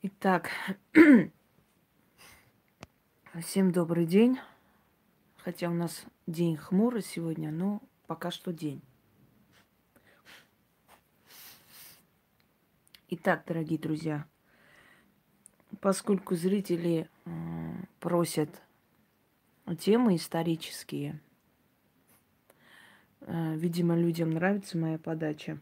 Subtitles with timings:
[0.00, 0.52] Итак,
[3.42, 4.38] всем добрый день.
[5.38, 8.80] Хотя у нас день хмурый сегодня, но пока что день.
[13.08, 14.24] Итак, дорогие друзья,
[15.80, 17.30] поскольку зрители э,
[17.98, 18.50] просят
[19.80, 21.20] темы исторические,
[23.22, 25.58] э, видимо, людям нравится моя подача,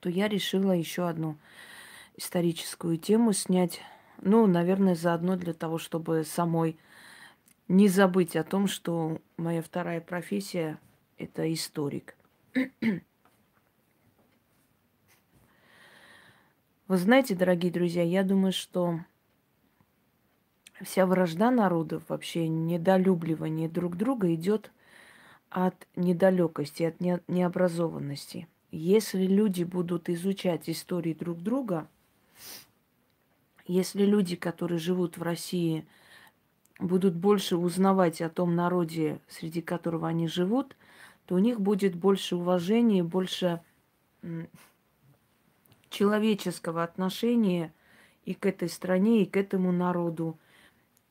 [0.00, 1.38] то я решила еще одну
[2.22, 3.80] историческую тему снять.
[4.20, 6.76] Ну, наверное, заодно для того, чтобы самой
[7.66, 10.78] не забыть о том, что моя вторая профессия–
[11.18, 12.16] это историк.
[16.86, 19.00] Вы знаете, дорогие друзья, я думаю, что
[20.80, 24.70] вся вражда народов, вообще недолюбливание друг друга идет
[25.50, 28.46] от недалекости, от необразованности.
[28.70, 31.88] Если люди будут изучать истории друг друга,
[33.66, 35.86] если люди, которые живут в России,
[36.78, 40.76] будут больше узнавать о том народе, среди которого они живут,
[41.26, 43.60] то у них будет больше уважения, больше
[45.90, 47.72] человеческого отношения
[48.24, 50.38] и к этой стране, и к этому народу.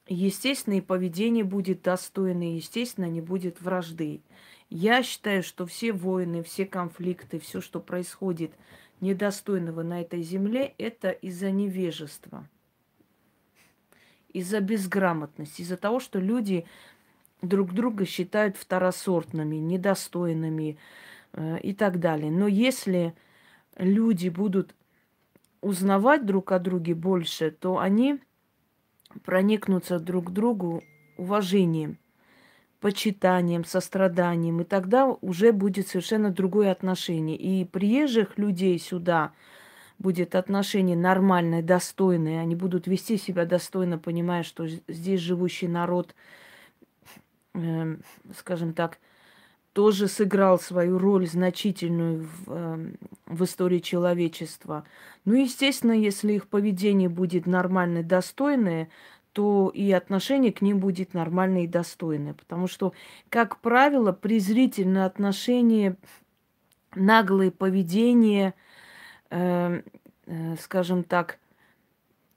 [0.08, 4.22] Естественно, и поведение будет достойное, естественно, не будет вражды.
[4.70, 8.52] Я считаю, что все войны, все конфликты, все, что происходит
[9.02, 12.48] недостойного на этой земле, это из-за невежества,
[14.32, 16.66] из-за безграмотности, из-за того, что люди
[17.42, 20.78] друг друга считают второсортными, недостойными
[21.34, 22.32] э, и так далее.
[22.32, 23.14] Но если
[23.78, 24.76] люди будут
[25.62, 28.20] узнавать друг о друге больше, то они
[29.24, 30.84] проникнутся друг к другу
[31.18, 31.98] уважением,
[32.82, 37.38] почитанием, состраданием, и тогда уже будет совершенно другое отношение.
[37.38, 39.32] И приезжих людей сюда
[40.00, 46.16] будет отношение нормальное, достойное, они будут вести себя достойно, понимая, что здесь живущий народ,
[47.54, 47.98] э,
[48.36, 48.98] скажем так,
[49.74, 52.92] тоже сыграл свою роль значительную в, э,
[53.28, 54.86] в истории человечества.
[55.24, 58.90] Ну, естественно, если их поведение будет нормальное, достойное,
[59.34, 62.34] то и отношение к ним будет нормальное и достойное.
[62.34, 62.94] Потому что,
[63.30, 65.96] как правило, презрительное отношение,
[66.96, 68.53] наглое поведение,
[69.30, 69.81] э,
[70.25, 71.40] э, скажем так,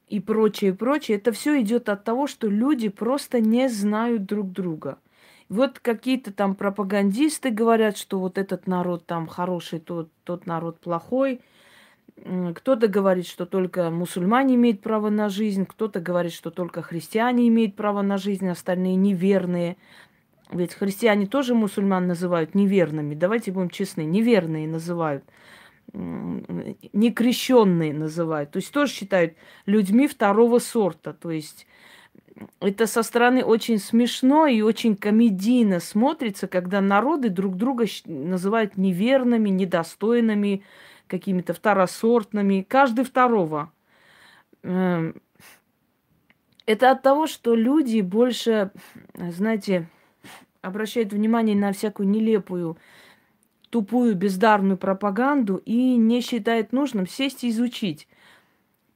[0.09, 4.99] и прочее, прочее, это все идет от того, что люди просто не знают друг друга.
[5.49, 11.41] Вот какие-то там пропагандисты говорят, что вот этот народ там хороший, тот, тот народ плохой.
[12.17, 17.75] Кто-то говорит, что только мусульмане имеют право на жизнь, кто-то говорит, что только христиане имеют
[17.75, 19.77] право на жизнь, остальные неверные.
[20.51, 23.15] Ведь христиане тоже мусульман называют неверными.
[23.15, 25.25] Давайте будем честны, неверные называют
[25.93, 28.51] некрещенные называют.
[28.51, 29.35] То есть тоже считают
[29.67, 31.13] людьми второго сорта.
[31.13, 31.67] То есть
[32.61, 39.51] это со стороны очень смешно и очень комедийно смотрится, когда народы друг друга называют неверными,
[39.51, 40.63] недостойными,
[41.15, 43.73] какими-то второсортными, каждый второго.
[44.65, 45.23] Эм,
[46.67, 48.73] это от того, что люди больше,
[49.15, 49.89] знаете,
[50.61, 52.79] обращают внимание на всякую нелепую,
[53.71, 58.09] тупую, бездарную пропаганду и не считают нужным сесть и изучить.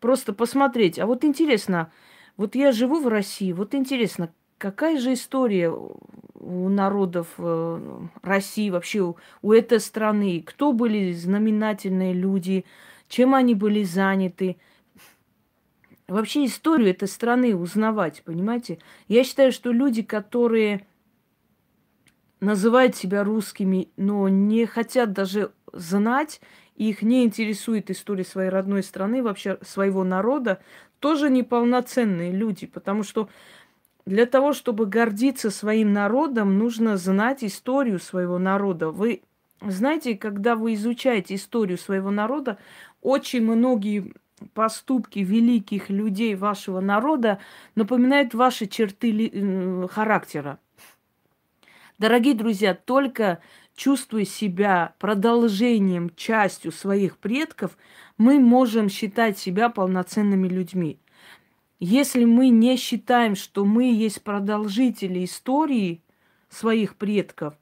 [0.01, 0.99] Просто посмотреть.
[0.99, 1.93] А вот интересно,
[2.37, 9.15] вот я живу в России, вот интересно, какая же история у народов э, России, вообще
[9.43, 10.43] у, этой страны?
[10.45, 12.65] Кто были знаменательные люди,
[13.09, 14.57] чем они были заняты?
[16.07, 18.79] Вообще историю этой страны узнавать, понимаете?
[19.09, 20.87] Я считаю, что люди, которые
[22.41, 26.41] называют себя русскими, но не хотят даже знать,
[26.77, 30.61] их не интересует история своей родной страны, вообще своего народа,
[31.01, 33.29] тоже неполноценные люди, потому что
[34.09, 38.91] для того, чтобы гордиться своим народом, нужно знать историю своего народа.
[38.91, 39.21] Вы
[39.61, 42.57] знаете, когда вы изучаете историю своего народа,
[43.03, 44.15] очень многие
[44.55, 47.39] поступки великих людей вашего народа
[47.75, 50.59] напоминают ваши черты характера.
[51.99, 53.41] Дорогие друзья, только
[53.77, 57.77] чувствуя себя продолжением, частью своих предков,
[58.17, 60.99] мы можем считать себя полноценными людьми.
[61.81, 66.03] Если мы не считаем, что мы есть продолжители истории
[66.49, 67.55] своих предков,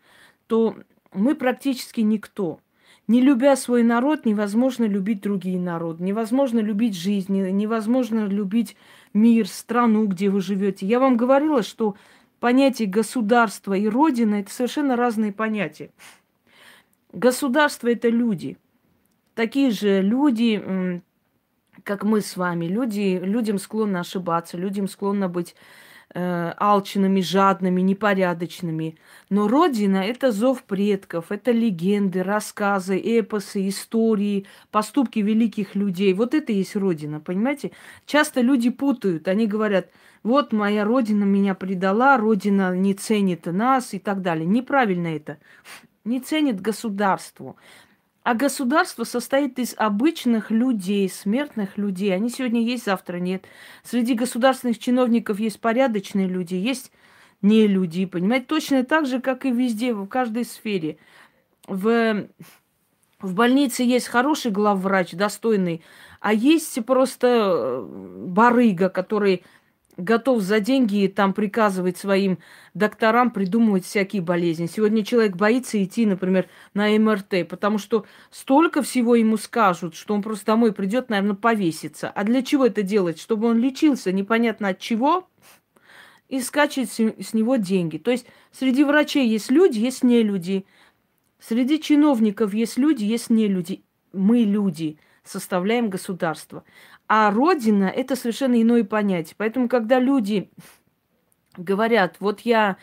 [0.47, 0.77] то
[1.13, 2.61] мы практически никто.
[3.09, 8.77] Не любя свой народ, невозможно любить другие народы, невозможно любить жизнь, невозможно любить
[9.13, 10.87] мир, страну, где вы живете.
[10.87, 11.95] Я вам говорила, что
[12.41, 15.91] понятие государства и родина– это совершенно разные понятия.
[17.13, 18.57] Государство– это люди.
[19.35, 21.03] Такие же люди,
[21.87, 22.67] как мы с вами.
[22.67, 25.55] Люди, людям склонны ошибаться, людям склонны быть
[26.15, 28.99] э, алчными, жадными, непорядочными.
[29.31, 36.13] Но Родина– это зов предков, это легенды, рассказы, эпосы, истории, поступки великих людей.
[36.13, 37.71] Вот это и есть Родина, понимаете?
[38.05, 39.87] Часто люди путают, они говорят,
[40.25, 44.45] вот моя Родина меня предала, Родина не ценит нас и так далее.
[44.45, 45.39] Неправильно это.
[46.05, 47.55] Не ценит государство.
[48.27, 52.13] А государство состоит из обычных людей, смертных людей.
[52.13, 53.45] Они сегодня есть, завтра нет.
[53.85, 56.91] Среди государственных чиновников есть порядочные люди, есть
[57.41, 58.47] не люди, понимаете?
[58.47, 60.99] Точно так же, как и везде, в каждой сфере.
[61.69, 62.27] В,
[63.21, 65.85] в больнице есть хороший главврач, достойный,
[66.19, 67.87] а есть просто э,
[68.27, 69.45] барыга, который
[69.97, 72.39] готов за деньги там приказывать своим
[72.75, 74.67] докторам придумывать всякие болезни.
[74.67, 80.23] Сегодня человек боится идти, например, на МРТ, потому что столько всего ему скажут, что он
[80.23, 82.11] просто домой придет, наверное, повеситься.
[82.11, 83.19] А для чего это делать?
[83.19, 85.29] Чтобы он лечился непонятно от чего
[86.29, 87.99] и скачет с него деньги.
[87.99, 90.67] То есть среди врачей есть люди, есть не люди.
[91.39, 93.83] Среди чиновников есть люди, есть не люди.
[94.13, 96.65] Мы люди составляем государство.
[97.09, 99.35] А родина– это совершенно иное понятие.
[99.39, 100.51] Поэтому, когда люди
[101.57, 102.77] говорят, вот я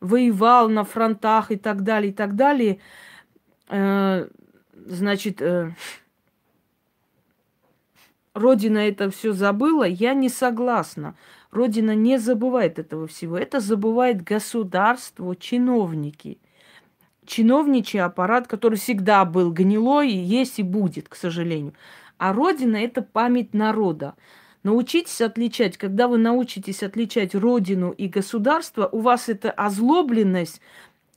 [0.00, 2.78] воевал на фронтах и так далее, и так далее,
[3.68, 4.28] э,
[4.86, 5.72] значит, э,
[8.34, 11.16] Родина это все забыла, я не согласна.
[11.50, 13.36] Родина не забывает этого всего.
[13.36, 16.38] Это забывает государство, чиновники.
[17.26, 21.74] Чиновничий аппарат, который всегда был гнилой, и есть и будет, к сожалению.
[22.20, 24.14] А Родина– это память народа.
[24.62, 30.60] Научитесь отличать, когда вы научитесь отличать Родину и государство, у вас эта озлобленность,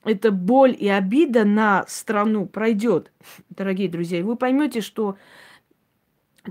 [0.05, 3.11] эта боль и обида на страну пройдет,
[3.49, 4.19] дорогие друзья.
[4.19, 5.17] И вы поймете, что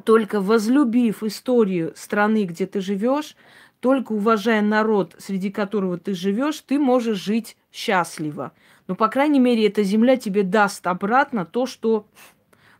[0.05, 3.37] только возлюбив историю страны, где ты живешь,
[3.81, 8.53] только уважая народ, среди которого ты живешь, ты можешь жить счастливо.
[8.87, 12.07] Но, по крайней мере, эта земля тебе даст обратно то, что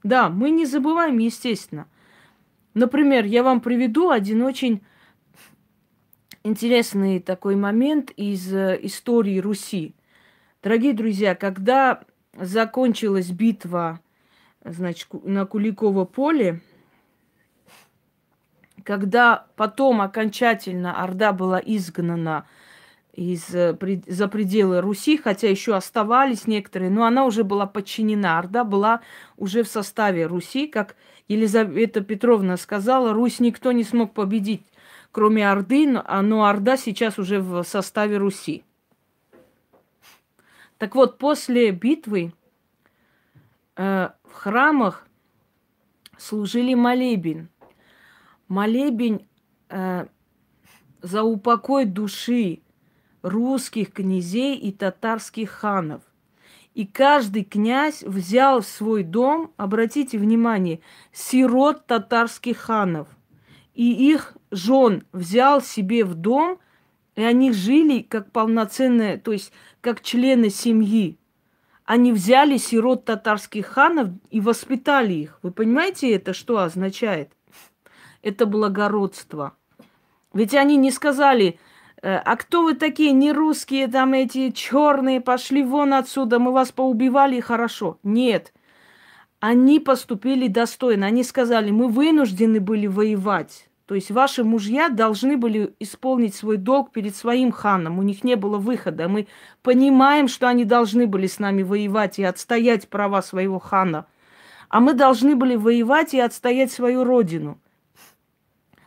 [0.03, 1.87] да, мы не забываем, естественно.
[2.75, 4.83] Например, я вам приведу один очень
[6.43, 9.95] интересный такой момент из э, истории Руси.
[10.63, 12.03] Дорогие друзья, когда
[12.35, 14.01] закончилась битва
[14.65, 16.61] значит, на Куликово поле,
[18.85, 22.47] когда потом окончательно Орда была изгнана
[23.13, 23.77] из, э,
[24.07, 28.39] за пределы Руси, хотя еще оставались некоторые, но она уже была подчинена.
[28.39, 29.01] Орда была
[29.37, 30.97] уже в составе Руси, как
[31.29, 34.63] Елизавета Петровна сказала, Русь никто не смог победить,
[35.13, 38.65] кроме Орды, но а, Орда сейчас уже в составе Руси.
[40.79, 42.33] Так вот, после битвы
[43.77, 45.07] э, в храмах
[46.17, 47.49] служили молебен.
[48.49, 49.21] Молебен
[49.69, 50.07] э,
[51.03, 52.63] за упокой души
[53.23, 56.03] русских князей и татарских ханов.
[56.75, 60.81] И каждый князь взял в свой дом, обратите внимание,
[61.13, 63.09] сирот татарских ханов.
[63.75, 66.59] И их жен взял себе в дом,
[67.15, 71.19] и они жили как полноценные, то есть как члены семьи.
[71.85, 75.39] Они взяли сирот татарских ханов и воспитали их.
[75.43, 77.33] Вы понимаете это, что означает?
[78.23, 79.57] Это благородство.
[80.33, 81.59] Ведь они не сказали,
[82.03, 87.39] а кто вы такие, не русские, там эти черные, пошли вон отсюда, мы вас поубивали,
[87.41, 87.99] хорошо.
[88.03, 88.53] Нет.
[89.39, 91.07] Они поступили достойно.
[91.07, 93.69] Они сказали, мы вынуждены были воевать.
[93.87, 97.99] То есть ваши мужья должны были исполнить свой долг перед своим ханом.
[97.99, 99.09] У них не было выхода.
[99.09, 99.27] Мы
[99.63, 104.07] понимаем, что они должны были с нами воевать и отстоять права своего хана.
[104.69, 107.59] А мы должны были воевать и отстоять свою родину.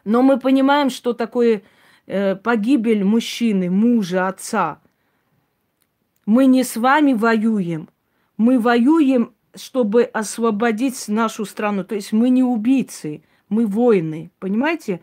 [0.05, 1.61] Но мы понимаем, что такое э,
[2.05, 4.79] погибель мужчины, мужа, отца.
[6.25, 7.89] Мы не с вами воюем.
[8.37, 11.83] Мы воюем, чтобы освободить нашу страну.
[11.83, 14.31] То есть мы не убийцы, мы воины.
[14.39, 15.01] Понимаете?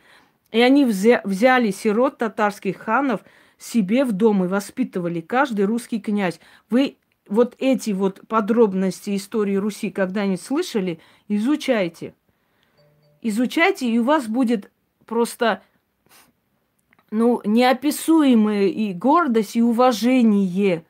[0.51, 3.23] И они взя- взяли сирот татарских ханов
[3.59, 6.41] себе в дом и воспитывали каждый русский князь.
[6.69, 6.97] Вы
[7.29, 12.15] вот эти вот подробности истории Руси когда-нибудь слышали, изучайте.
[13.23, 14.71] Изучайте, и у вас будет
[15.07, 15.63] просто
[17.13, 20.83] ну, неописуемая и гордость, и уважение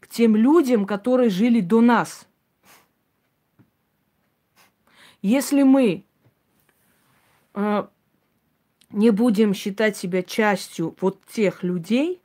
[0.00, 2.28] к тем людям, которые жили до нас.
[5.22, 6.04] Если мы
[7.54, 7.86] э,
[8.90, 12.20] не будем считать себя частью вот тех людей,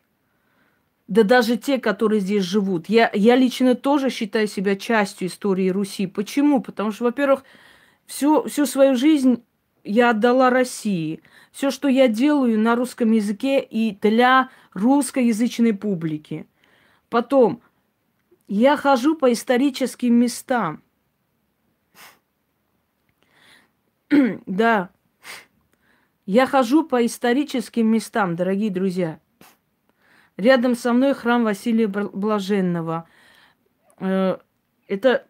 [1.08, 2.90] да даже те, которые здесь живут.
[2.90, 6.06] Я, я лично тоже считаю себя частью истории Руси.
[6.06, 6.62] Почему?
[6.62, 7.46] Потому что, во-первых,
[8.08, 9.42] всю, всю свою жизнь
[9.88, 11.22] я отдала России.
[11.52, 16.48] Все, что я делаю на русском языке и для русскоязычной публики.
[17.10, 17.62] Потом,
[18.48, 20.84] я хожу по историческим местам.
[24.46, 24.90] да,
[26.26, 29.20] я хожу по историческим местам, дорогие друзья.
[30.36, 33.08] Рядом со мной храм Василия Блаженного.
[34.00, 34.38] Э,
[34.88, 35.26] это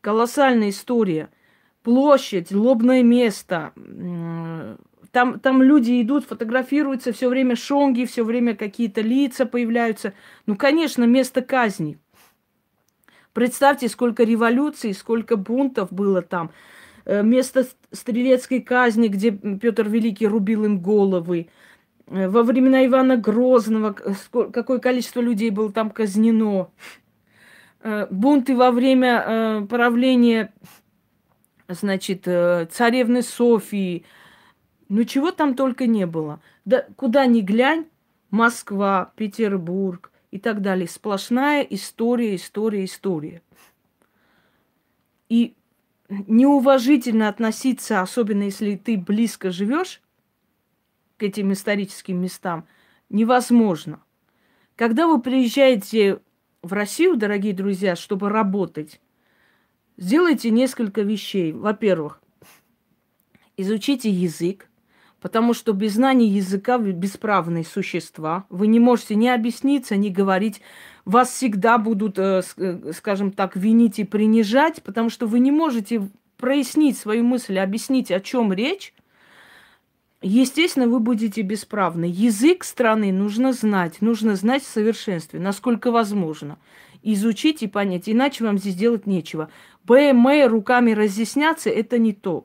[0.00, 1.30] колоссальная история.
[1.82, 3.72] Площадь, лобное место.
[5.12, 10.12] Там, там люди идут, фотографируются, все время шонги, все время какие-то лица появляются.
[10.46, 11.98] Ну, конечно, место казни.
[13.32, 16.50] Представьте, сколько революций, сколько бунтов было там.
[17.04, 21.48] Э, место стрелецкой казни, где Петр Великий рубил им головы.
[22.06, 26.70] Э, во времена Ивана Грозного какое количество людей было там казнено.
[27.82, 30.52] Э, бунты во время правления,
[31.74, 34.04] значит, царевны Софии.
[34.88, 36.40] Ну, чего там только не было.
[36.64, 37.86] Да куда ни глянь,
[38.30, 40.88] Москва, Петербург и так далее.
[40.88, 43.42] Сплошная история, история, история.
[45.28, 45.54] И
[46.08, 50.02] неуважительно относиться, особенно если ты близко живешь
[51.18, 52.66] к этим историческим местам,
[53.08, 54.02] невозможно.
[54.74, 56.20] Когда вы приезжаете
[56.62, 59.00] в Россию, дорогие друзья, чтобы работать,
[60.00, 61.52] сделайте несколько вещей.
[61.52, 62.20] Во-первых,
[63.56, 64.68] изучите язык,
[65.20, 68.46] потому что без знания языка вы бесправные существа.
[68.48, 70.60] Вы не можете ни объясниться, ни говорить
[71.04, 76.08] вас всегда будут, э, э, скажем так, винить и принижать, потому что вы не можете
[76.36, 78.94] прояснить свою мысль, объяснить, о чем речь,
[80.22, 82.04] естественно, вы будете бесправны.
[82.04, 86.58] Язык страны нужно знать, нужно знать в совершенстве, насколько возможно.
[87.02, 89.50] Изучить и понять, иначе вам здесь делать нечего.
[89.84, 92.44] БМ руками разъясняться– это не то.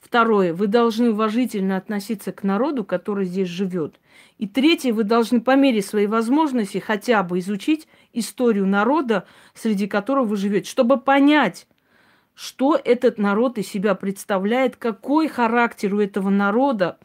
[0.00, 3.98] Второе, вы должны уважительно относиться к народу, который здесь живет.
[4.38, 10.24] И третье, вы должны по мере своей возможности хотя бы изучить историю народа, среди которого
[10.24, 11.66] вы живете, чтобы понять,
[12.34, 16.98] что этот народ из себя представляет, какой характер у этого народа,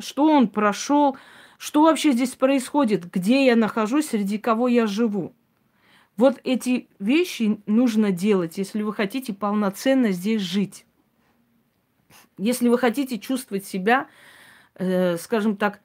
[0.00, 1.16] что он прошел,
[1.58, 5.32] что вообще здесь происходит, где я нахожусь, среди кого я живу.
[6.18, 10.84] Вот эти вещи нужно делать, если вы хотите полноценно здесь жить.
[12.36, 14.08] Если вы хотите чувствовать себя,
[14.74, 15.80] э, скажем так,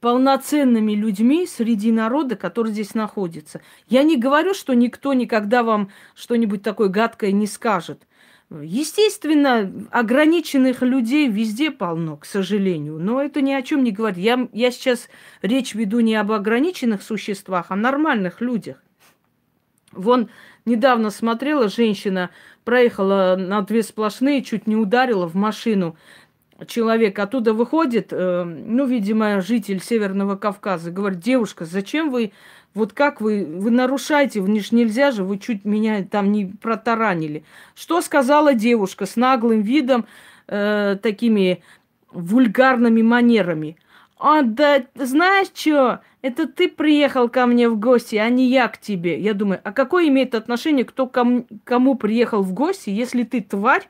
[0.00, 3.60] полноценными людьми среди народа, который здесь находится.
[3.86, 8.06] Я не говорю, что никто никогда вам что-нибудь такое гадкое не скажет.
[8.48, 12.98] Естественно, ограниченных людей везде полно, к сожалению.
[12.98, 14.18] Но это ни о чем не говорит.
[14.18, 15.10] Я, я сейчас
[15.42, 18.78] речь веду не об ограниченных существах, а о нормальных людях.
[19.96, 20.28] Вон
[20.64, 22.30] недавно смотрела женщина,
[22.64, 25.96] проехала на две сплошные, чуть не ударила в машину
[26.66, 27.18] человек.
[27.18, 32.32] Оттуда выходит, э, ну, видимо, житель Северного Кавказа, говорит, девушка, зачем вы,
[32.74, 37.44] вот как вы, вы нарушаете, вы ж нельзя же, вы чуть меня там не протаранили.
[37.74, 40.06] Что сказала девушка с наглым видом,
[40.46, 41.62] э, такими
[42.10, 43.76] вульгарными манерами?
[44.18, 48.78] А, да, знаешь что, это ты приехал ко мне в гости, а не я к
[48.78, 49.20] тебе.
[49.20, 53.86] Я думаю, а какое имеет отношение, кто кому, кому приехал в гости, если ты, тварь,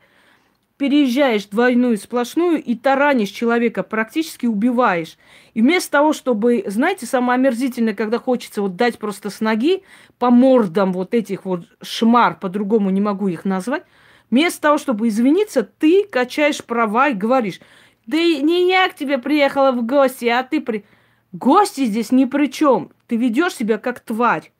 [0.79, 5.17] переезжаешь двойную сплошную и таранишь человека, практически убиваешь.
[5.55, 9.85] И вместо того, чтобы, знаете, самое омерзительное, когда хочется вот дать просто с ноги
[10.19, 13.85] по мордам вот этих вот шмар, по-другому не могу их назвать,
[14.31, 17.61] вместо того, чтобы извиниться, ты качаешь права и говоришь,
[18.07, 20.85] да и не я к тебе приехала в гости, а ты при...
[21.33, 22.93] Гости здесь ни при чем.
[23.09, 24.53] Ты ведешь себя как тварь.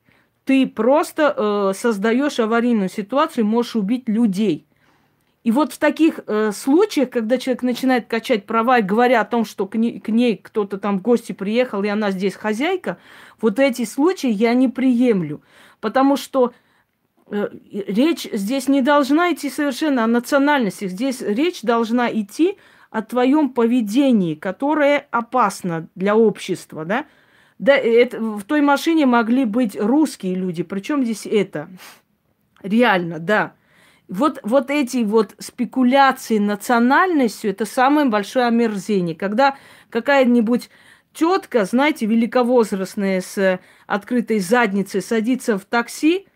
[0.43, 4.67] Ты просто э, создаешь аварийную ситуацию, можешь убить людей.
[5.43, 9.45] И вот в таких э, случаях, когда человек начинает качать права и говоря о том,
[9.45, 12.97] что к ней, к ней кто-то там в гости приехал, и она здесь хозяйка,
[13.39, 15.41] вот эти случаи я не приемлю.
[15.79, 16.53] Потому что
[17.31, 20.89] э, речь здесь не должна идти совершенно о национальности.
[20.89, 22.57] Здесь речь должна идти
[22.89, 27.05] о твоем поведении, которое опасно для общества, да?
[27.59, 30.63] Да, это, в той машине могли быть русские люди.
[30.63, 31.69] Причем здесь это?
[32.61, 33.53] Реально, да.
[34.07, 39.15] Вот, вот эти вот спекуляции национальностью, это самое большое омерзение.
[39.15, 39.57] Когда
[39.89, 40.69] какая-нибудь
[41.13, 46.27] тетка, знаете, великовозрастная с открытой задницей садится в такси,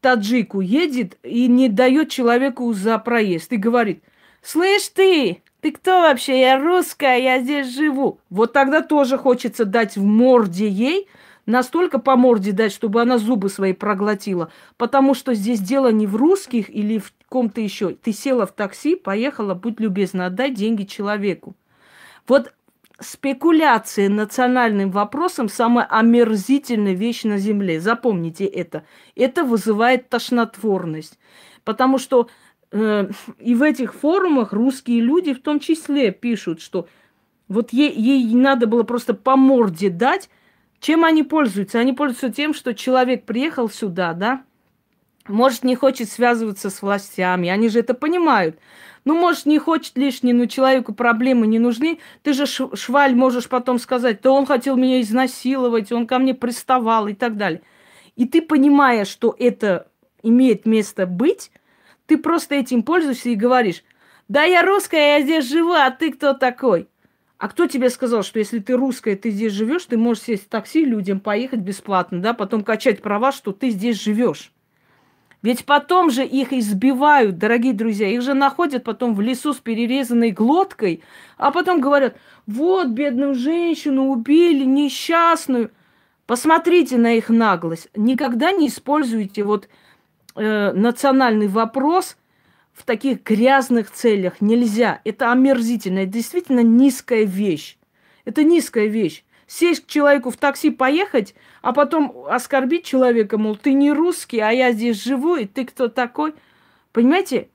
[0.00, 4.04] таджику едет и не дает человеку за проезд и говорит,
[4.42, 6.40] слышь ты, ты кто вообще?
[6.40, 8.18] Я русская, я здесь живу.
[8.30, 11.08] Вот тогда тоже хочется дать в морде ей,
[11.46, 14.50] настолько по морде дать, чтобы она зубы свои проглотила.
[14.76, 17.90] Потому что здесь дело не в русских или в ком-то еще.
[17.90, 21.54] Ты села в такси, поехала, будь любезна, отдай деньги человеку.
[22.26, 22.52] Вот
[23.00, 27.80] спекуляция национальным вопросом самая омерзительная вещь на Земле.
[27.80, 28.84] Запомните это.
[29.16, 31.18] Это вызывает тошнотворность.
[31.64, 32.28] Потому что
[32.72, 36.88] и в этих форумах русские люди в том числе пишут, что
[37.48, 40.30] вот ей, ей надо было просто по морде дать.
[40.78, 41.78] Чем они пользуются?
[41.78, 44.44] Они пользуются тем, что человек приехал сюда, да,
[45.28, 48.58] может, не хочет связываться с властями, они же это понимают.
[49.04, 52.00] Ну, может, не хочет лишний, но человеку проблемы не нужны.
[52.22, 57.08] Ты же, шваль, можешь потом сказать, то он хотел меня изнасиловать, он ко мне приставал
[57.08, 57.62] и так далее.
[58.16, 59.88] И ты, понимая, что это
[60.22, 61.50] имеет место быть,
[62.10, 63.84] ты просто этим пользуешься и говоришь,
[64.26, 66.88] да я русская, я здесь живу, а ты кто такой?
[67.38, 70.48] А кто тебе сказал, что если ты русская, ты здесь живешь, ты можешь сесть в
[70.48, 74.50] такси людям, поехать бесплатно, да, потом качать права, что ты здесь живешь?
[75.42, 80.32] Ведь потом же их избивают, дорогие друзья, их же находят потом в лесу с перерезанной
[80.32, 81.04] глоткой,
[81.36, 85.70] а потом говорят, вот бедную женщину убили, несчастную.
[86.26, 87.88] Посмотрите на их наглость.
[87.94, 89.68] Никогда не используйте вот
[90.34, 92.16] э, национальный вопрос
[92.72, 94.40] в таких грязных целях.
[94.40, 95.00] Нельзя.
[95.04, 96.00] Это омерзительно.
[96.00, 97.78] Это действительно низкая вещь.
[98.24, 103.72] Это низкая вещь сесть к человеку в такси, поехать, а потом оскорбить человека, мол, ты
[103.72, 106.34] не русский, а я здесь живу, и ты кто такой.
[106.92, 107.48] Понимаете?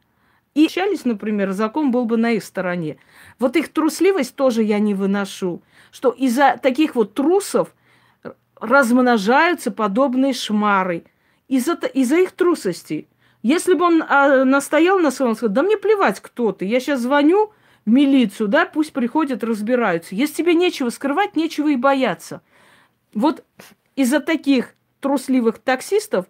[0.55, 2.97] И общались, например, закон был бы на их стороне.
[3.39, 5.61] Вот их трусливость тоже я не выношу.
[5.89, 7.73] Что из-за таких вот трусов
[8.59, 11.05] размножаются подобные шмары.
[11.47, 13.07] Из-за из их трусости.
[13.43, 17.01] Если бы он а, настоял на своем, сказал, да мне плевать, кто ты, я сейчас
[17.01, 17.51] звоню,
[17.85, 20.15] в милицию, да, пусть приходят, разбираются.
[20.15, 22.41] Если тебе нечего скрывать, нечего и бояться.
[23.13, 23.45] Вот
[23.95, 26.25] из-за таких трусливых таксистов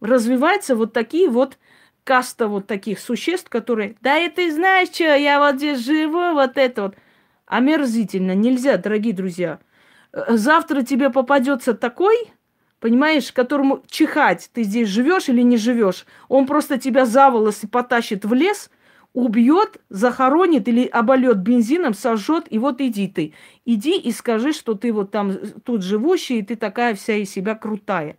[0.00, 1.58] развиваются вот такие вот
[2.04, 6.56] каста вот таких существ, которые, да и ты знаешь что, я вот здесь живу, вот
[6.56, 6.96] это вот.
[7.46, 9.58] Омерзительно, нельзя, дорогие друзья.
[10.12, 12.32] Завтра тебе попадется такой,
[12.82, 16.04] понимаешь, которому чихать, ты здесь живешь или не живешь.
[16.28, 18.70] Он просто тебя за волосы потащит в лес–
[19.14, 23.34] убьет, захоронит или обольет бензином, сожжет, и вот иди ты.
[23.64, 25.32] Иди и скажи, что ты вот там
[25.64, 28.16] тут живущий, и ты такая вся из себя крутая.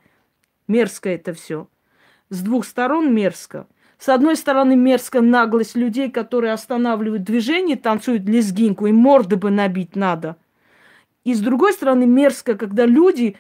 [0.68, 1.68] Мерзко это все.
[2.30, 3.68] С двух сторон мерзко.
[3.98, 9.96] С одной стороны, мерзко наглость людей, которые останавливают движение, танцуют лезгинку, и морды бы набить
[9.96, 10.38] надо.
[11.24, 13.38] И с другой стороны, мерзко, когда люди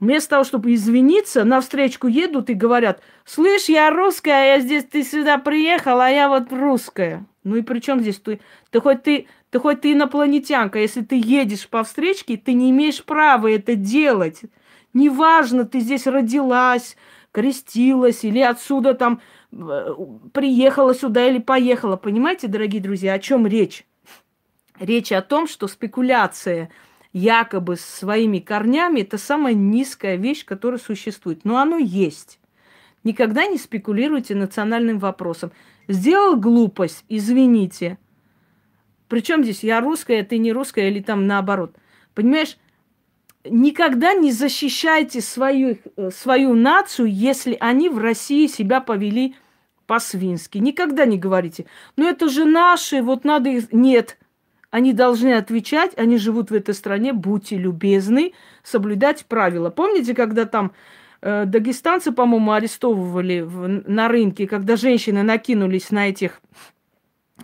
[0.00, 4.84] Вместо того, чтобы извиниться, на встречку едут и говорят, слышь, я русская, а я здесь,
[4.84, 7.26] ты сюда приехала, а я вот русская.
[7.44, 8.40] Ну и при чем здесь ты?
[8.70, 13.04] Ты хоть ты, ты хоть ты инопланетянка, если ты едешь по встречке, ты не имеешь
[13.04, 14.40] права это делать.
[14.94, 16.96] Неважно, ты здесь родилась,
[17.30, 19.20] крестилась или отсюда там
[19.52, 19.94] э,
[20.32, 21.96] приехала сюда или поехала.
[21.96, 23.86] Понимаете, дорогие друзья, о чем речь?
[24.78, 26.70] Речь о том, что спекуляция–
[27.12, 31.44] якобы своими корнями, это самая низкая вещь, которая существует.
[31.44, 32.38] Но оно есть.
[33.02, 35.52] Никогда не спекулируйте национальным вопросом.
[35.88, 37.98] Сделал глупость, извините.
[39.08, 41.74] Причем здесь я русская, ты не русская или там наоборот.
[42.14, 42.56] Понимаешь,
[43.44, 45.78] никогда не защищайте свою,
[46.14, 49.34] свою нацию, если они в России себя повели
[49.86, 50.58] по-свински.
[50.58, 53.72] Никогда не говорите, ну это же наши, вот надо их...
[53.72, 54.18] Нет,
[54.70, 59.70] они должны отвечать, они живут в этой стране, будьте любезны, соблюдать правила.
[59.70, 60.72] Помните, когда там
[61.22, 66.40] э, дагестанцы, по-моему, арестовывали в, на рынке, когда женщины накинулись на этих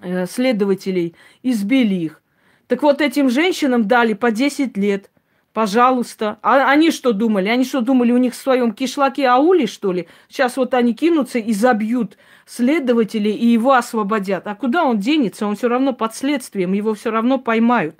[0.03, 2.23] э, следователей, избили их.
[2.69, 5.11] Так вот, этим женщинам дали по 10 лет–
[5.57, 6.39] Пожалуйста.
[6.43, 7.49] А они что думали?
[7.49, 10.07] Они что думали, у них в своем кишлаке аули, что ли?
[10.29, 14.47] Сейчас вот они кинутся и забьют следователей и его освободят.
[14.47, 15.47] А куда он денется?
[15.47, 17.97] Он все равно под следствием, его все равно поймают.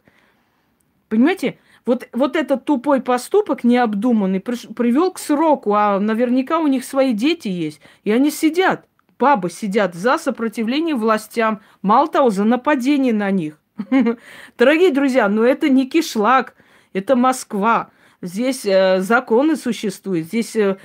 [1.09, 1.59] Понимаете?
[1.85, 7.47] Вот, вот этот тупой поступок необдуманный привел к сроку, а наверняка у них свои дети
[7.47, 7.81] есть.
[8.03, 8.87] И они сидят,
[9.19, 13.61] бабы сидят за сопротивление властям, мало того, за нападение на них.
[14.59, 16.55] Дорогие друзья, но это не кишлак–
[16.97, 17.91] это Москва.
[18.23, 20.29] Здесь э, законы существуют.
[20.29, 20.79] Здесь э,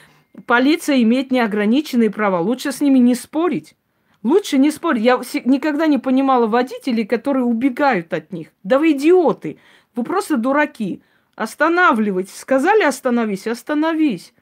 [0.45, 2.39] полиция имеет неограниченные права.
[2.39, 3.75] Лучше с ними не спорить.
[4.23, 5.03] Лучше не спорить.
[5.03, 8.49] Я никогда не понимала водителей, которые убегают от них.
[8.63, 9.57] Да вы идиоты.
[9.95, 11.01] Вы просто дураки.
[11.35, 12.35] Останавливайтесь.
[12.35, 14.33] Сказали остановись, остановись.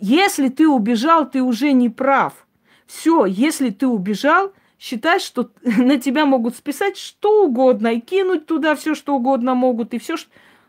[0.00, 2.46] Если ты убежал, ты уже не прав.
[2.86, 8.74] Все, если ты убежал, считай, что на тебя могут списать что угодно и кинуть туда
[8.76, 10.16] все, что угодно могут, и все,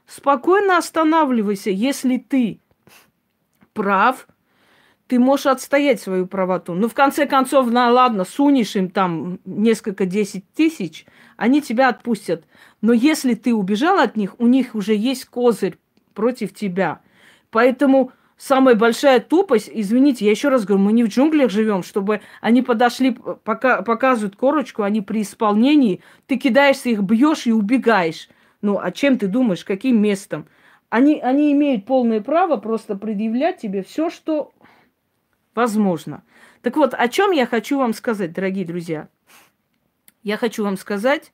[0.07, 2.59] спокойно останавливайся, если ты
[3.77, 4.27] прав,
[5.05, 6.73] ты можешь отстоять свою правоту.
[6.73, 11.05] Ну, в конце концов, на ладно, сунешь им там несколько десять тысяч,
[11.37, 12.43] они тебя отпустят.
[12.81, 15.77] Но если ты убежал от них, у них уже есть козырь
[16.15, 17.01] против тебя.
[17.51, 22.21] Поэтому самая большая тупость, извините, я еще раз говорю, мы не в джунглях живем, чтобы
[22.41, 28.27] они подошли, пока, показывают корочку, они при исполнении, ты кидаешься, их бьешь и убегаешь.
[28.63, 30.47] Ну, а чем ты думаешь, каким местом?
[30.89, 34.53] Они, они имеют полное право просто предъявлять тебе все, что
[35.53, 36.23] возможно.
[36.61, 39.09] Так вот, о чем я хочу вам сказать, дорогие друзья?
[40.23, 41.31] Я хочу вам сказать,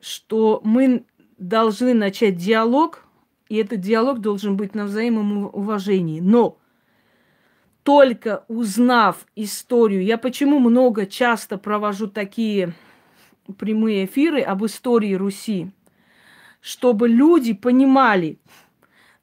[0.00, 1.04] что мы
[1.38, 3.04] должны начать диалог,
[3.48, 6.20] и этот диалог должен быть на взаимном уважении.
[6.20, 6.58] Но
[7.82, 12.72] только узнав историю, я почему много часто провожу такие
[13.58, 15.72] прямые эфиры об истории Руси,
[16.62, 18.38] чтобы люди понимали,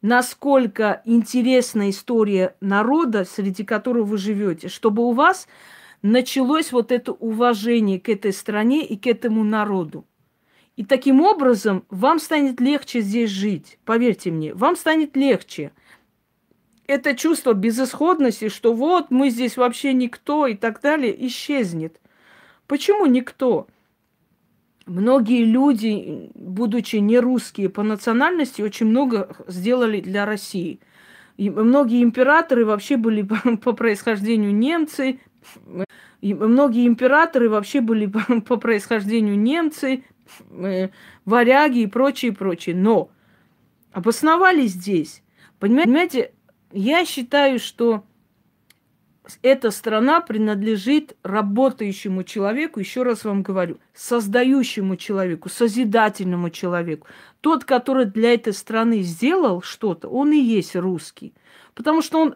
[0.01, 5.47] насколько интересна история народа, среди которого вы живете, чтобы у вас
[6.01, 10.05] началось вот это уважение к этой стране и к этому народу.
[10.75, 13.79] И таким образом вам станет легче здесь жить.
[13.85, 15.71] Поверьте мне, вам станет легче.
[16.87, 22.01] Это чувство безысходности, что вот мы здесь вообще никто и так далее, исчезнет.
[22.67, 23.67] Почему никто?
[24.89, 30.79] Многие люди, будучи не русские по национальности, очень много сделали для России.
[31.37, 33.21] И многие императоры вообще были
[33.61, 35.19] по происхождению немцы.
[36.21, 38.11] И многие императоры вообще были
[38.47, 40.05] по происхождению немцы,
[40.49, 40.89] э,
[41.23, 42.75] варяги и прочее, прочее.
[42.75, 43.11] Но
[43.91, 45.21] обосновались здесь.
[45.59, 46.31] Понимаете,
[46.71, 48.05] я считаю, что
[49.41, 57.07] эта страна принадлежит работающему человеку, еще раз вам говорю, создающему человеку, созидательному человеку.
[57.41, 61.33] Тот, который для этой страны сделал что-то, он и есть русский.
[61.75, 62.35] Потому что он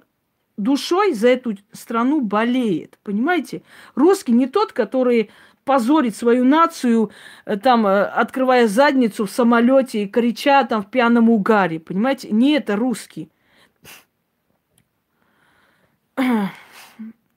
[0.58, 3.00] душой за эту страну болеет.
[3.04, 3.64] Понимаете?
[3.96, 5.32] Русский не тот, который
[5.66, 7.12] позорит свою нацию,
[7.46, 11.80] э, там, э, открывая задницу в самолете и крича там в пьяном угаре.
[11.80, 12.30] Понимаете?
[12.30, 13.30] Не это русский.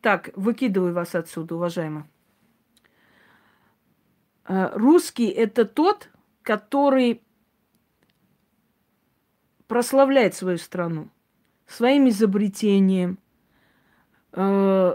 [0.06, 2.04] Так, выкидываю вас отсюда, уважаемый.
[4.46, 6.10] Э, русский– это тот,
[6.42, 7.22] который
[9.66, 11.08] прославляет свою страну
[11.66, 13.18] своим изобретением,
[14.30, 14.94] э,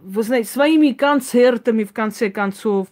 [0.00, 2.88] вы знаете, своими концертами, в конце концов,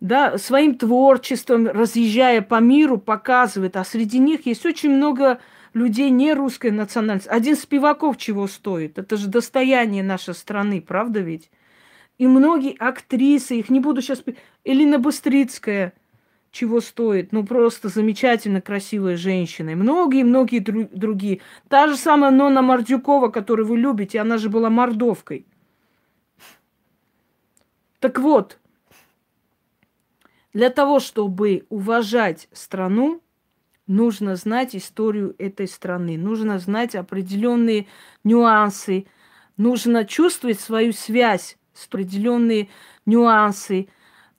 [0.00, 3.76] да, своим творчеством, разъезжая по миру, показывает.
[3.76, 5.38] А среди них есть очень много
[5.72, 7.28] людей не русской национальности.
[7.28, 8.98] Один Спиваков чего стоит?
[8.98, 11.50] Это же достояние нашей страны, правда ведь?
[12.18, 14.22] И многие актрисы, их не буду сейчас...
[14.64, 15.94] Элина Быстрицкая
[16.50, 17.32] чего стоит.
[17.32, 19.70] Ну, просто замечательно красивая женщина.
[19.70, 21.40] И многие-многие дру- другие.
[21.68, 25.46] Та же самая Нона Мордюкова, которую вы любите, она же была мордовкой.
[28.00, 28.58] Так вот,
[30.52, 33.20] для того, чтобы уважать страну,
[33.90, 37.88] нужно знать историю этой страны, нужно знать определенные
[38.22, 39.06] нюансы,
[39.56, 42.68] нужно чувствовать свою связь с определенные
[43.04, 43.88] нюансы,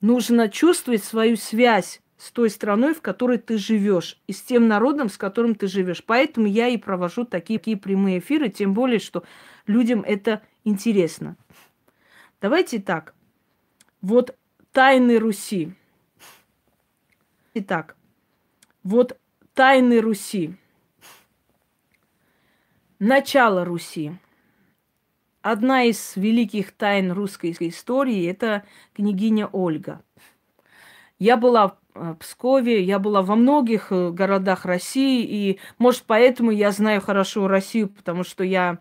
[0.00, 5.10] нужно чувствовать свою связь с той страной, в которой ты живешь, и с тем народом,
[5.10, 6.02] с которым ты живешь.
[6.02, 9.22] Поэтому я и провожу такие, такие прямые эфиры, тем более, что
[9.66, 11.36] людям это интересно.
[12.40, 13.14] Давайте так.
[14.00, 14.34] Вот
[14.72, 15.74] тайны Руси.
[17.52, 17.96] Итак,
[18.82, 19.18] вот
[19.54, 20.54] Тайны Руси.
[22.98, 24.12] Начало Руси.
[25.42, 28.62] Одна из великих тайн русской истории– это
[28.94, 30.00] княгиня Ольга.
[31.18, 36.50] Я была в э, Пскове, я была во многих э, городах России, и, может, поэтому
[36.50, 38.78] я знаю хорошо Россию, потому что я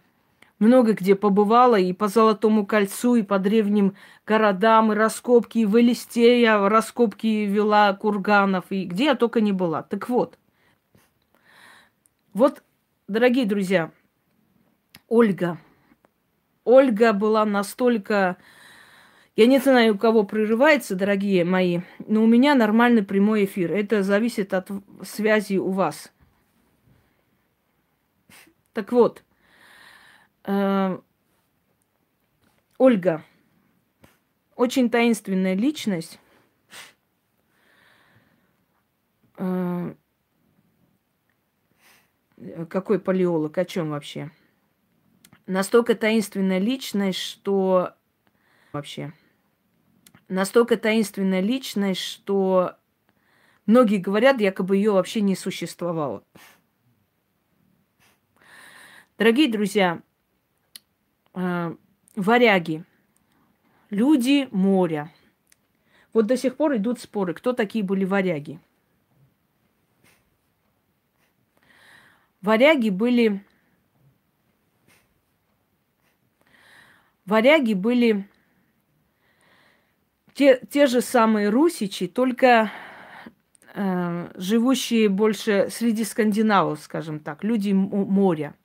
[0.58, 5.78] много где побывала, и по Золотому кольцу, и по древним городам, и раскопки, и в
[5.78, 9.84] Элисте я раскопки вела курганов, и где я только не была.
[9.84, 10.38] Так вот,
[12.34, 12.64] вот,
[13.08, 13.92] дорогие друзья,
[15.08, 15.58] Ольга.
[16.64, 18.38] Ольга была настолько...
[19.36, 23.72] Я не знаю, у кого прерывается, дорогие мои, но у меня нормальный прямой эфир.
[23.72, 24.70] Это зависит от
[25.04, 26.12] связи у вас.
[28.74, 29.24] Так вот,
[30.46, 31.00] э,
[32.78, 33.24] Ольга,
[34.56, 36.20] очень таинственная личность.
[39.38, 39.94] Э,
[42.70, 44.32] какой палеолог, о чем вообще?
[45.48, 47.94] Настолько таинственная личность, что
[48.74, 49.14] вообще
[50.32, 52.78] настолько таинственная личность, что
[53.66, 56.24] многие говорят, якобы ее вообще не существовало.
[59.18, 60.02] Дорогие друзья,
[61.36, 61.76] э,
[62.16, 62.86] варяги,
[63.92, 65.12] люди моря.
[66.14, 68.60] Вот до сих пор идут споры, кто такие были варяги.
[72.42, 73.44] Варяги были...
[77.26, 78.28] Варяги были
[80.34, 82.72] те, те же самые русичи, только
[83.74, 88.56] э, живущие больше среди скандинавов, скажем так, люди моря.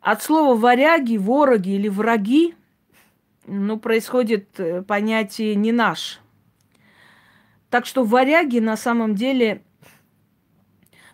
[0.00, 2.54] От слова варяги, вороги или враги,
[3.46, 6.20] ну, происходит э, понятие не наш.
[7.68, 9.62] Так что варяги на самом деле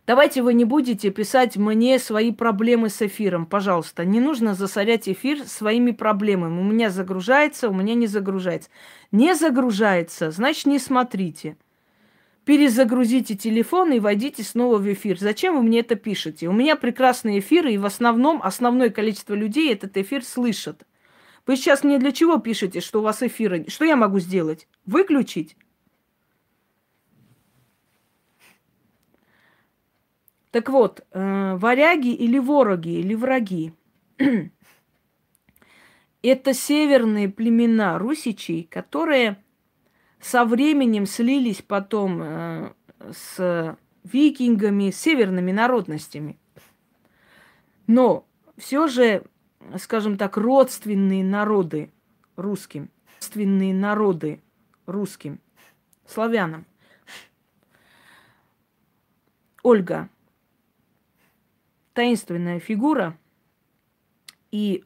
[0.08, 4.06] Давайте вы не будете писать мне свои проблемы с эфиром, пожалуйста.
[4.06, 6.58] Не нужно засорять эфир своими проблемами.
[6.58, 8.70] У меня загружается, у меня не загружается.
[9.12, 11.58] Не загружается, значит, не смотрите.
[12.46, 15.18] Перезагрузите телефон и войдите снова в эфир.
[15.18, 16.48] Зачем вы мне это пишете?
[16.48, 20.86] У меня прекрасные эфиры, и в основном основное количество людей этот эфир слышат.
[21.46, 23.66] Вы сейчас мне для чего пишете, что у вас эфиры?
[23.68, 24.68] Что я могу сделать?
[24.86, 25.54] Выключить?
[30.50, 33.72] Так вот, э, варяги или вороги, или враги–
[36.22, 39.42] это северные племена русичей, которые
[40.20, 42.72] со временем слились потом э,
[43.12, 46.38] с викингами, с северными народностями.
[47.86, 49.24] Но все же,
[49.76, 51.90] скажем так, родственные народы
[52.36, 54.40] русским, родственные народы
[54.86, 55.40] русским,
[56.06, 56.66] славянам.
[59.62, 60.08] Ольга,
[61.98, 63.18] таинственная фигура,
[64.52, 64.84] и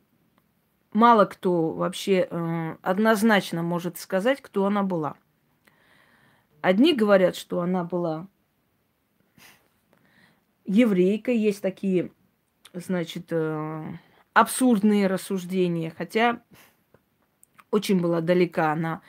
[0.94, 5.16] мало кто вообще э, однозначно может сказать, кто она была.
[6.62, 8.28] Одни говорят, что она была
[10.64, 12.12] еврейкой, есть такие,
[12.72, 13.84] значит, э,
[14.32, 16.40] абсурдные рассуждения, хотя
[17.70, 19.02] очень была далека она.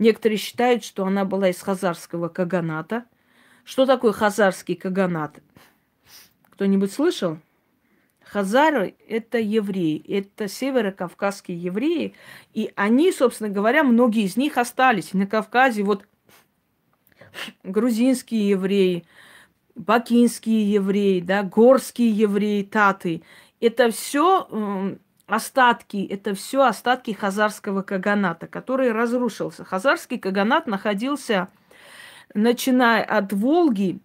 [0.00, 3.04] Некоторые считают, что она была из хазарского каганата.
[3.62, 5.38] Что такое хазарский каганат?
[6.54, 7.38] Кто-нибудь слышал?
[8.22, 12.14] Хазары– это евреи, это северокавказские евреи,
[12.52, 15.82] и они, собственно говоря, многие из них остались на Кавказе.
[15.82, 16.06] Вот
[17.64, 19.04] грузинские евреи,
[19.74, 23.22] бакинские евреи, да, горские евреи, таты.
[23.60, 29.64] Это все остатки, это все остатки хазарского каганата, который разрушился.
[29.64, 31.48] Хазарский каганат находился,
[32.32, 33.98] начиная от Волги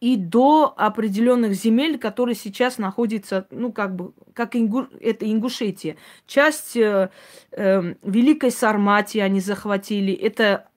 [0.00, 4.86] и до определенных земель, которые сейчас находятся, ну, как бы, как Ингу...
[5.00, 5.96] это Ингушетия.
[6.26, 7.10] Часть э,
[7.50, 10.68] э, Великой Сарматии они захватили, это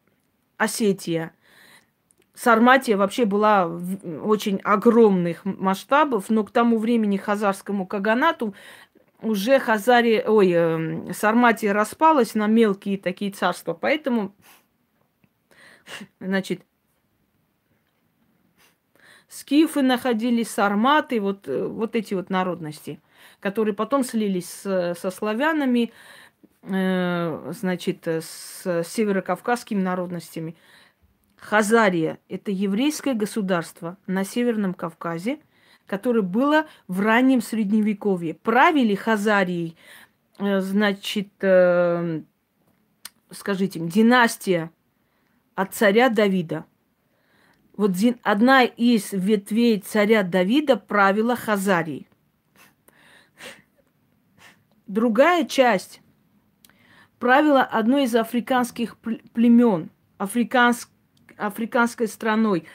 [0.57, 1.33] Осетия.
[2.33, 3.67] Сарматия вообще была
[4.23, 8.55] очень огромных масштабов, но к тому времени хазарскому каганату
[9.21, 14.33] уже Хазари, ой, э, Сарматия распалась на мелкие такие царства, поэтому,
[16.19, 16.63] значит,
[19.31, 22.99] скифы находились, сарматы, вот, э, вот эти вот народности,
[23.39, 25.93] которые потом слились с, со славянами,
[26.63, 30.55] э, значит, с северокавказскими народностями.
[31.37, 35.39] Хазария– это еврейское государство на Северном Кавказе,
[35.87, 38.33] которое было в раннем Средневековье.
[38.35, 39.77] Правили Хазарией,
[40.39, 42.21] э, значит, э,
[43.31, 44.71] скажите, династия
[45.55, 46.65] от царя Давида–
[47.75, 47.91] вот
[48.23, 52.07] одна из ветвей царя Давида правила Хазарии.
[54.87, 56.01] Другая часть
[57.17, 60.89] правила одной из африканских племен, африканск,
[61.37, 62.65] африканской страной,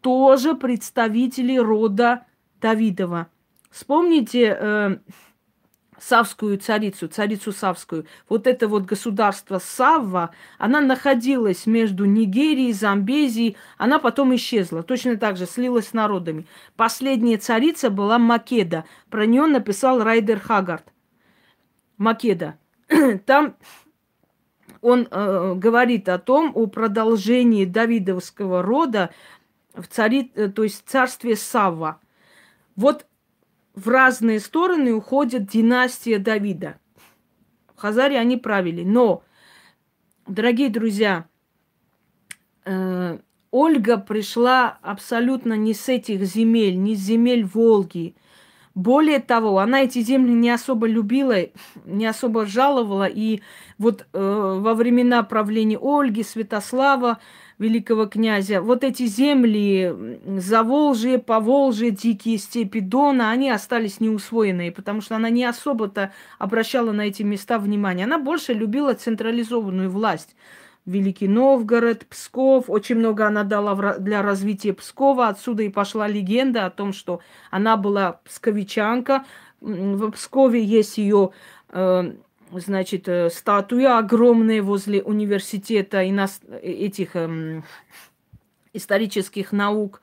[0.00, 2.26] тоже представители рода
[2.60, 3.28] Давидова.
[3.70, 4.98] Вспомните э,
[6.06, 8.04] Савскую царицу, царицу Савскую.
[8.28, 15.38] Вот это вот государство Савва, она находилась между Нигерией, Замбезией, она потом исчезла, точно так
[15.38, 16.46] же слилась с народами.
[16.76, 20.84] Последняя царица была Македа, про нее написал Райдер Хагард.
[21.96, 22.58] Македа.
[23.26, 23.56] Там
[24.82, 29.08] он э, говорит о том, о продолжении Давидовского рода
[29.72, 31.98] в цари, э, то есть в царстве Савва.
[32.76, 33.06] Вот
[33.74, 36.78] в разные стороны уходит династия Давида.
[37.74, 38.84] В Хазаре они правили.
[38.84, 39.22] Но,
[40.26, 41.26] дорогие друзья,
[42.64, 43.18] э,
[43.50, 48.14] Ольга пришла абсолютно не с этих земель, не с земель Волги.
[48.74, 51.36] Более того, она эти земли не особо любила,
[51.84, 53.06] не особо жаловала.
[53.06, 53.40] И
[53.78, 57.20] вот э, во времена правления Ольги, Святослава,
[57.58, 65.16] великого князя, вот эти земли, Заволжье, Поволжье, дикие степи Дона, они остались неусвоенные, потому что
[65.16, 68.04] она не особо-то обращала на эти места внимание.
[68.04, 70.34] Она больше любила централизованную власть.
[70.86, 72.68] Великий Новгород, Псков.
[72.68, 75.28] Очень много она дала для развития Пскова.
[75.28, 79.24] Отсюда и пошла легенда о том, что она была псковичанка.
[79.60, 81.30] В Пскове есть ее
[81.70, 82.12] э,
[82.60, 86.26] значит, э, статуя огромная возле университета ино...
[86.62, 87.64] этих эм,
[88.72, 90.00] исторических наук.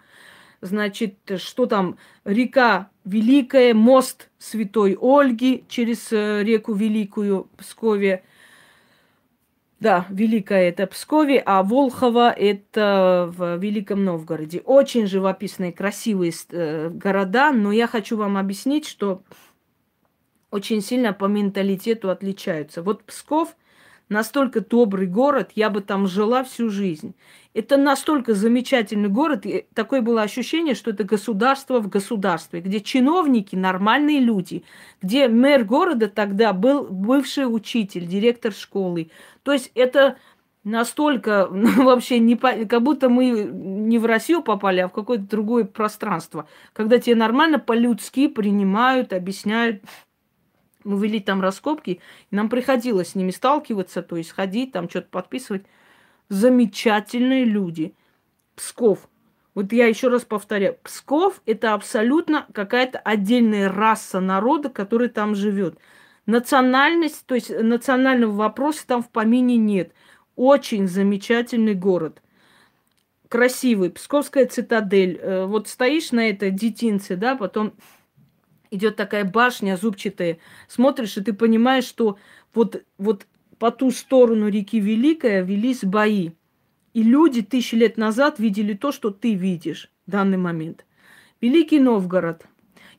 [0.61, 1.97] Значит, что там?
[2.23, 8.23] Река Великая, мост Святой Ольги через э, реку Великую Пскове.
[9.79, 14.59] Да, Великая это Пскове, а Волхова это в Великом Новгороде.
[14.59, 19.23] Очень живописные, красивые э, города, но я хочу вам объяснить, что
[20.51, 22.83] очень сильно по менталитету отличаются.
[22.83, 23.55] Вот Псков
[24.09, 27.15] настолько добрый город, я бы там жила всю жизнь.
[27.53, 33.55] Это настолько замечательный город, и такое было ощущение, что это государство в государстве, где чиновники
[33.55, 34.63] нормальные люди,
[35.01, 39.11] где мэр города тогда был бывший учитель, директор школы.
[39.43, 40.17] То есть это
[40.63, 42.51] настолько ну, вообще не по...
[42.65, 47.59] как будто мы не в Россию попали, а в какое-то другое пространство, когда тебе нормально
[47.59, 49.81] по-людски принимают, объясняют
[50.83, 55.07] мы вели там раскопки, и нам приходилось с ними сталкиваться, то есть ходить, там что-то
[55.09, 55.65] подписывать.
[56.29, 57.93] Замечательные люди.
[58.55, 59.09] Псков.
[59.53, 60.77] Вот я еще раз повторяю.
[60.83, 65.77] Псков– это абсолютно какая-то отдельная раса народа, который там живет.
[66.25, 69.91] Национальность, то есть национального вопроса там в помине нет.
[70.35, 72.21] Очень замечательный город.
[73.27, 73.89] Красивый.
[73.89, 75.17] Псковская цитадель.
[75.21, 77.73] Э, вот стоишь на этой детинце, да, потом
[78.71, 80.39] идет такая башня зубчатая.
[80.67, 82.17] Смотришь, и ты понимаешь, что
[82.53, 83.27] вот, вот
[83.59, 86.31] по ту сторону реки Великая велись бои.
[86.93, 90.85] И люди тысячи лет назад видели то, что ты видишь в данный момент.
[91.39, 92.45] Великий Новгород.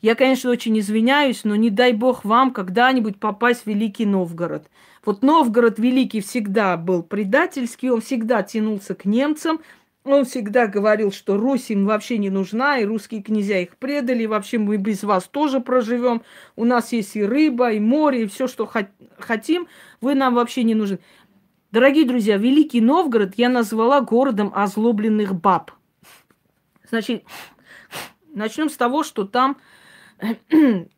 [0.00, 4.68] Я, конечно, очень извиняюсь, но не дай бог вам когда-нибудь попасть в Великий Новгород.
[5.04, 9.60] Вот Новгород Великий всегда был предательский, он всегда тянулся к немцам,
[10.04, 14.26] он всегда говорил, что Русь им вообще не нужна, и русские князья их предали, и
[14.26, 16.22] вообще мы без вас тоже проживем.
[16.56, 18.68] У нас есть и рыба, и море, и все, что
[19.18, 19.68] хотим,
[20.00, 20.98] вы нам вообще не нужны.
[21.70, 25.70] Дорогие друзья, Великий Новгород я назвала городом озлобленных баб.
[26.90, 27.24] Значит,
[28.34, 29.56] начнем с того, что там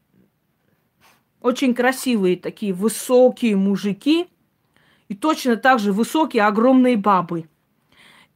[1.41, 4.29] очень красивые такие высокие мужики,
[5.09, 7.49] и точно так же высокие огромные бабы–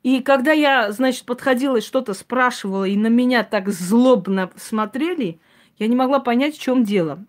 [0.02, 5.40] и когда я, значит, подходила и что-то спрашивала, и на меня так злобно смотрели,
[5.78, 7.24] я не могла понять, в чем дело.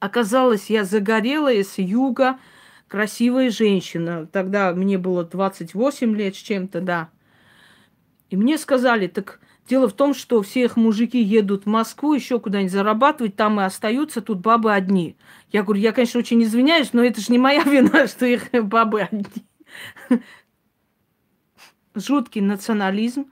[0.00, 2.38] Оказалось, я загорелая с юга,
[2.88, 4.26] красивая женщина.
[4.26, 7.10] Тогда мне было 28 лет с чем-то, да.
[8.28, 12.40] И мне сказали, так дело в том, что все их мужики едут в Москву еще
[12.40, 15.16] куда-нибудь зарабатывать, там и остаются, тут бабы одни.
[15.52, 19.02] Я говорю, я, конечно, очень извиняюсь, но это же не моя вина, что их бабы
[19.02, 19.24] одни
[21.94, 23.26] жуткий национализм,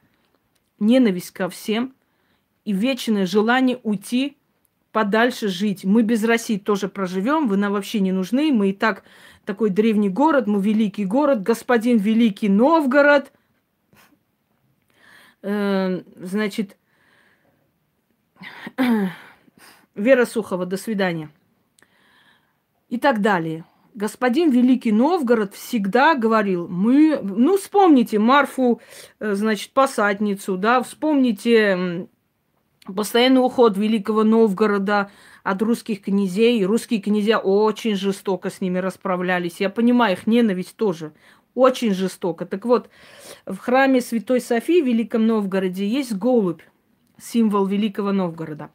[0.79, 1.95] ненависть ко всем
[2.65, 4.37] и вечное желание уйти
[4.93, 5.85] подальше жить.
[5.85, 9.05] Мы без России тоже проживем, вы нам вообще не нужны, мы и так
[9.45, 13.33] такой древний город, мы великий город, господин Великий Новгород.
[15.43, 16.77] Э, значит,
[19.95, 21.31] Вера Сухова, до свидания.
[22.89, 23.65] И так далее
[24.01, 28.81] господин Великий Новгород всегда говорил, мы, ну, вспомните Марфу,
[29.19, 32.09] э, значит, посадницу, да, вспомните
[32.87, 35.11] постоянный уход Великого Новгорода
[35.45, 36.65] от русских князей.
[36.65, 39.61] Русские князья очень жестоко с ними расправлялись.
[39.61, 41.13] Я понимаю, их ненависть тоже
[41.55, 42.47] очень жестоко.
[42.47, 42.89] Так вот,
[43.45, 46.63] в храме Святой Софии в Великом Новгороде есть голубь,
[47.21, 48.71] символ Великого Новгорода.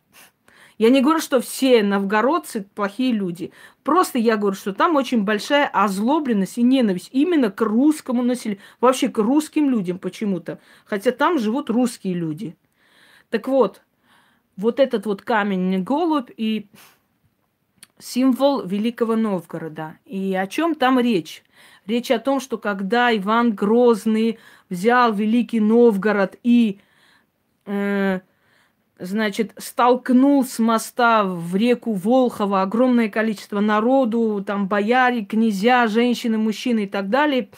[0.77, 3.51] Я не говорю, что все новгородцы плохие люди.
[3.83, 9.07] Просто я говорю, что там очень большая озлобленность и ненависть именно к русскому населению, вообще
[9.07, 10.59] к русским людям почему-то.
[10.85, 12.57] Хотя там живут русские люди.
[13.29, 13.81] Так вот,
[14.57, 16.67] вот этот вот камень голубь и
[17.97, 19.97] символ Великого Новгорода.
[20.05, 21.43] И о чем там речь?
[21.85, 24.39] Речь о том, что когда Иван Грозный
[24.69, 26.79] взял Великий Новгород и
[27.65, 28.19] э,
[28.99, 36.83] значит, столкнул с моста в реку Волхова огромное количество народу, там бояре, князья, женщины, мужчины
[36.83, 37.49] и так далее.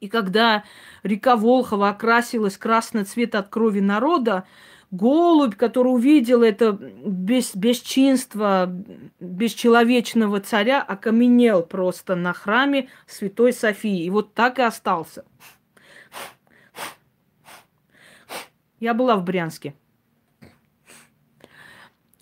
[0.00, 0.64] И когда
[1.02, 4.44] река Волхова окрасилась красный цвет от крови народа,
[4.90, 8.66] голубь, который увидел это без, бесчинство
[9.20, 14.04] бесчеловечного царя, окаменел просто на храме Святой Софии.
[14.04, 15.24] И вот так и остался.
[18.78, 19.74] Я была в Брянске.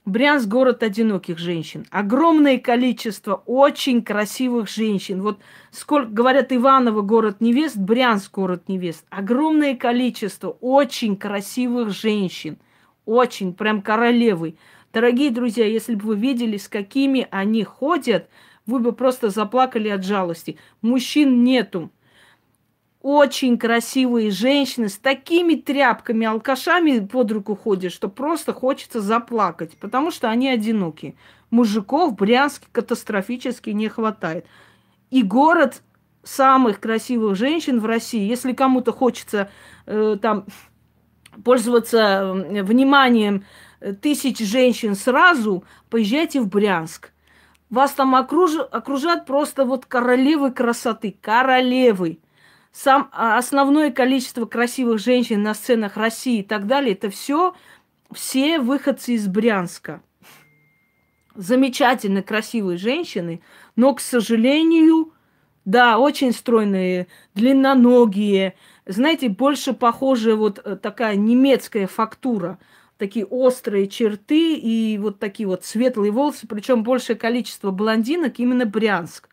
[0.07, 1.87] Брянск– город одиноких женщин.
[1.91, 5.23] Огромное количество очень красивых женщин.
[5.23, 5.41] Вот
[5.71, 9.07] сколько, говорят, Иваново– город невест, Брянск– город невест.
[9.09, 12.59] Огромное количество очень красивых женщин.
[13.07, 14.57] Очень, прям королевы.
[14.93, 18.29] Дорогие друзья, если бы вы видели, с какими они ходят,
[18.67, 20.59] вы бы просто заплакали от жалости.
[20.83, 21.91] Мужчин нету
[23.05, 30.11] очень красивые женщины с такими тряпками, алкашами под руку ходят, что просто хочется заплакать, потому
[30.11, 31.15] что они одиноки.
[31.51, 34.47] Мужиков в Брянске катастрофически не хватает.
[35.11, 35.83] И город
[36.23, 38.27] самых красивых женщин в России.
[38.27, 39.51] Если кому-то хочется
[39.85, 40.47] э, там
[41.45, 43.45] пользоваться вниманием
[43.81, 47.13] э, тысяч женщин сразу, поезжайте в Брянск.
[47.69, 48.53] Вас там окруж...
[48.71, 52.21] окружат просто вот королевы красоты, королевы
[52.75, 57.55] сам а, основное количество красивых женщин на сценах России и так далее, это все
[58.13, 60.03] все выходцы из Брянска.
[61.37, 63.41] Замечательно красивые женщины,
[63.77, 65.13] но, к сожалению,
[65.65, 68.55] да, очень стройные, длинноногие,
[68.87, 72.59] знаете, больше похожая вот э, такая немецкая фактура,
[72.99, 79.29] такие острые черты и вот такие вот светлые волосы, причем большее количество блондинок именно Брянск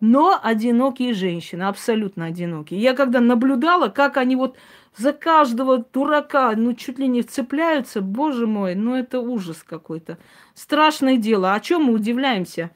[0.00, 2.80] но одинокие женщины, абсолютно одинокие.
[2.80, 4.56] Я когда наблюдала, как они вот
[4.96, 10.18] за каждого дурака, ну, чуть ли не вцепляются, боже мой, ну, это ужас какой-то.
[10.54, 11.54] Страшное дело.
[11.54, 12.70] О чем мы удивляемся?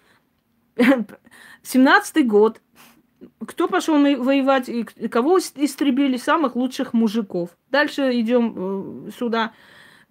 [0.76, 2.60] 17-й год.
[3.46, 6.16] Кто пошел воевать и кого истребили?
[6.16, 7.50] Самых лучших мужиков.
[7.70, 9.52] Дальше идем э, сюда.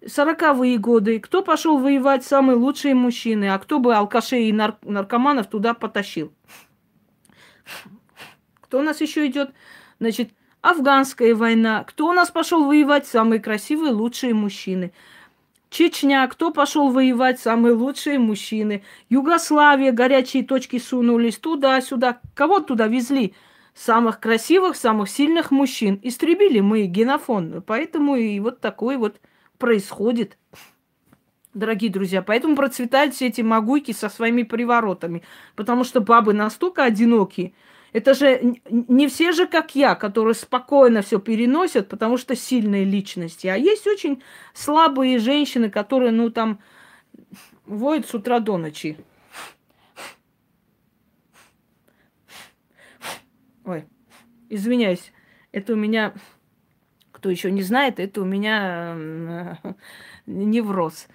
[0.06, 1.20] Сороковые годы.
[1.20, 2.24] Кто пошел воевать?
[2.24, 3.50] Самые лучшие мужчины.
[3.50, 6.32] А кто бы алкашей и нар- наркоманов туда потащил?
[8.60, 9.52] Кто у нас еще идет?
[10.00, 10.30] Значит,
[10.62, 11.84] афганская война.
[11.84, 13.06] Кто у нас пошел воевать?
[13.06, 14.92] Самые красивые, лучшие мужчины.
[15.70, 17.40] Чечня, кто пошел воевать?
[17.40, 18.82] Самые лучшие мужчины.
[19.08, 22.20] Югославия, горячие точки сунулись туда-сюда.
[22.34, 23.34] Кого туда везли?
[23.74, 25.98] Самых красивых, самых сильных мужчин.
[26.02, 27.62] Истребили мы генофон.
[27.66, 29.20] Поэтому и вот такой вот
[29.58, 30.36] происходит.
[31.54, 35.22] Дорогие друзья, поэтому процветают все эти могуйки со своими приворотами.
[35.54, 37.52] Потому что бабы настолько одинокие.
[37.92, 43.48] Это же не все же, как я, которые спокойно все переносят, потому что сильные личности.
[43.48, 44.22] А есть очень
[44.54, 46.58] слабые женщины, которые, ну, там,
[47.66, 48.96] воют с утра до ночи.
[53.66, 53.84] Ой,
[54.48, 55.12] извиняюсь,
[55.52, 56.14] это у меня,
[57.12, 59.58] кто еще не знает, это у меня
[60.24, 61.08] невроз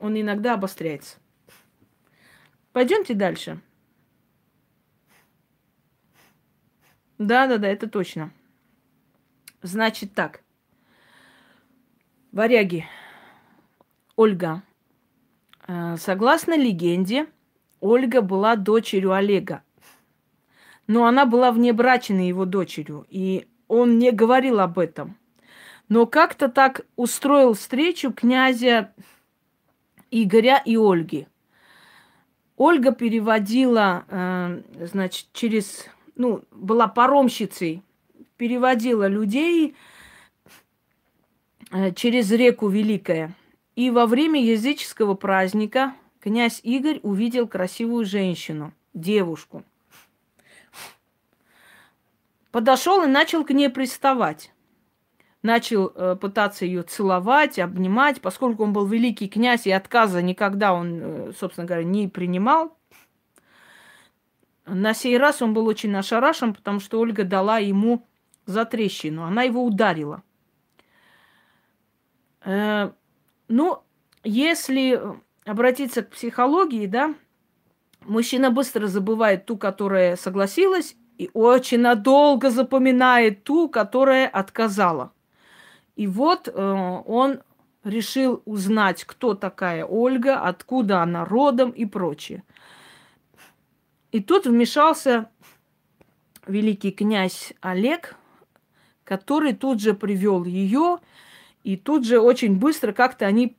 [0.00, 1.18] он иногда обостряется.
[2.72, 3.60] Пойдемте дальше.
[7.18, 8.32] Да, да, да, это точно.
[9.62, 10.42] Значит так.
[12.32, 12.86] Варяги.
[14.16, 14.62] Ольга.
[15.68, 17.26] Э, согласно легенде,
[17.80, 19.62] Ольга была дочерью Олега.
[20.86, 25.16] Но она была внебрачной его дочерью, и он не говорил об этом.
[25.88, 28.94] Но как-то так устроил встречу князя
[30.10, 31.26] Игоря и Ольги.
[32.56, 35.86] Ольга переводила, э, значит, через,
[36.16, 37.82] ну, была паромщицей,
[38.36, 39.74] переводила людей
[41.70, 43.34] э, через реку Великая.
[43.76, 49.62] И во время языческого праздника князь Игорь увидел красивую женщину, девушку.
[52.50, 54.52] Подошел и начал к ней приставать
[55.42, 61.00] начал э, пытаться ее целовать, обнимать, поскольку он был великий князь и отказа никогда он,
[61.02, 62.76] э, собственно говоря, не принимал.
[64.66, 68.06] На сей раз он был очень ошарашен, потому что Ольга дала ему
[68.46, 69.24] за трещину.
[69.24, 70.22] Она его ударила.
[72.44, 72.90] Э,
[73.48, 73.82] ну,
[74.22, 75.00] если
[75.46, 77.14] обратиться к психологии, да,
[78.02, 85.12] мужчина быстро забывает ту, которая согласилась, и очень надолго запоминает ту, которая отказала.
[86.00, 87.42] И вот э, он
[87.84, 92.42] решил узнать, кто такая Ольга, откуда она родом и прочее.
[94.10, 95.28] И тут вмешался
[96.46, 98.16] великий князь Олег,
[99.04, 101.00] который тут же привел ее,
[101.64, 103.58] и тут же очень быстро как-то они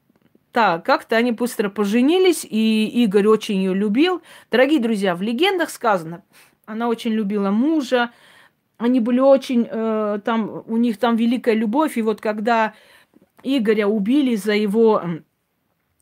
[0.52, 4.24] так, как-то они быстро поженились, и Игорь очень ее любил.
[4.50, 6.24] Дорогие друзья, в легендах сказано,
[6.66, 8.10] она очень любила мужа,
[8.82, 12.74] они были очень, э, там, у них там великая любовь, и вот когда
[13.44, 15.04] Игоря убили за его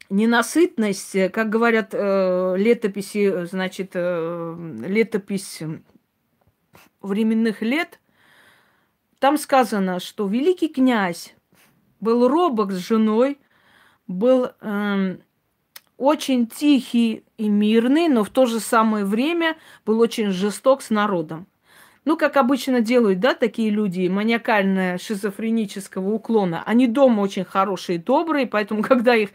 [0.09, 5.61] ненасытность, э, как говорят э, летописи, значит, э, летопись
[7.01, 7.99] временных лет,
[9.19, 11.35] там сказано, что великий князь
[11.99, 13.37] был робок с женой,
[14.07, 15.17] был э,
[15.97, 21.45] очень тихий и мирный, но в то же самое время был очень жесток с народом.
[22.05, 26.63] Ну, как обычно делают, да, такие люди маниакально шизофренического уклона.
[26.65, 29.29] Они дома очень хорошие добрые, поэтому, когда их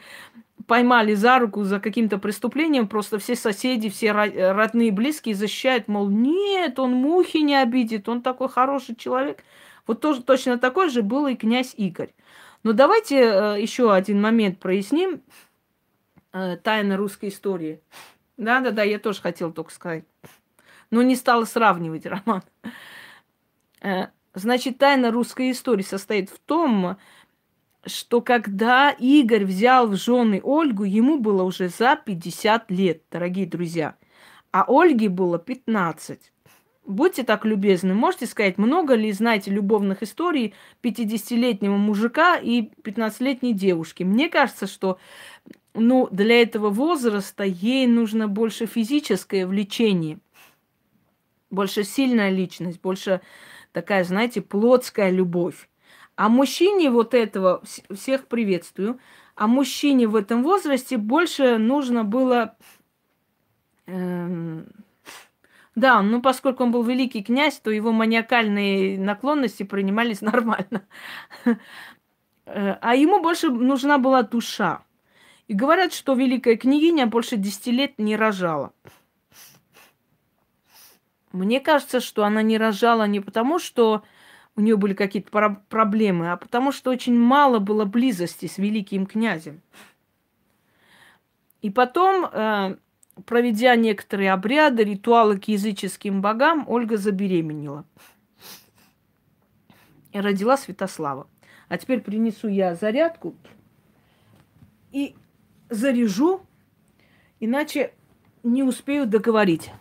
[0.66, 6.78] поймали за руку за каким-то преступлением, просто все соседи, все родные, близкие защищают, мол, нет,
[6.78, 9.44] он мухи не обидит, он такой хороший человек.
[9.86, 12.14] Вот тоже точно такой же был и князь Игорь.
[12.62, 15.20] Но давайте э, еще один момент проясним.
[16.32, 17.80] Э, тайна русской истории.
[18.38, 20.04] Да-да-да, я тоже хотела только сказать.
[20.94, 22.44] Но не стала сравнивать, Роман.
[23.82, 26.98] Э, значит, тайна русской истории состоит в том,
[27.84, 33.96] что когда Игорь взял в жены Ольгу, ему было уже за 50 лет, дорогие друзья.
[34.52, 36.32] А Ольге было 15.
[36.86, 44.04] Будьте так любезны, можете сказать, много ли знаете любовных историй 50-летнего мужика и 15-летней девушки?
[44.04, 44.98] Мне кажется, что
[45.74, 50.20] ну, для этого возраста ей нужно больше физическое влечение,
[51.54, 53.20] больше сильная личность, больше
[53.72, 55.68] такая, знаете, плотская любовь.
[56.16, 59.00] А мужчине вот этого, всех приветствую,
[59.34, 62.56] а мужчине в этом возрасте больше нужно было...
[63.86, 64.66] Эм,
[65.74, 70.86] да, ну поскольку он был великий князь, то его маниакальные наклонности принимались нормально.
[72.46, 74.84] Э, а ему больше нужна была душа.
[75.48, 78.72] И говорят, что великая княгиня больше десяти лет не рожала.
[81.34, 84.04] Мне кажется, что она не рожала не потому, что
[84.54, 89.04] у нее были какие-то про- проблемы, а потому что очень мало было близости с великим
[89.04, 89.60] князем.
[91.60, 92.76] И потом, э,
[93.26, 97.84] проведя некоторые обряды, ритуалы к языческим богам, Ольга забеременела.
[100.12, 101.26] И родила Святослава.
[101.68, 103.34] А теперь принесу я зарядку
[104.92, 105.16] и
[105.68, 106.46] заряжу,
[107.40, 107.92] иначе
[108.44, 109.72] не успею договорить.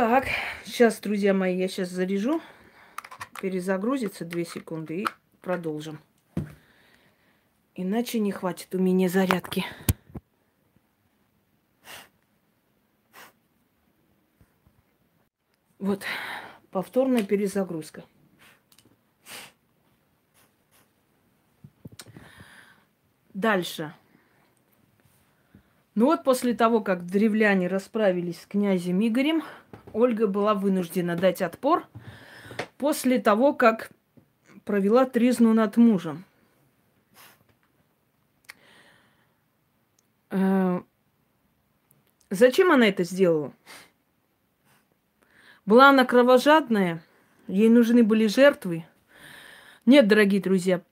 [0.00, 0.28] Так,
[0.64, 2.40] сейчас, друзья мои, я сейчас заряжу.
[3.42, 5.06] Перезагрузится 2 секунды и
[5.42, 6.00] продолжим.
[7.74, 9.62] Иначе не хватит у меня зарядки.
[15.78, 16.06] Вот,
[16.70, 18.02] повторная перезагрузка.
[23.34, 23.94] Дальше.
[25.94, 29.42] Ну вот после того, как древляне расправились с князем Игорем,
[29.92, 31.86] Ольга была вынуждена дать отпор
[32.78, 33.90] после того, как
[34.64, 36.24] провела тризну над мужем.
[40.30, 40.80] Э,
[42.30, 43.52] зачем она это сделала?
[45.66, 47.02] Была она кровожадная,
[47.48, 48.86] ей нужны были жертвы.
[49.86, 50.82] Нет, дорогие друзья,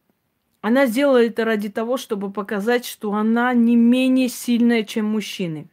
[0.61, 5.69] она сделала это ради того, чтобы показать, что она не менее сильная, чем мужчины.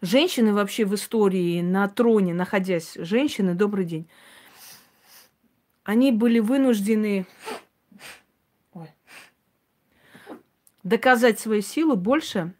[0.00, 4.08] Женщины вообще в истории на троне, находясь, женщины, добрый день,
[5.84, 7.26] они были вынуждены
[8.72, 8.88] Ой.
[10.82, 12.52] доказать свою силу больше,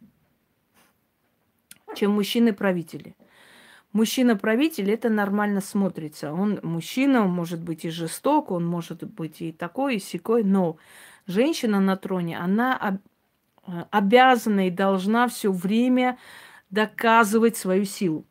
[1.95, 3.15] чем мужчины-правители.
[3.95, 6.33] Мужчина-правитель это нормально смотрится.
[6.33, 10.75] Он мужчина, он может быть и жесток, он может быть и такой, и секой, но
[11.27, 12.99] женщина на троне, она
[13.91, 16.17] обязана и должна все время
[16.69, 18.25] доказывать свою силу.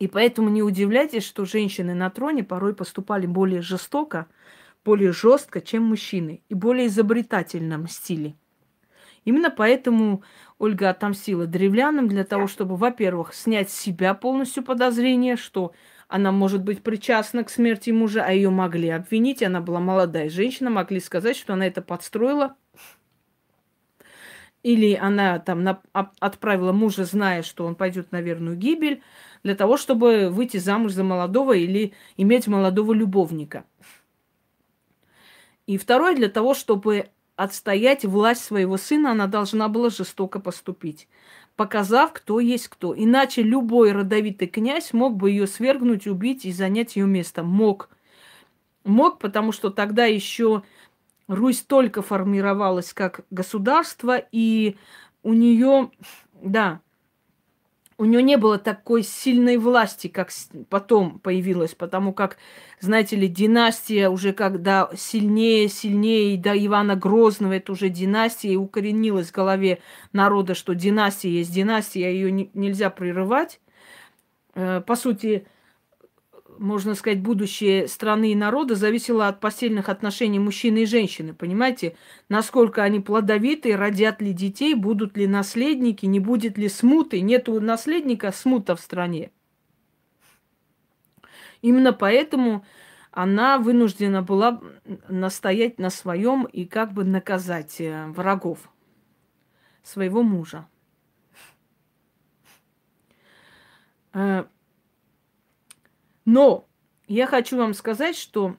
[0.00, 4.26] И поэтому не удивляйтесь, что женщины на троне порой поступали более жестоко,
[4.84, 8.34] более жестко, чем мужчины, и более изобретательном стиле.
[9.28, 10.22] Именно поэтому
[10.58, 15.74] Ольга отомстила древлянам для того, чтобы, во-первых, снять с себя полностью подозрение, что
[16.08, 20.70] она может быть причастна к смерти мужа, а ее могли обвинить, она была молодая женщина,
[20.70, 22.56] могли сказать, что она это подстроила,
[24.62, 29.02] или она там на, отправила мужа, зная, что он пойдет на верную гибель.
[29.42, 33.66] для того, чтобы выйти замуж за молодого или иметь молодого любовника.
[35.66, 41.06] И второе, для того, чтобы отстоять власть своего сына, она должна была жестоко поступить,
[41.54, 42.92] показав, кто есть кто.
[42.96, 47.44] Иначе любой родовитый князь мог бы ее свергнуть, убить и занять ее место.
[47.44, 47.90] Мог.
[48.84, 50.64] Мог, потому что тогда еще
[51.28, 54.76] Русь только формировалась как государство, и
[55.22, 55.92] у нее,
[56.42, 56.80] да,
[57.98, 60.30] у нее не было такой сильной власти, как
[60.70, 62.36] потом появилась, потому как,
[62.78, 68.56] знаете ли, династия уже когда сильнее, сильнее, и до Ивана Грозного это уже династия, и
[68.56, 69.80] укоренилась в голове
[70.12, 73.60] народа, что династия есть династия, ее не, нельзя прерывать.
[74.54, 75.48] Э, по сути,
[76.58, 81.34] можно сказать, будущее страны и народа зависело от постельных отношений мужчины и женщины.
[81.34, 81.96] Понимаете,
[82.28, 87.20] насколько они плодовитые, родят ли детей, будут ли наследники, не будет ли смуты.
[87.20, 89.30] Нету наследника, смута в стране.
[91.62, 92.64] Именно поэтому
[93.10, 94.60] она вынуждена была
[95.08, 98.70] настоять на своем и как бы наказать э, врагов
[99.82, 100.66] своего мужа.
[106.30, 106.66] Но
[107.06, 108.58] я хочу вам сказать, что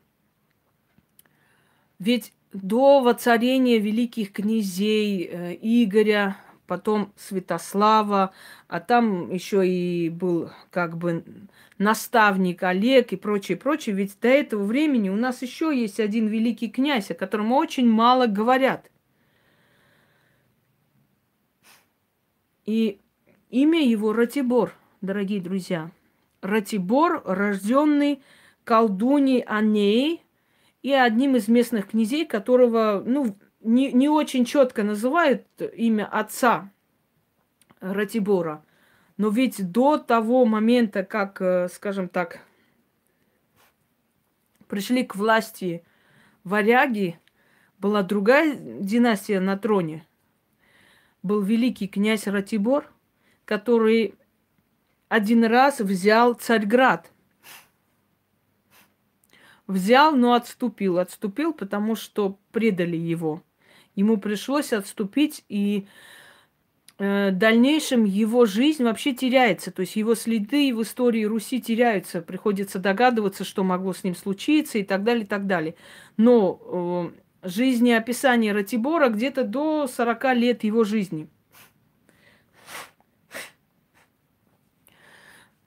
[2.00, 8.34] ведь до воцарения великих князей э, Игоря, потом Святослава,
[8.68, 11.24] а там еще и был как бы
[11.78, 13.96] наставник Олег и прочее, прочее.
[13.96, 18.26] Ведь до этого времени у нас еще есть один великий князь, о котором очень мало
[18.26, 18.90] говорят.
[22.66, 23.00] И
[23.52, 25.92] имя его Ратибор, дорогие друзья.
[26.42, 28.22] Ратибор, рожденный
[28.64, 30.24] колдуней Анеей
[30.82, 36.72] и одним из местных князей, которого, ну, не, не очень четко называют имя отца
[37.80, 38.64] Ратибора.
[39.18, 42.40] Но ведь до того момента, как, э, скажем так,
[44.68, 45.84] пришли к власти
[46.46, 47.20] варяги,
[47.80, 50.06] была другая династия на троне.
[51.22, 52.90] Был великий князь Ратибор,
[53.46, 54.16] который
[55.10, 57.12] один раз взял Царьград.
[59.68, 61.00] Взял, но отступил.
[61.00, 63.44] Отступил, потому что предали его.
[63.96, 65.88] Ему пришлось отступить, и
[67.00, 69.72] э, в дальнейшем его жизнь вообще теряется.
[69.72, 72.22] То есть его следы в истории Руси теряются.
[72.22, 75.76] Приходится догадываться, что могло с ним случиться и так далее, и так далее.
[76.18, 77.12] Но
[77.44, 81.28] э, жизнеописание Ратибора где-то до 40 лет его жизни–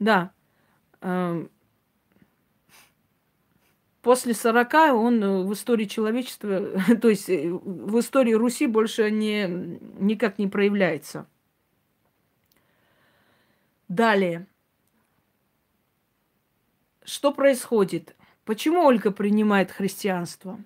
[0.02, 0.32] Да.
[1.00, 1.48] Эм,
[4.00, 9.46] после 40 он э, в истории человечества, то есть э, в истории Руси больше не,
[9.46, 11.28] никак не проявляется.
[13.86, 14.48] Далее.
[17.04, 18.16] Что происходит?
[18.44, 20.58] Почему Ольга принимает христианство?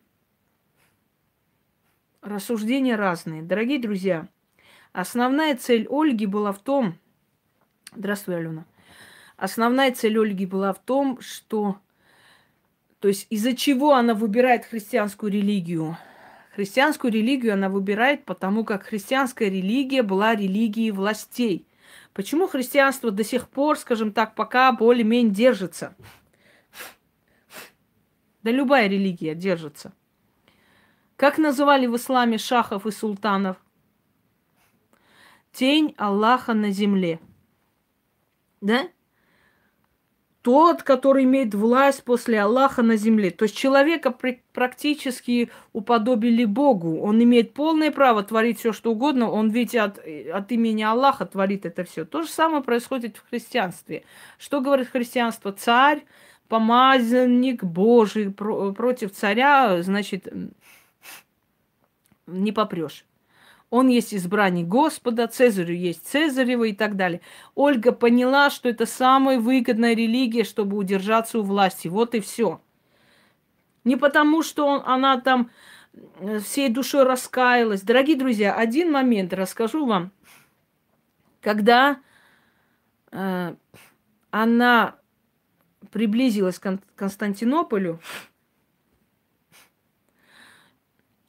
[2.23, 3.43] Рассуждения разные.
[3.43, 4.29] Дорогие друзья,
[4.93, 6.99] основная цель Ольги была в том...
[7.95, 8.65] Здравствуй, Алена.
[9.37, 11.79] Основная цель Ольги была в том, что...
[13.01, 15.99] То есть из-за чего она выбирает христианскую религию?
[16.55, 21.67] Христианскую религию она выбирает, потому как христианская религия была религией властей.
[22.15, 25.95] Почему христианство до сих пор, скажем так, пока более-менее держится?
[28.43, 29.93] Да любая религия держится.
[31.17, 33.57] Как называли в исламе шахов и султанов?
[35.53, 37.21] Тень Аллаха на земле.
[38.61, 38.89] Да?
[40.47, 43.33] Тот, который имеет власть после Аллаха на земле.
[43.33, 44.17] То есть человека
[44.53, 47.01] практически уподобили Богу.
[47.01, 49.29] Он имеет полное право творить все, что угодно.
[49.29, 52.05] Он ведь от, от имени Аллаха творит это все.
[52.05, 54.05] То же самое происходит в христианстве.
[54.39, 55.51] Что говорит христианство?
[55.51, 56.05] Царь,
[56.47, 60.29] помазанник Божий против царя, значит,
[62.29, 63.05] не попрешь.
[63.71, 67.21] Он есть избранник Господа, Цезарю есть Цезарева и так далее.
[67.55, 71.89] Ольга поняла, что это самая выгодная религия, чтобы удержаться у власти.
[71.89, 72.61] Вот и все.
[73.85, 75.51] Не потому, что он, она там
[75.95, 77.83] э, всей душой раскаялась.
[77.83, 80.13] Дорогие друзья, один момент расскажу вам.
[81.41, 82.01] Когда
[83.11, 83.55] э,
[84.31, 84.97] она
[85.91, 88.01] приблизилась к Константинополю,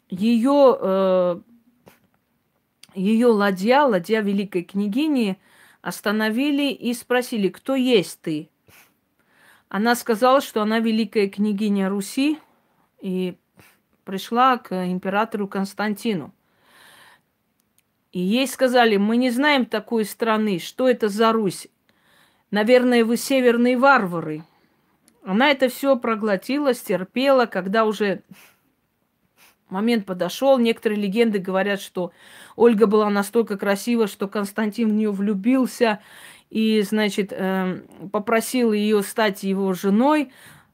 [0.09, 1.41] ее э,
[2.97, 5.37] ее ладья, ладья великой княгини,
[5.81, 8.49] остановили и спросили, кто есть ты?
[9.69, 12.39] Она сказала, что она великая княгиня Руси
[12.99, 13.37] и
[14.03, 16.33] пришла к императору Константину.
[18.11, 21.67] И ей сказали, мы не знаем такой страны, что это за Русь.
[22.49, 24.43] Наверное, вы северные варвары.
[25.23, 28.23] Она это все проглотила, стерпела, когда уже
[29.69, 30.57] момент подошел.
[30.57, 32.11] Некоторые легенды говорят, что
[32.55, 35.99] Ольга была настолько красива, что Константин в нее влюбился
[36.49, 40.31] и, значит, эм, попросил ее стать его женой.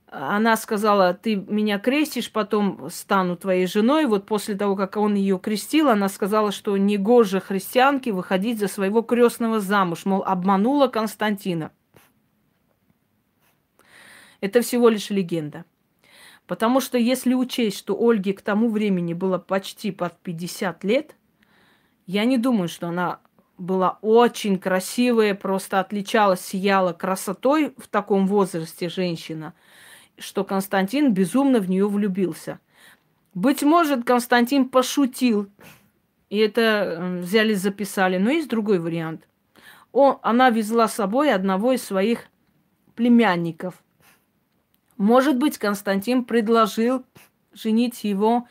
[0.07, 4.05] Она сказала, ты меня крестишь, потом стану твоей женой.
[4.05, 8.67] Вот после того, как он ее крестил, она сказала, что не гоже христианке выходить за
[8.67, 11.71] своего крестного замуж, мол, обманула Константина.
[14.39, 15.65] Это всего лишь легенда.
[16.47, 21.15] Потому что если учесть, что Ольге к тому времени было почти под 50 лет,
[22.05, 23.19] я не думаю, что она
[23.57, 29.53] была очень красивая, просто отличалась, сияла красотой в таком возрасте женщина,
[30.17, 32.59] что Константин безумно в нее влюбился.
[33.33, 35.49] Быть может, Константин пошутил,
[36.29, 38.17] и это взяли, записали.
[38.17, 39.27] Но есть другой вариант.
[39.91, 42.25] О, она везла с собой одного из своих
[42.95, 43.82] племянников.
[45.03, 47.03] Может быть, Константин предложил
[47.51, 48.47] женить его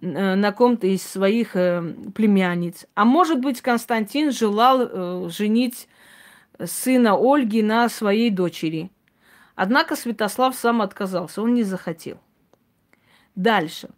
[0.00, 1.82] э, на ком-то из своих э,
[2.14, 2.86] племянниц.
[2.94, 5.88] А может быть, Константин желал э, женить
[6.64, 8.92] сына Ольги на своей дочери.
[9.56, 12.20] Однако Святослав сам отказался, он не захотел.
[13.34, 13.88] Дальше.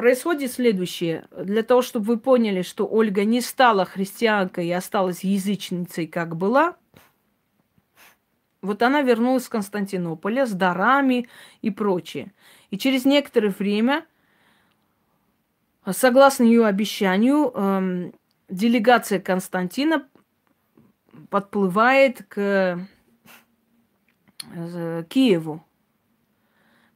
[0.00, 1.26] Происходит следующее.
[1.30, 6.76] Для того, чтобы вы поняли, что Ольга не стала христианкой и осталась язычницей, как была,
[8.62, 11.28] вот она вернулась с Константинополя с дарами
[11.60, 12.32] и прочее.
[12.70, 14.06] И через некоторое время,
[15.86, 18.14] согласно ее обещанию, эм,
[18.48, 20.08] делегация Константина
[21.28, 22.88] подплывает к
[24.54, 25.62] э, Киеву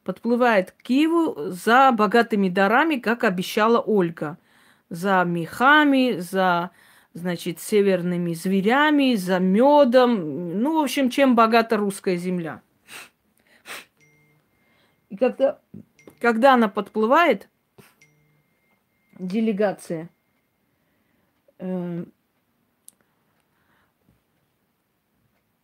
[0.05, 4.39] подплывает к Киеву за богатыми дарами, как обещала Ольга.
[4.91, 6.71] За мехами, за,
[7.15, 10.61] значит, северными зверями, за медом.
[10.61, 12.61] Ну, в общем, чем богата русская земля.
[15.09, 15.59] И когда,
[16.21, 17.49] когда она подплывает,
[19.19, 20.11] делегация,
[21.59, 22.05] э,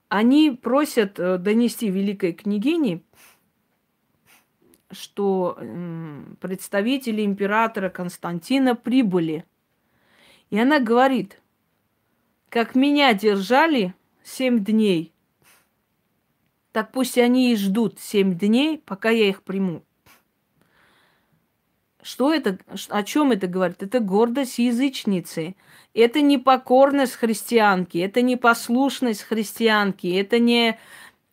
[0.08, 3.02] они просят э, донести великой княгине
[4.90, 5.58] что
[6.40, 9.44] представители императора Константина прибыли.
[10.50, 11.40] И она говорит,
[12.48, 15.12] как меня держали семь дней,
[16.72, 19.82] так пусть они и ждут семь дней, пока я их приму.
[22.02, 23.82] Что это, о чем это говорит?
[23.82, 25.54] Это гордость язычницы.
[25.92, 30.78] Это не покорность христианки, это не послушность христианки, это не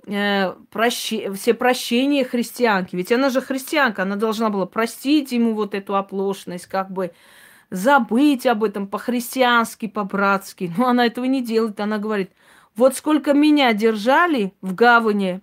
[0.08, 2.96] э, прощи, все прощения христианки.
[2.96, 7.12] Ведь она же христианка, она должна была простить ему вот эту оплошность, как бы
[7.70, 10.74] забыть об этом по-христиански, по-братски.
[10.78, 11.80] Но она этого не делает.
[11.80, 12.32] Она говорит,
[12.76, 15.42] вот сколько меня держали в гавани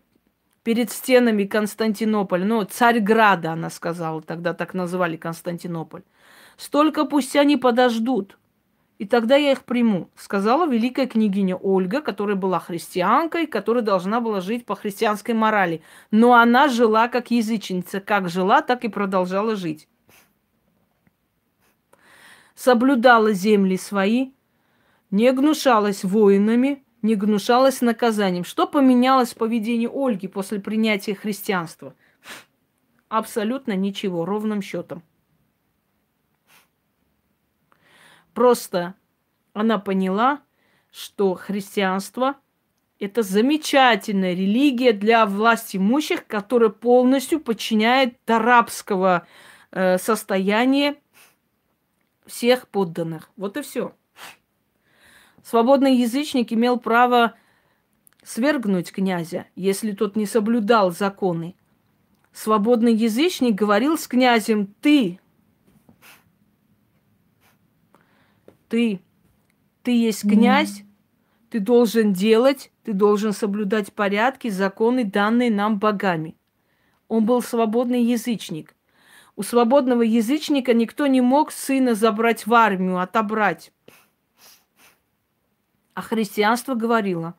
[0.63, 6.03] перед стенами Константинополя, ну, Царьграда, она сказала, тогда так называли Константинополь,
[6.57, 8.39] столько пусть они подождут
[8.99, 14.41] и тогда я их приму, сказала великая княгиня Ольга, которая была христианкой, которая должна была
[14.41, 15.83] жить по христианской морали.
[16.13, 19.89] Но она жила как язычница, как жила, так и продолжала жить.
[22.55, 24.31] Соблюдала земли свои,
[25.11, 28.45] не гнушалась воинами, не гнушалась наказанием.
[28.45, 31.95] Что поменялось в поведении Ольги после принятия христианства?
[33.09, 35.03] Абсолютно ничего, ровным счетом.
[38.35, 38.95] Просто
[39.53, 40.43] она поняла,
[40.91, 42.37] что христианство–
[42.99, 49.27] это замечательная религия для власть имущих, которая полностью подчиняет до рабского
[49.71, 50.97] э, состояния
[52.27, 53.31] всех подданных.
[53.37, 53.95] Вот и все.
[55.43, 57.35] Свободный язычник имел право
[58.23, 61.55] свергнуть князя, если тот не соблюдал законы.
[62.33, 65.21] Свободный язычник говорил с князем «ты»,
[68.75, 69.01] ты.
[69.85, 70.85] Ты есть князь, mm.
[71.51, 76.37] ты должен делать, ты должен соблюдать порядки, законы, данные нам богами.
[77.07, 78.75] Он был свободный язычник.
[79.37, 83.73] У свободного язычника никто не мог сына забрать в армию, отобрать.
[85.95, 87.37] А христианство говорило,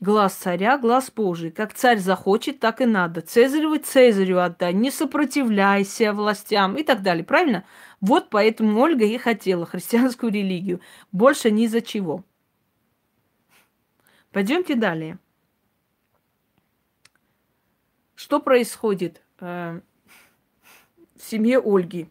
[0.00, 1.50] глаз царя, глаз Божий.
[1.50, 3.20] Как царь захочет, так и надо.
[3.20, 7.24] Цезареву Цезарю отдай, не сопротивляйся властям и так далее.
[7.24, 7.64] Правильно?
[8.00, 10.80] Вот поэтому Ольга и хотела христианскую религию.
[11.12, 12.24] Больше ни за чего.
[14.32, 15.18] Пойдемте далее.
[18.14, 19.80] Что происходит э,
[21.16, 22.08] в семье Ольги?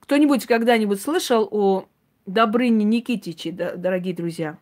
[0.00, 1.86] Кто-нибудь когда-нибудь слышал о
[2.28, 4.58] Добрыне Никитиче, дорогие друзья?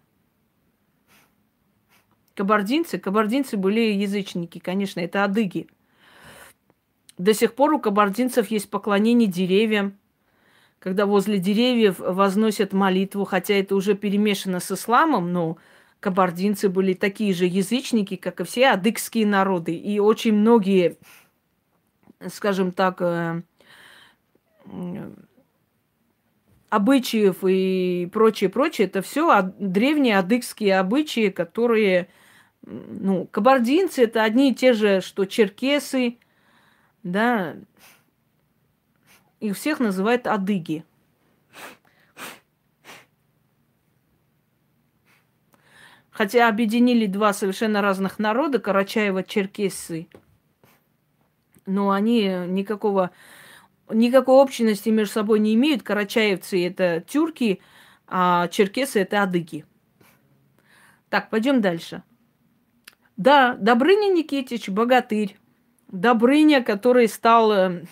[2.37, 2.97] Кабардинцы?
[2.97, 5.67] Кабардинцы были язычники, конечно, это адыги.
[7.19, 9.99] До сих пор у кабардинцев есть поклонение деревьям,
[10.79, 15.59] когда возле деревьев возносят молитву, хотя это уже перемешано с исламом, но
[15.99, 19.75] кабардинцы были такие же язычники, как и все адыгские народы.
[19.75, 20.99] И очень многие,
[22.29, 23.43] скажем так, э,
[26.69, 32.09] обычаев и прочее, прочее, это все древние адыгские обычаи, которые,
[32.63, 36.19] ну, кабардинцы это одни и те же, что черкесы,
[37.03, 37.57] да,
[39.41, 40.85] их всех называют адыги.
[46.11, 50.09] Хотя объединили два совершенно разных народа, Карачаева-Черкессы,
[51.67, 53.11] но они никакого,
[53.91, 55.83] никакой общности между собой не имеют.
[55.83, 57.61] Карачаевцы– это тюрки,
[58.07, 59.65] а черкесы– это адыги.
[61.09, 62.03] Так, пойдем дальше.
[63.17, 65.37] Да, Добрыня Никитич, богатырь.
[65.89, 67.85] Добрыня, который стал э,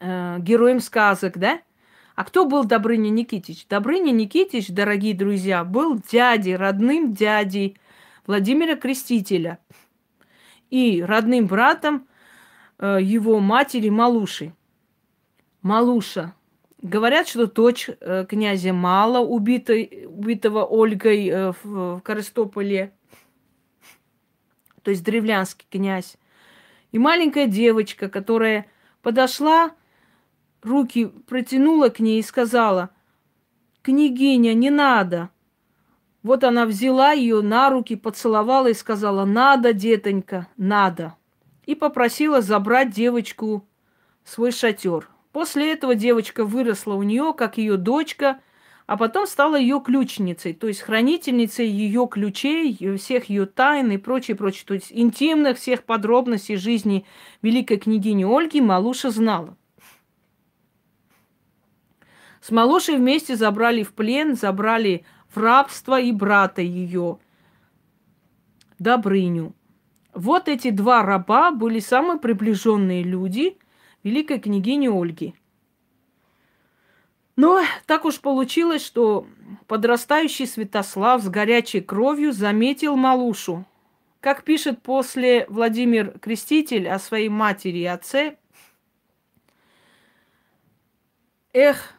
[0.00, 1.60] э, героем сказок, да?
[2.14, 3.66] А кто был Добрыня Никитич?
[3.66, 7.78] Добрыня Никитич, дорогие друзья, был дядей, родным дядей
[8.26, 9.58] Владимира Крестителя
[10.70, 12.06] и родным братом
[12.86, 14.54] его матери Малуши.
[15.62, 16.34] Малуша.
[16.82, 22.92] Говорят, что дочь э, князя Мала, убитой, убитого Ольгой э, в, Корыстополе,
[24.82, 26.16] то есть древлянский князь,
[26.90, 28.66] и маленькая девочка, которая
[29.00, 29.70] подошла
[30.62, 32.90] руки протянула к ней и сказала,
[33.82, 35.30] «Княгиня, не надо!»
[36.24, 41.16] Вот она взяла ее на руки, поцеловала и сказала, «Надо, детонька, надо!»
[41.64, 43.66] И попросила забрать девочку
[44.24, 45.08] в свой шатер.
[45.32, 48.40] После этого девочка выросла у нее, как ее дочка,
[48.86, 54.36] а потом стала ее ключницей, то есть хранительницей ее ключей, всех ее тайн и прочее,
[54.36, 54.64] прочее.
[54.66, 57.06] То есть интимных всех подробностей жизни
[57.40, 59.56] великой княгини Ольги Малуша знала.
[62.42, 67.18] С Малошей вместе забрали в плен, забрали в рабство и брата ее,
[68.80, 69.54] Добрыню.
[70.14, 73.56] Вот эти два раба были самые приближенные люди
[74.02, 75.34] великой княгини Ольги.
[77.36, 79.26] Но так уж получилось, что
[79.66, 83.64] подрастающий Святослав с горячей кровью заметил Малушу.
[84.20, 88.36] Как пишет после Владимир Креститель о своей матери и отце,
[91.54, 91.94] «Эх,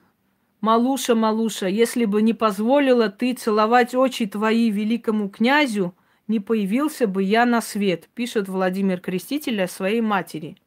[0.61, 5.93] Малуша, Малуша, если бы не позволила ты целовать очи твои великому князю,
[6.27, 10.57] не появился бы я на свет, пишет Владимир Креститель о своей матери.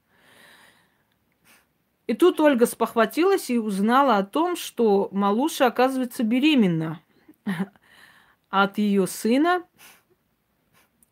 [2.07, 7.01] И тут Ольга спохватилась и узнала о том, что Малуша, оказывается, беременна
[8.51, 9.65] от ее сына.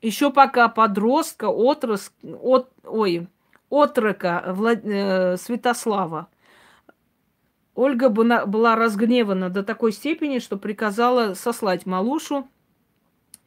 [0.00, 3.28] Еще пока подростка, отрос, от, ой,
[3.70, 6.28] отрока Влад, э, Святослава.
[7.74, 12.46] Ольга была разгневана до такой степени, что приказала сослать Малушу.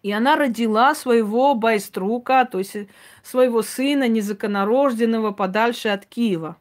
[0.07, 2.77] И она родила своего байструка, то есть
[3.23, 6.55] своего сына незаконорожденного подальше от Киева.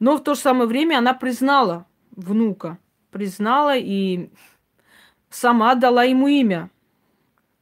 [0.00, 2.78] Но в то же самое время она признала внука,
[3.12, 4.28] признала и
[5.30, 6.68] сама дала ему имя.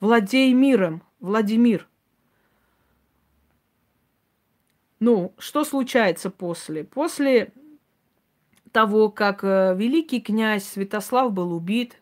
[0.00, 1.86] Владей миром, Владимир.
[4.98, 6.84] Ну, что случается после?
[6.84, 7.52] После
[8.72, 12.00] того, как э, великий князь Святослав был убит,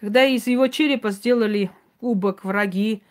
[0.00, 1.70] когда из его черепа сделали
[2.00, 3.02] кубок враги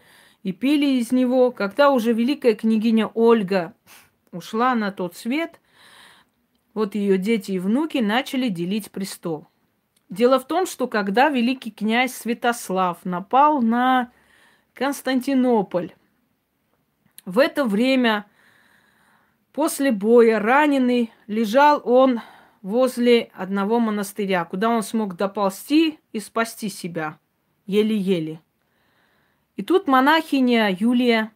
[0.44, 3.74] и пили из него, когда уже великая княгиня Ольга
[4.32, 5.60] ушла на тот свет,
[6.74, 9.48] вот ее дети и внуки начали делить престол.
[10.10, 14.12] Дело в том, что когда великий князь Святослав напал на
[14.74, 15.94] Константинополь,
[17.26, 18.28] в это время
[19.52, 22.22] после боя раненый лежал он
[22.66, 27.20] возле одного монастыря, куда он смог доползти и спасти себя
[27.68, 28.42] еле-еле.
[29.56, 31.32] И тут монахиня Юлия,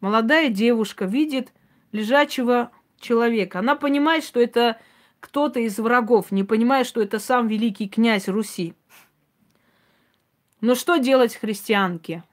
[0.00, 1.54] молодая девушка, видит
[1.92, 3.60] лежачего человека.
[3.60, 4.78] Она понимает, что это
[5.20, 8.74] кто-то из врагов, не понимая, что это сам великий князь Руси.
[10.60, 12.24] Но что делать христианке?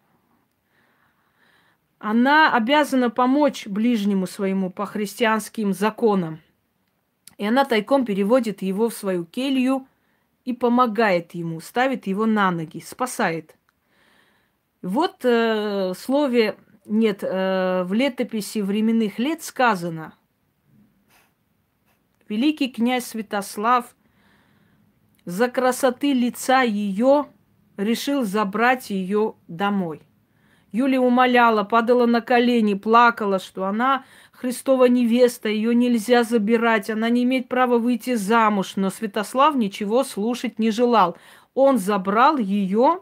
[1.99, 6.41] Она обязана помочь ближнему своему по христианским законам.
[7.38, 9.88] И она тайком переводит его в свою келью
[10.45, 13.55] и помогает ему, ставит его на ноги, спасает.
[14.81, 20.13] Вот э, слове нет, э, в летописи временных лет сказано,
[22.29, 23.95] великий князь Святослав
[25.25, 27.27] за красоты лица ее
[27.75, 30.01] решил забрать ее домой.
[30.71, 34.05] Юлия умоляла, падала на колени, плакала, что она
[34.39, 38.73] Христова невеста, ее нельзя забирать, она не имеет права выйти замуж.
[38.75, 41.17] Но Святослав ничего слушать не желал.
[41.55, 42.99] Он забрал ее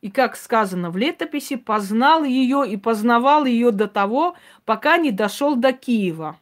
[0.00, 5.54] и, как сказано в летописи, познал ее и познавал ее до того, пока не дошел
[5.54, 6.36] до Киева.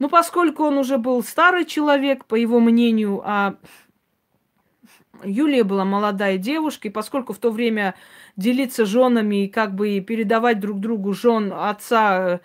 [0.00, 3.54] Ну, поскольку он уже был старый человек, по его мнению, а
[5.22, 7.94] Юлия была молодая девушка, и поскольку в то время
[8.38, 12.40] делиться женами и как бы передавать друг другу жен отца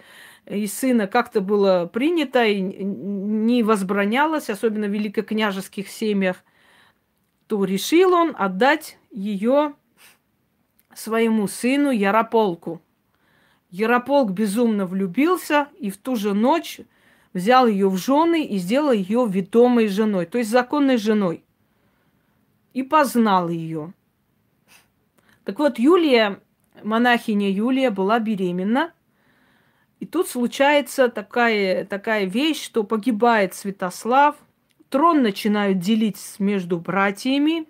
[0.47, 6.43] э, и сына как-то было принято и не возбранялось, особенно в великокняжеских семьях,
[7.47, 9.75] то решил он отдать ее
[10.95, 12.81] своему сыну Ярополку.
[13.69, 16.81] Ярополк безумно влюбился и в ту же ночь
[17.33, 21.43] взял ее в жены и сделал ее ведомой женой, то есть законной женой.
[22.73, 23.93] И познал ее.
[25.43, 26.39] Так вот, Юлия,
[26.83, 28.93] монахиня Юлия, была беременна.
[29.99, 34.35] И тут случается такая, такая вещь, что погибает Святослав,
[34.89, 37.67] трон начинают делить между братьями,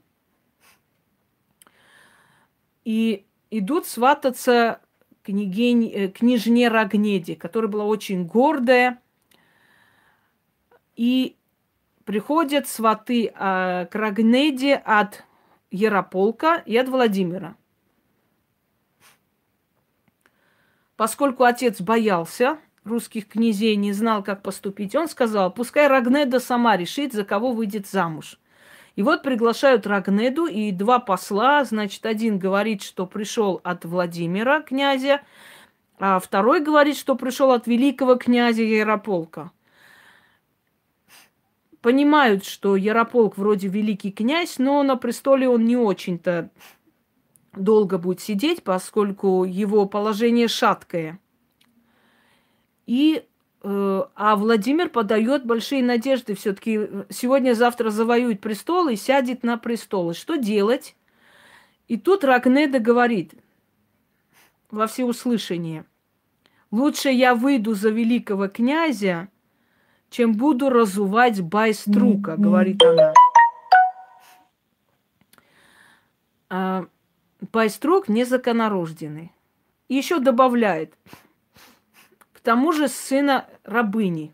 [2.84, 4.82] и идут свататься
[5.24, 8.99] княгинь, э, княжне Рогнеди, которая была очень гордая.
[10.95, 11.38] И
[12.05, 15.24] приходят сваты а, к Рогнеде от
[15.71, 17.55] Ярополка и от Владимира.
[20.95, 27.13] Поскольку отец боялся русских князей, не знал, как поступить, он сказал, пускай Рогнеда сама решит,
[27.13, 28.39] за кого выйдет замуж.
[28.95, 31.63] И вот приглашают Рагнеду и два посла.
[31.63, 35.21] Значит, один говорит, что пришел от Владимира, князя,
[35.99, 39.51] а второй говорит, что пришел от великого князя Ярополка.
[41.81, 46.49] Понимают, что Ярополк вроде великий князь, но на престоле он не очень-то
[47.56, 51.20] долго будет сидеть, поскольку его положение шаткое.
[52.86, 53.26] И
[53.64, 56.36] Э, а Владимир подает большие надежды.
[56.36, 60.12] Все-таки э, сегодня-завтра завоюет престол и сядет на престол.
[60.12, 60.95] И что делать?
[61.88, 63.34] И тут Рагнеда говорит
[64.70, 65.86] во всеуслышание.
[66.72, 69.30] Лучше я выйду за великого князя,
[70.10, 73.14] чем буду разувать байструка, говорит она.
[77.51, 79.31] Байструк незаконорожденный.
[79.89, 80.93] Еще добавляет–
[82.43, 84.33] тому же сына рабыни.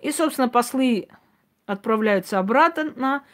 [0.00, 1.08] И, собственно, послы
[1.66, 3.24] отправляются обратно,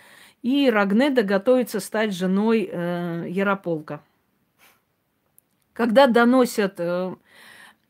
[0.42, 4.02] и Рагнеда готовится стать женой э, Ярополка.
[5.72, 7.16] Когда доносят, э,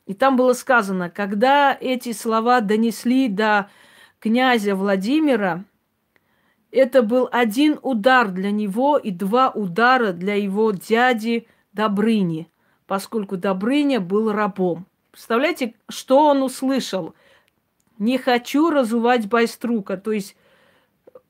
[0.06, 3.70] и там было сказано, когда эти слова донесли до
[4.20, 5.64] князя Владимира,
[6.74, 12.48] это был один удар для него и два удара для его дяди Добрыни–
[12.86, 14.86] поскольку Добрыня был рабом.
[15.10, 17.14] Представляете, что он услышал?
[17.98, 20.36] Не хочу разувать байструка, то есть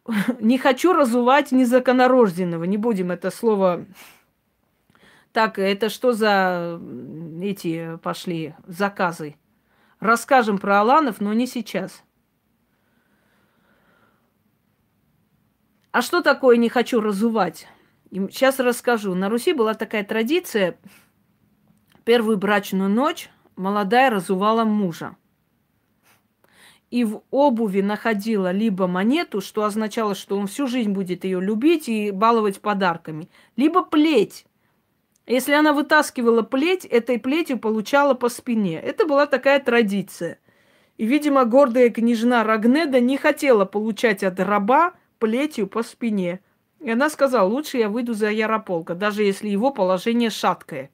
[0.40, 2.64] не хочу разувать незаконорожденного.
[2.64, 3.84] Не будем это слово...
[5.32, 6.80] Так, это что за
[7.42, 9.34] эти пошли заказы?
[9.98, 12.03] Расскажем про Аланов, но не сейчас.
[15.94, 17.68] А что такое не хочу разувать?
[18.10, 19.14] Сейчас расскажу.
[19.14, 20.76] На Руси была такая традиция–
[22.04, 25.14] первую брачную ночь молодая разувала мужа.
[26.90, 31.88] И в обуви находила либо монету, что означало, что он всю жизнь будет ее любить
[31.88, 34.46] и баловать подарками, либо плеть.
[35.28, 38.80] Если она вытаскивала плеть, этой плетью получала по спине.
[38.80, 40.40] Это была такая традиция.
[40.96, 46.40] И, видимо, гордая княжна Рагнеда не хотела получать от раба плетью по спине.
[46.80, 50.90] И она сказала, лучше я выйду за Ярополка, даже если его положение шаткое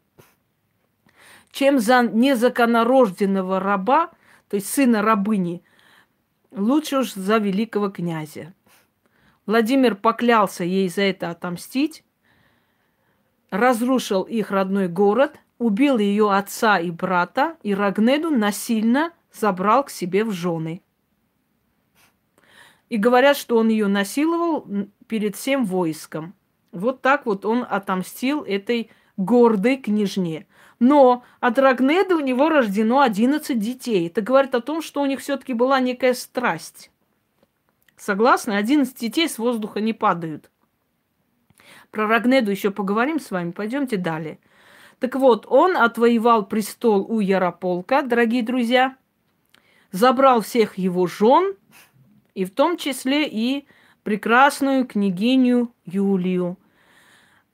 [1.51, 4.11] чем за незаконорожденного раба,
[4.49, 5.63] то есть сына рабыни,
[6.51, 8.55] лучше уж за великого князя.
[9.47, 12.05] Владимир поклялся ей за это отомстить,
[13.51, 20.25] разрушил их родной город, убил ее отца и брата, и Рагнеду насильно забрал к себе
[20.25, 20.83] в жены.
[22.91, 24.67] И говорят, что он ее насиловал
[25.07, 26.35] перед всем войском.
[26.73, 30.47] Вот так вот он отомстил этой гордой княжне.
[30.79, 34.09] Но от Рагнеды у него рождено 11 детей.
[34.09, 36.91] Это говорит о том, что у них все-таки была некая страсть.
[37.97, 38.55] Согласны?
[38.57, 40.51] 11 детей с воздуха не падают.
[41.91, 43.51] Про Рагнеду еще поговорим с вами.
[43.51, 44.39] Пойдемте далее.
[45.01, 48.97] Так вот, он отвоевал престол у Ярополка, дорогие друзья.
[49.93, 51.55] забрал всех его жен,
[52.35, 53.67] и в том числе и
[54.03, 56.59] прекрасную княгиню Юлию,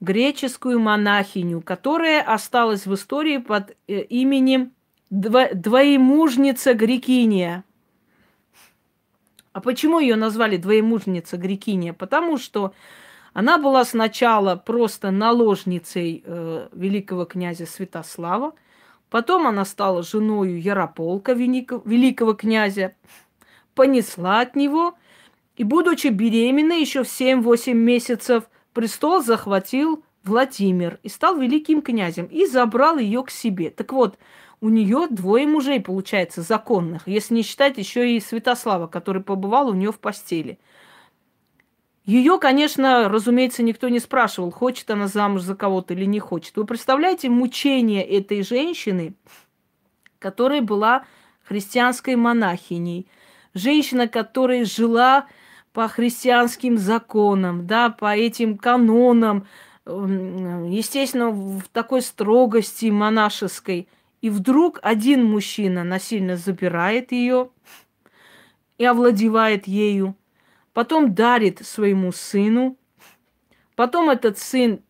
[0.00, 4.72] греческую монахиню, которая осталась в истории под э, именем
[5.10, 7.64] Дво- двоемужница Грекиния.
[9.52, 11.92] А почему ее назвали двоемужница Грекиния?
[11.92, 12.74] Потому что
[13.32, 18.54] она была сначала просто наложницей э, великого князя Святослава,
[19.10, 22.94] потом она стала женой Ярополка, великого, великого князя,
[23.76, 24.96] понесла от него,
[25.56, 32.46] и, будучи беременной еще в 7-8 месяцев, престол захватил Владимир и стал великим князем, и
[32.46, 33.70] забрал ее к себе.
[33.70, 34.18] Так вот,
[34.60, 39.74] у нее двое мужей, получается, законных, если не считать еще и Святослава, который побывал у
[39.74, 40.58] нее в постели.
[42.04, 46.56] Ее, конечно, разумеется, никто не спрашивал, хочет она замуж за кого-то или не хочет.
[46.56, 49.14] Вы представляете мучение этой женщины,
[50.18, 51.04] которая была
[51.42, 53.06] христианской монахиней,
[53.56, 55.26] женщина, которая жила
[55.72, 59.46] по христианским законам, да, по этим канонам,
[59.86, 63.88] естественно, в такой строгости монашеской.
[64.20, 67.50] И вдруг один мужчина насильно забирает ее
[68.78, 70.16] и овладевает ею,
[70.72, 72.76] потом дарит своему сыну,
[73.74, 74.80] потом этот сын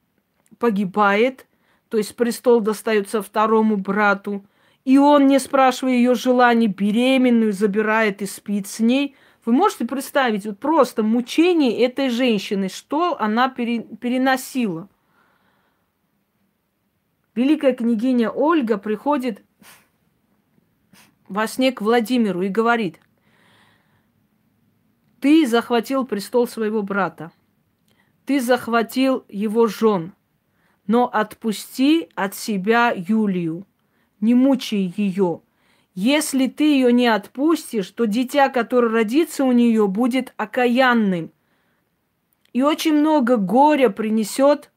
[0.59, 1.47] погибает,
[1.89, 4.45] то есть престол достается второму брату,
[4.87, 9.15] и он, не спрашивая ее желаний, беременную забирает и спит с ней.
[9.45, 14.89] Вы можете представить вот просто мучение этой женщины, что она пере, переносила–
[17.37, 19.45] великая княгиня Ольга приходит
[21.29, 22.99] во сне к Владимиру и говорит,
[25.21, 27.31] ты захватил престол своего брата,
[28.25, 30.15] ты захватил его жен,
[30.87, 33.67] но отпусти от себя Юлию,
[34.27, 35.41] не мучай ее.
[35.95, 41.31] Если ты ее не отпустишь, то дитя, которое родится у нее, будет окаянным
[42.57, 44.71] и очень много горя принесет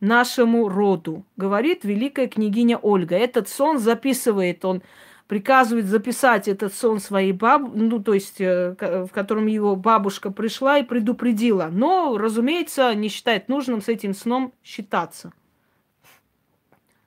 [0.00, 3.16] нашему роду, говорит великая княгиня Ольга.
[3.16, 4.82] Этот сон записывает, он
[5.26, 10.78] приказывает записать этот сон своей баб, ну, то есть, э, в котором его бабушка пришла
[10.78, 11.68] и предупредила.
[11.70, 15.30] Но, разумеется, не считает нужным с этим сном считаться.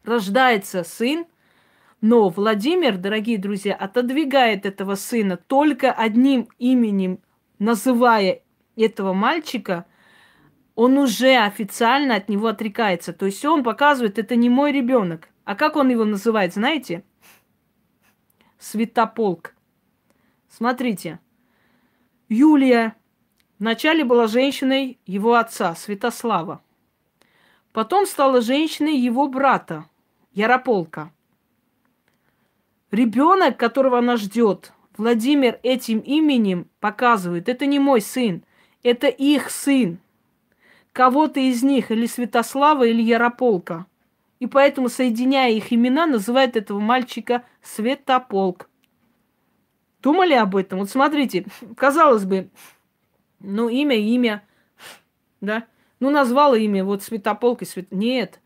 [0.04, 1.26] Рождается сын,
[2.02, 7.20] но Владимир, дорогие друзья, отодвигает этого сына только одним именем,
[7.60, 8.42] называя
[8.76, 9.86] этого мальчика–
[10.76, 13.14] он уже официально от него отрекается.
[13.14, 15.30] То есть он показывает, это не мой ребенок.
[15.44, 17.04] А как он его называет, знаете?
[18.58, 19.54] Святополк.
[20.50, 21.20] Смотрите.
[22.30, 22.96] Юлия
[23.60, 26.64] вначале была женщиной его отца, Святослава.
[27.74, 29.86] Потом стала женщиной его брата,
[30.34, 31.12] Ярополка.
[32.92, 38.44] Ребенок, которого она ждет, Владимир этим именем показывает, это не мой сын,
[38.84, 40.00] это их сын
[40.92, 43.86] кого-то из них, или Святослава, или Ярополка.
[44.40, 48.70] И поэтому, соединяя их имена, называют этого мальчика Светополк.
[50.02, 50.80] Думали об этом?
[50.80, 51.46] Вот смотрите,
[51.78, 52.50] казалось бы,
[53.40, 54.44] ну, имя, имя,
[55.42, 55.66] да?
[56.00, 57.92] Ну, назвала имя, вот Святополк и Свет...
[57.92, 58.40] Нет.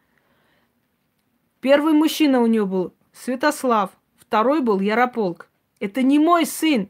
[1.61, 3.91] Первый мужчина у нее был Святослав,
[4.35, 5.47] второй был Ярополк.
[5.79, 6.89] Это не мой сын,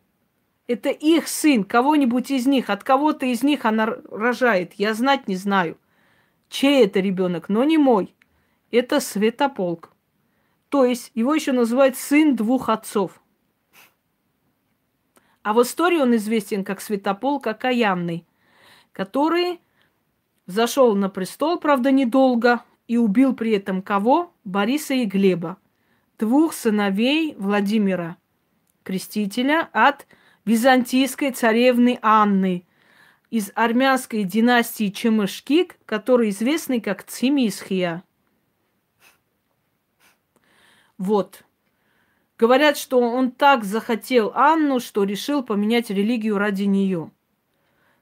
[0.65, 4.73] это их сын, кого-нибудь из них, от кого-то из них она рожает.
[4.73, 5.77] Я знать не знаю,
[6.49, 8.15] чей это ребенок, но не мой.
[8.71, 9.91] Это Светополк.
[10.69, 13.21] То есть его еще называют сын двух отцов.
[15.43, 18.25] А в истории он известен как Святополк Окаянный,
[18.91, 19.61] который
[20.47, 24.33] зашел на престол, правда, недолго, и убил при этом кого?
[24.43, 25.57] Бориса и Глеба,
[26.17, 28.17] двух сыновей Владимира
[28.83, 30.07] Крестителя от
[30.45, 32.65] византийской царевны Анны
[33.29, 38.03] из армянской династии Чемышкик, который известный как Цимисхия.
[40.97, 41.43] Вот.
[42.37, 47.11] Говорят, что он так захотел Анну, что решил поменять религию ради нее.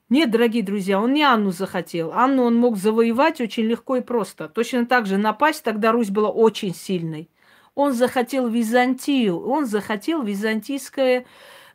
[0.10, 2.12] Нет, дорогие друзья, он не Анну захотел.
[2.14, 4.50] Анну он мог завоевать очень легко и просто.
[4.50, 7.30] Точно так же напасть, тогда Русь была очень сильной.
[7.76, 11.26] Он захотел Византию, он захотел византийское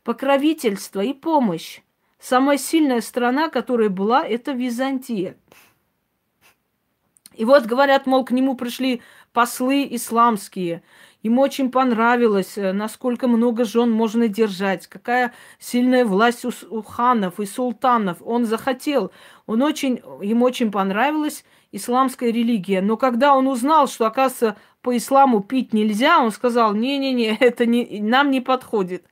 [0.05, 1.81] покровительство и помощь.
[2.21, 5.37] Самая сильная страна, которая была, это Византия.
[7.35, 9.01] И вот, говорят, мол, к нему пришли
[9.33, 10.83] послы исламские.
[11.23, 17.39] Ему очень понравилось, э, насколько много жен можно держать, какая сильная власть у, у ханов
[17.39, 18.19] и султанов.
[18.25, 19.13] Он захотел,
[19.47, 22.81] он очень, ему очень понравилась исламская религия.
[22.81, 28.01] Но когда он узнал, что, оказывается, по исламу пить нельзя, он сказал, не-не-не, это не,
[28.01, 29.05] нам не подходит.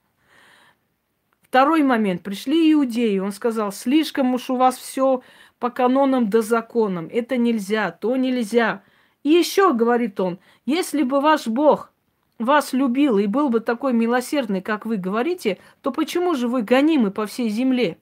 [1.43, 2.23] Второй момент.
[2.23, 3.19] Пришли иудеи.
[3.19, 5.23] Он сказал, слишком уж у вас все
[5.59, 7.09] по канонам да законам.
[7.11, 8.83] Это нельзя, то нельзя.
[9.23, 11.93] И еще, говорит он, если бы ваш Бог
[12.39, 17.11] вас любил и был бы такой милосердный, как вы говорите, то почему же вы гонимы
[17.11, 17.99] по всей земле?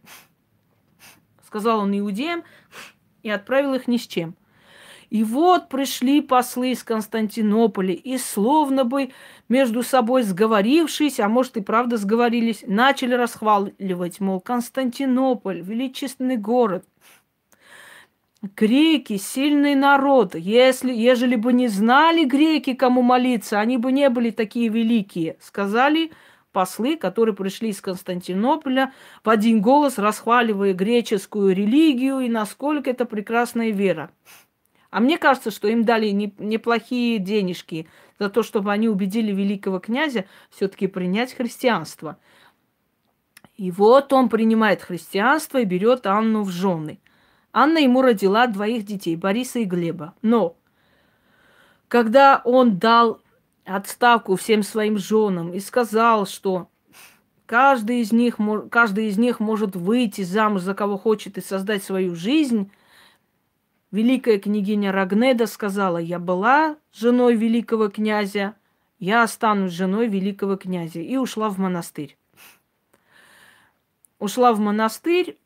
[1.47, 2.43] Сказал он иудеям
[3.23, 4.35] и отправил их ни с чем.
[5.15, 9.13] И вот пришли послы из Константинополя, и словно бы
[9.49, 16.85] между собой сговорившись, а может и правда сговорились, начали расхваливать, мол, Константинополь, величественный город,
[18.57, 20.35] Греки– сильный народ.
[20.35, 26.11] Если, ежели бы не знали греки, кому молиться, они бы не были такие великие, сказали
[26.53, 28.93] послы, которые пришли из Константинополя,
[29.23, 34.11] в один голос расхваливая греческую религию и насколько это прекрасная вера.
[34.95, 37.89] А мне кажется, что им дали неплохие денежки
[38.21, 42.17] за то, чтобы они убедили великого князя все-таки принять христианство.
[43.57, 47.01] И вот он принимает христианство и берет Анну в жены.
[47.53, 50.15] Анна ему родила двоих детей, Бориса и Глеба.
[50.23, 50.57] Но
[51.89, 53.21] когда он дал
[53.65, 56.69] отставку всем своим женам и сказал, что
[57.47, 58.37] каждый из них,
[58.71, 62.71] каждый из них может выйти замуж за кого хочет и создать свою жизнь–
[63.95, 68.57] великая княгиня Рагнеда сказала, я была женой великого князя,
[68.99, 70.99] я останусь женой великого князя.
[70.99, 72.19] И ушла в монастырь.
[74.19, 75.39] Ушла в монастырь,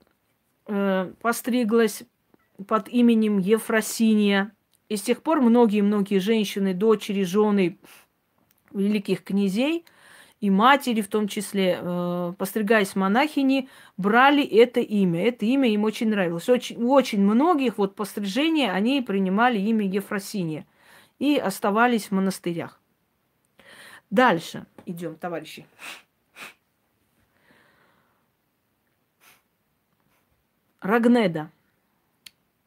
[0.66, 2.04] э, постриглась
[2.66, 4.52] под именем Ефросиния.
[4.88, 7.78] И с тех пор многие-многие женщины, дочери, жены
[8.72, 9.84] великих князей–
[10.40, 15.26] и матери в том числе, э, постригаясь монахини, брали это имя.
[15.26, 16.48] Это имя им очень нравилось.
[16.48, 20.66] Очень, очень многих вот пострижения они принимали имя Ефросиния
[21.18, 22.80] и оставались в монастырях.
[24.10, 25.66] Дальше идем, товарищи.
[30.80, 31.50] Рагнеда.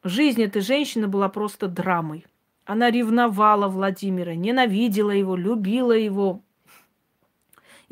[0.04, 2.26] Жизнь этой женщины была просто драмой.
[2.64, 6.42] Она ревновала Владимира, ненавидела его, любила его,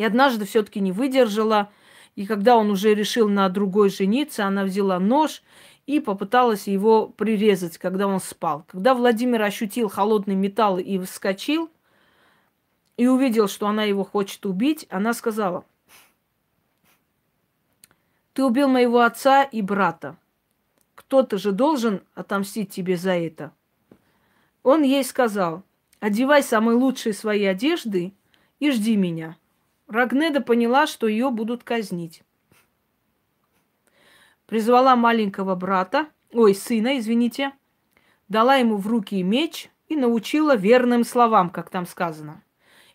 [0.00, 1.70] и однажды все-таки не выдержала.
[2.16, 5.42] И когда он уже решил на другой жениться, она взяла нож
[5.84, 8.64] и попыталась его прирезать, когда он спал.
[8.68, 11.68] Когда Владимир ощутил холодный металл и вскочил,
[12.96, 15.66] и увидел, что она его хочет убить, она сказала,
[18.32, 20.16] ты убил моего отца и брата.
[20.94, 23.52] Кто-то же должен отомстить тебе за это.
[24.62, 25.62] Он ей сказал,
[25.98, 28.14] одевай самые лучшие свои одежды
[28.60, 29.36] и жди меня.
[29.90, 32.22] Рагнеда поняла, что ее будут казнить.
[34.46, 37.52] Призвала маленького брата, ой, сына, извините,
[38.28, 42.42] дала ему в руки меч и научила верным словам, как там сказано.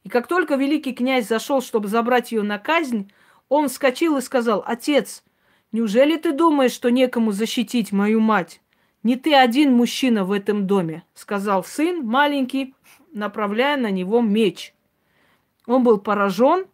[0.04, 3.12] И как только великий князь зашел, чтобы забрать ее на казнь,
[3.50, 5.24] он вскочил и сказал, «Отец,
[5.74, 8.62] неужели ты думаешь, что некому защитить мою мать?
[9.04, 12.74] Не ты один мужчина в этом доме»,— сказал сын маленький,
[13.12, 14.74] направляя на него меч.
[15.66, 16.68] Он был поражен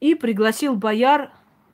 [0.00, 1.30] и пригласил бояр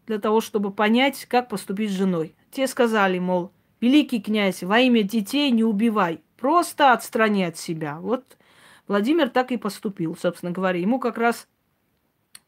[0.06, 2.34] для того, чтобы понять, как поступить с женой.
[2.50, 7.98] Те сказали, мол, великий князь, во имя детей не убивай, просто отстрани от себя.
[8.00, 8.36] Вот
[8.88, 10.78] Владимир так и поступил, собственно говоря.
[10.78, 11.48] Ему как раз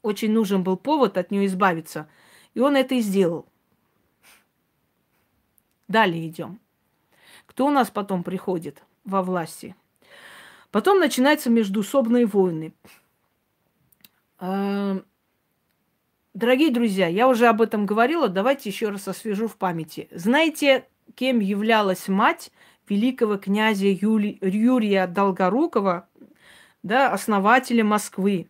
[0.03, 2.09] очень нужен был повод от нее избавиться.
[2.55, 3.47] И он это и сделал.
[5.89, 6.61] Далее идем.
[7.47, 9.75] Кто у нас потом приходит во власти?
[10.71, 12.73] Потом начинаются междусобные войны.
[16.39, 20.07] Дорогие друзья, я уже об этом говорила, давайте еще раз освежу в памяти.
[20.13, 20.87] Знаете,
[21.17, 22.53] кем являлась мать
[22.89, 24.39] великого князя Юли...
[24.41, 26.09] Юрия Долгорукова,
[26.85, 28.47] да, основателя Москвы?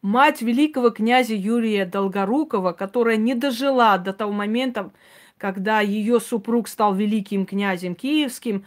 [0.00, 4.92] Мать великого князя Юрия Долгорукова, которая не дожила до того момента,
[5.38, 8.64] когда ее супруг стал великим князем киевским,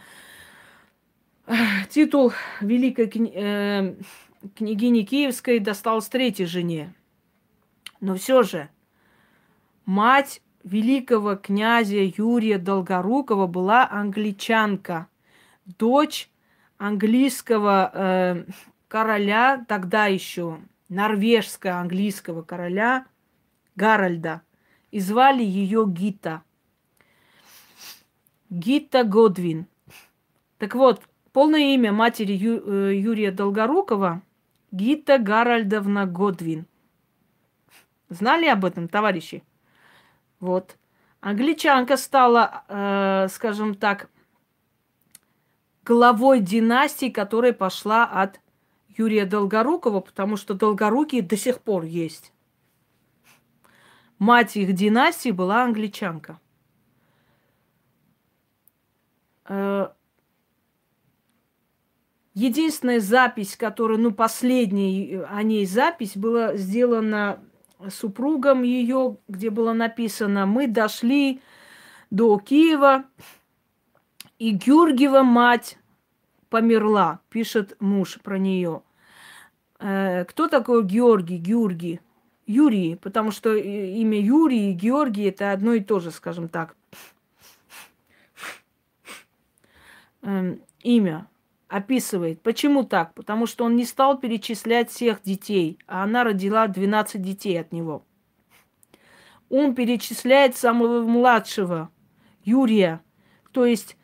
[1.88, 3.94] титул великой э,
[4.54, 6.94] княгине Киевской досталось третьей жене.
[8.00, 8.68] Но все же
[9.86, 15.08] мать великого князя Юрия Долгорукова была англичанка,
[15.64, 16.30] дочь
[16.78, 18.44] английского э,
[18.88, 23.06] короля, тогда еще норвежского английского короля
[23.76, 24.42] Гарольда.
[24.90, 26.42] И звали ее Гита.
[28.48, 29.66] Гита Годвин.
[30.58, 31.02] Так вот,
[31.32, 34.22] полное имя матери Ю, э, Юрия Долгорукова–
[34.74, 36.66] Гита Гарольдовна Годвин.
[38.08, 39.44] Знали об этом, товарищи?
[40.40, 40.76] Вот.
[41.20, 44.10] Англичанка стала, э, скажем так,
[45.84, 48.40] главой династии, которая пошла от
[48.88, 52.32] Юрия Долгорукова, потому что Долгорукие до сих пор есть.
[54.18, 56.40] Мать их династии была англичанка.
[59.44, 59.90] Э,
[62.34, 67.40] единственная запись, которая, ну, последняя о ней запись, была сделана
[67.90, 71.40] супругом ее, где было написано, мы дошли
[72.10, 73.04] до Киева,
[74.38, 75.78] и Георгиева мать
[76.48, 78.82] померла, пишет муж про нее.
[79.78, 81.38] Э, кто такой Георгий?
[81.38, 82.00] Георгий.
[82.46, 86.76] Юрий, потому что имя Юрий и Георгий это одно и то же, скажем так.
[90.20, 91.26] Эм, имя
[91.74, 92.40] описывает.
[92.40, 93.14] Почему так?
[93.14, 98.06] Потому что он не стал перечислять всех детей, а она родила 12 детей от него.
[99.48, 101.90] Он перечисляет самого младшего,
[102.44, 103.02] Юрия.
[103.50, 103.96] То есть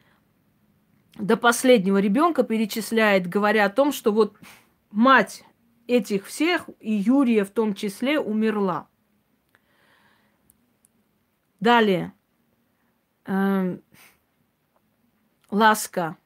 [1.15, 4.37] до последнего ребенка перечисляет, говоря о том, что вот
[4.91, 5.45] мать
[5.87, 8.89] этих всех, и Юрия в том числе, умерла.
[11.61, 12.15] Далее.
[13.27, 13.81] Эм,
[15.53, 16.17] ласка.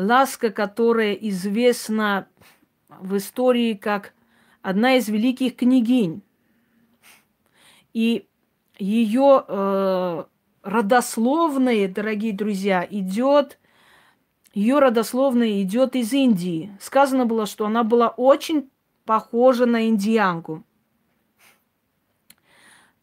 [0.00, 2.26] Ласка, которая известна
[2.88, 4.14] в истории как
[4.62, 6.22] одна из великих княгинь.
[7.92, 8.26] И
[8.78, 10.24] ее э,
[10.62, 13.58] родословные, дорогие друзья, идет
[14.52, 16.76] ее родословная идет из Индии.
[16.80, 18.68] Сказано было, что она была очень
[19.04, 20.64] похожа на индианку.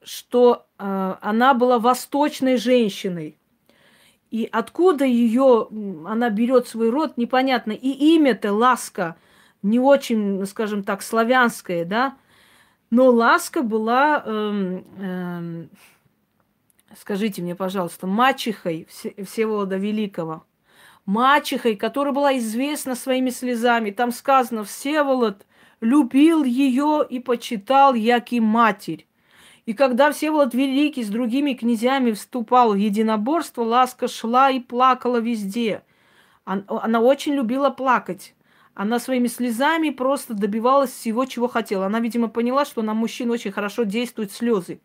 [0.02, 3.38] Что э, она была восточной женщиной.
[4.30, 5.68] И откуда ее,
[6.06, 7.72] она берет свой род, непонятно.
[7.72, 9.16] И имя-то Ласка
[9.62, 12.18] не очень, скажем так, славянское, да.
[12.90, 15.66] Но Ласка была, э, э,
[17.00, 20.44] скажите мне, пожалуйста, мачехой Всеволода Великого
[21.08, 23.90] мачехой, которая была известна своими слезами.
[23.90, 25.48] Там сказано, Всеволод
[25.82, 29.08] любил ее и почитал, яки матерь.
[29.68, 35.84] И когда Всеволод Великий с другими князьями вступал в единоборство, Ласка шла и плакала везде.
[36.46, 38.34] Она очень любила плакать.
[38.76, 41.88] Она своими слезами просто добивалась всего, чего хотела.
[41.88, 44.80] Она, видимо, поняла, что на мужчин очень хорошо действуют слезы.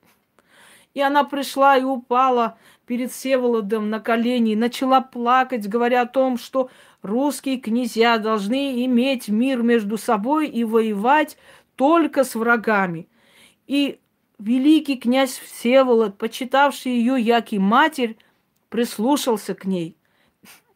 [0.94, 6.36] И она пришла и упала перед Всеволодом на колени и начала плакать, говоря о том,
[6.36, 6.70] что
[7.02, 11.38] русские князья должны иметь мир между собой и воевать
[11.76, 13.06] только с врагами.
[13.68, 14.00] И
[14.42, 18.16] великий князь Всеволод, почитавший ее яки матерь,
[18.68, 19.96] прислушался к ней.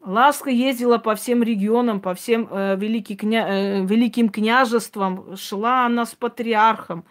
[0.01, 3.47] Ласка ездила по всем регионам, по всем э, великий кня...
[3.47, 7.03] э, великим княжествам, шла она с патриархом,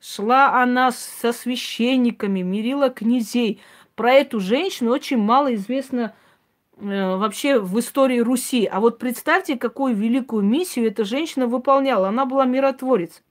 [0.00, 3.60] шла она со священниками, мирила князей–
[3.94, 6.14] про эту женщину очень мало известно
[6.76, 8.66] э, вообще в истории Руси.
[8.66, 12.08] А вот представьте, какую великую миссию эта женщина выполняла.
[12.08, 13.22] Она была миротворец.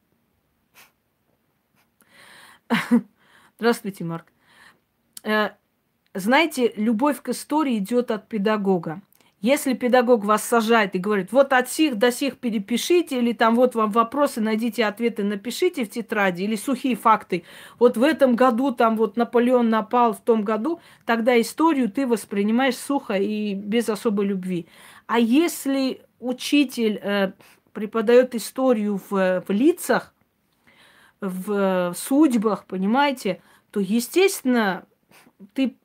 [3.60, 4.26] Здравствуйте, Марк.
[5.24, 5.52] Э,
[6.14, 9.02] знаете, любовь к истории идет от педагога.
[9.40, 13.74] Если педагог вас сажает и говорит, вот от сих до сих перепишите, или там вот
[13.74, 17.44] вам вопросы, найдите ответы, напишите в тетради, или сухие факты,
[17.80, 22.78] вот в этом году там вот Наполеон напал в том году, тогда историю ты воспринимаешь
[22.78, 24.68] сухо и без особой любви.
[25.08, 27.32] А если учитель э,
[27.74, 30.14] преподает историю в, в лицах,
[31.22, 34.86] в, в судьбах, понимаете, то, естественно,
[35.54, 35.78] ты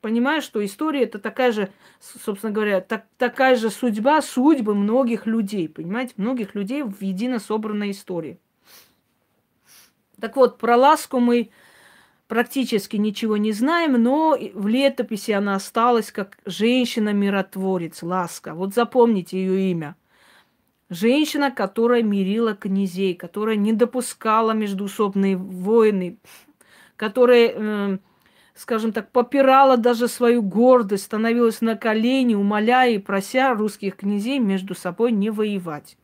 [0.00, 1.70] понимаешь, что история это такая же,
[2.00, 7.90] собственно говоря, так, такая же судьба судьбы многих людей, понимаете, многих людей в едино собранной
[7.90, 8.40] истории.
[10.18, 11.50] Так вот, про ласку мы
[12.26, 18.54] практически ничего не знаем, но в летописи она осталась как женщина-миротворец, ласка.
[18.54, 19.96] Вот запомните ее имя.
[20.90, 26.18] Женщина, которая мирила князей, которая не допускала междуусобные войны,
[26.96, 27.98] которая э,
[28.60, 34.74] скажем так, попирала даже свою гордость, становилась на колени, умоляя и прося русских князей между
[34.74, 35.96] собой не воевать.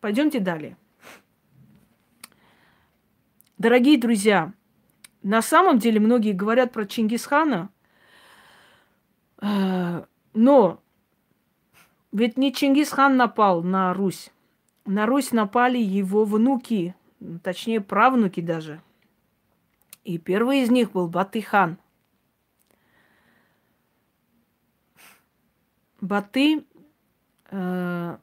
[0.00, 0.76] Пойдемте далее.
[3.56, 4.52] Дорогие друзья,
[5.22, 7.70] на самом деле многие говорят про Чингисхана,
[9.40, 10.02] э,
[10.34, 10.81] но
[12.12, 14.30] ведь не Чингисхан напал на Русь.
[14.84, 16.94] На Русь напали его внуки,
[17.42, 18.80] точнее правнуки даже–
[20.04, 21.78] и первый из них был Батыхан.
[26.00, 26.64] Баты
[27.50, 28.16] э,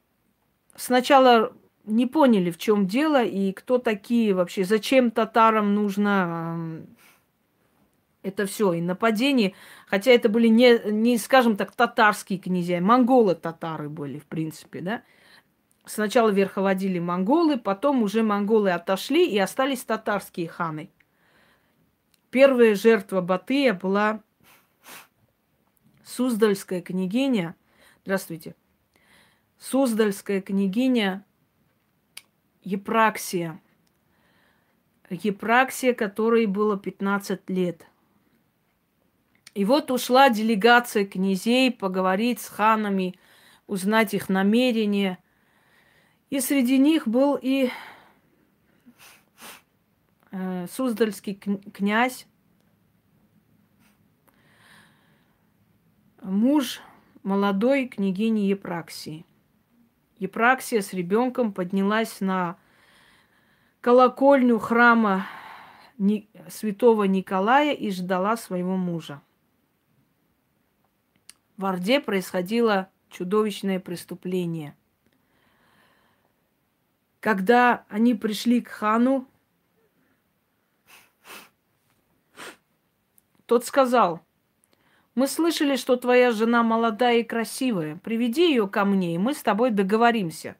[0.75, 1.53] сначала
[1.85, 6.85] не поняли, в чем дело и кто такие вообще, зачем татарам нужно
[8.21, 8.73] Это все.
[8.73, 9.53] И нападение,
[9.87, 15.03] хотя это были не, не, скажем так, татарские князья, монголы татары были, в принципе, да.
[15.85, 20.91] Сначала верховодили монголы, потом уже монголы отошли и остались татарские ханы.
[22.29, 24.21] Первая жертва Батыя была
[26.03, 27.55] Суздальская княгиня.
[28.03, 28.55] Здравствуйте.
[29.57, 31.25] Суздальская княгиня
[32.61, 33.59] Епраксия.
[35.09, 37.88] Епраксия, которой было 15 лет.
[39.53, 43.15] И вот ушла делегация князей поговорить с ханами,
[43.67, 45.17] узнать их намерения.
[46.30, 47.69] И среди них был и
[50.31, 52.27] э, Суздальский князь,
[56.21, 56.81] муж
[57.23, 59.26] молодой княгини Епраксии.
[60.19, 62.57] Епраксия с ребенком поднялась на
[63.81, 65.26] колокольню храма
[66.49, 69.21] святого Николая и ждала своего мужа.
[71.60, 74.77] В Орде происходило чудовищное преступление.
[77.19, 79.27] Когда они пришли к хану,
[83.45, 84.22] тот сказал,
[85.15, 87.98] мы слышали, что твоя жена молодая и красивая.
[87.98, 90.56] Приведи ее ко мне, и мы с тобой договоримся.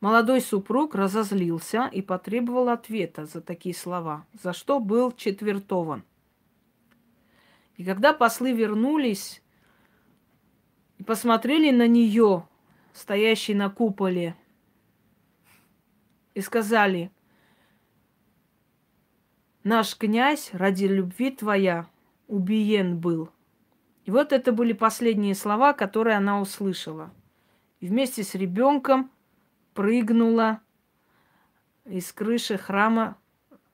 [0.00, 6.04] Молодой супруг разозлился и потребовал ответа за такие слова, за что был четвертован.
[7.76, 9.42] И когда послы вернулись
[10.98, 12.46] и посмотрели на нее,
[12.92, 14.36] стоящей на куполе,
[16.34, 17.10] и сказали–
[19.64, 21.88] Наш князь ради любви твоя
[22.26, 23.30] убиен был.
[24.04, 27.12] И вот это были последние слова, которые она услышала.
[27.78, 29.08] И вместе с ребенком
[29.74, 30.60] прыгнула
[31.84, 33.16] из крыши храма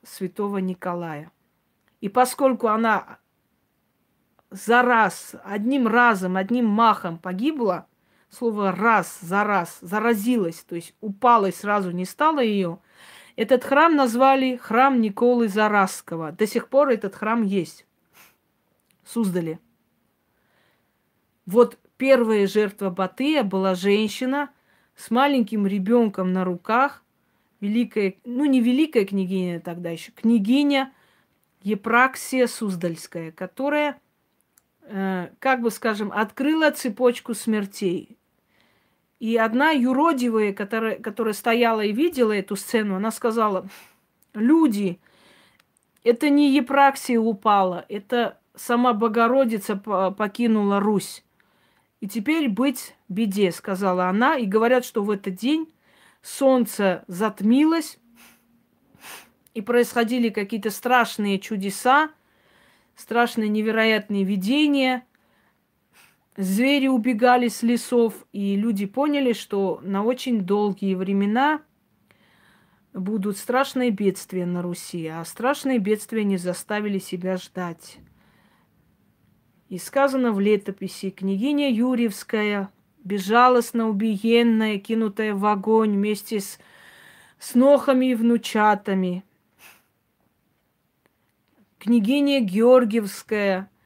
[0.03, 1.33] святого Николая.
[2.03, 3.19] И поскольку она
[4.51, 7.87] за раз, одним разом, одним махом погибла,
[8.31, 12.79] слово раз, за раз, заразилась, то есть упала и сразу не стало ее,
[13.37, 16.33] этот храм назвали храм Николы Зарасского.
[16.33, 17.87] До сих пор этот храм есть.
[19.05, 19.61] Суздали.
[21.47, 24.51] Вот первая жертва Батыя была женщина
[24.97, 27.05] с маленьким ребенком на руках.
[27.61, 30.93] Великая, ну не великая княгиня тогда еще, княгиня
[31.63, 34.01] Епраксия Суздальская, которая,
[35.39, 38.17] как бы скажем, открыла цепочку смертей.
[39.19, 43.69] И одна юродивая, которая, которая стояла и видела эту сцену, она сказала,
[44.33, 45.01] люди,
[46.05, 51.25] это не Епраксия упала, это сама Богородица покинула Русь.
[52.01, 54.37] И теперь быть беде, сказала она.
[54.37, 55.73] И говорят, что в этот день
[56.23, 57.99] солнце затмилось,
[59.55, 62.11] и происходили какие-то страшные чудеса,
[62.99, 65.05] страшные невероятные видения–
[66.39, 71.63] Звери убегали с лесов, и люди поняли, что на очень долгие времена
[72.95, 77.99] будут страшные бедствия на Руси, а страшные бедствия не заставили себя ждать.
[79.69, 82.71] И сказано в летописи, княгиня Юрьевская,
[83.03, 86.61] безжалостно убиенная, кинутая в огонь вместе с,
[87.41, 89.25] с нохами и внучатами.
[91.79, 93.71] Княгиня Георгиевская–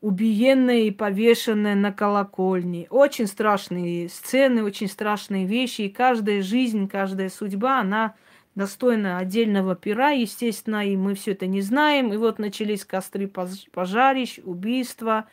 [0.00, 2.86] убиенная и повешенная на колокольне.
[2.90, 5.82] Очень страшные сцены, очень страшные вещи.
[5.82, 8.14] И каждая жизнь, каждая судьба, она
[8.54, 12.12] достойна отдельного пера, естественно, и мы все это не знаем.
[12.12, 15.26] И вот начались костры пожарищ, убийства,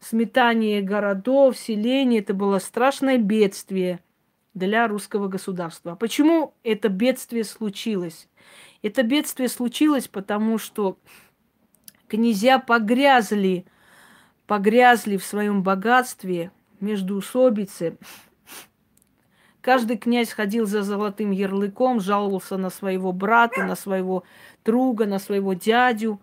[0.00, 2.20] сметание городов, селений.
[2.20, 4.00] Это было страшное бедствие
[4.54, 5.92] для русского государства.
[5.92, 8.28] А почему это бедствие случилось?
[8.82, 10.98] Это бедствие случилось, потому что
[12.08, 13.64] князья погрязли–
[14.46, 16.50] погрязли в своем богатстве,
[16.80, 17.96] между усобицы.
[19.60, 24.22] Каждый князь ходил за золотым ярлыком, жаловался на своего брата, на своего
[24.64, 26.20] друга, на своего дядю.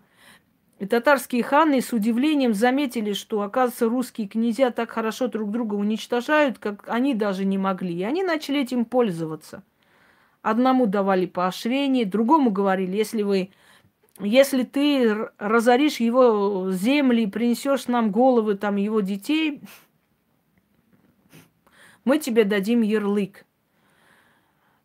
[0.78, 6.58] И татарские ханы с удивлением заметили, что, оказывается, русские князья так хорошо друг друга уничтожают,
[6.58, 7.94] как они даже не могли.
[7.94, 9.62] И они начали этим пользоваться.
[10.40, 13.50] Одному давали поощрение, другому говорили, если вы
[14.20, 19.60] если ты разоришь его земли, принесешь нам головы там его детей,
[22.04, 23.44] мы тебе дадим ярлык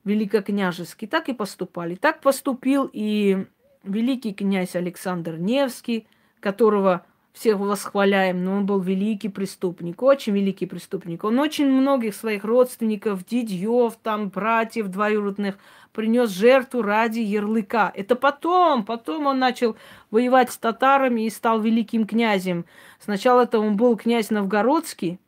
[0.04, 1.08] великокняжеский.
[1.08, 1.96] Так и поступали.
[1.96, 3.46] Так поступил и
[3.84, 6.08] великий князь Александр Невский,
[6.40, 11.24] которого всех восхваляем, но он был великий преступник, очень великий преступник.
[11.24, 15.58] Он очень многих своих родственников, дядьев, там, братьев двоюродных
[15.94, 17.92] принес жертву ради ярлыка.
[17.94, 19.76] Это потом, потом он начал
[20.12, 22.66] воевать с татарами и стал великим князем.
[23.00, 25.20] Сначала это он был князь новгородский,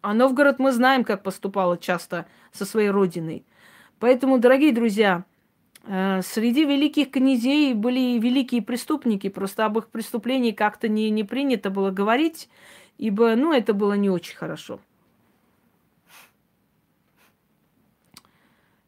[0.00, 3.44] а Новгород мы знаем, как поступало часто со своей родиной.
[3.98, 5.24] Поэтому, дорогие друзья,
[5.84, 11.70] э, среди великих князей были великие преступники, просто об их преступлении как-то не, не принято
[11.70, 12.48] было говорить,
[12.96, 14.80] ибо, ну, это было не очень хорошо.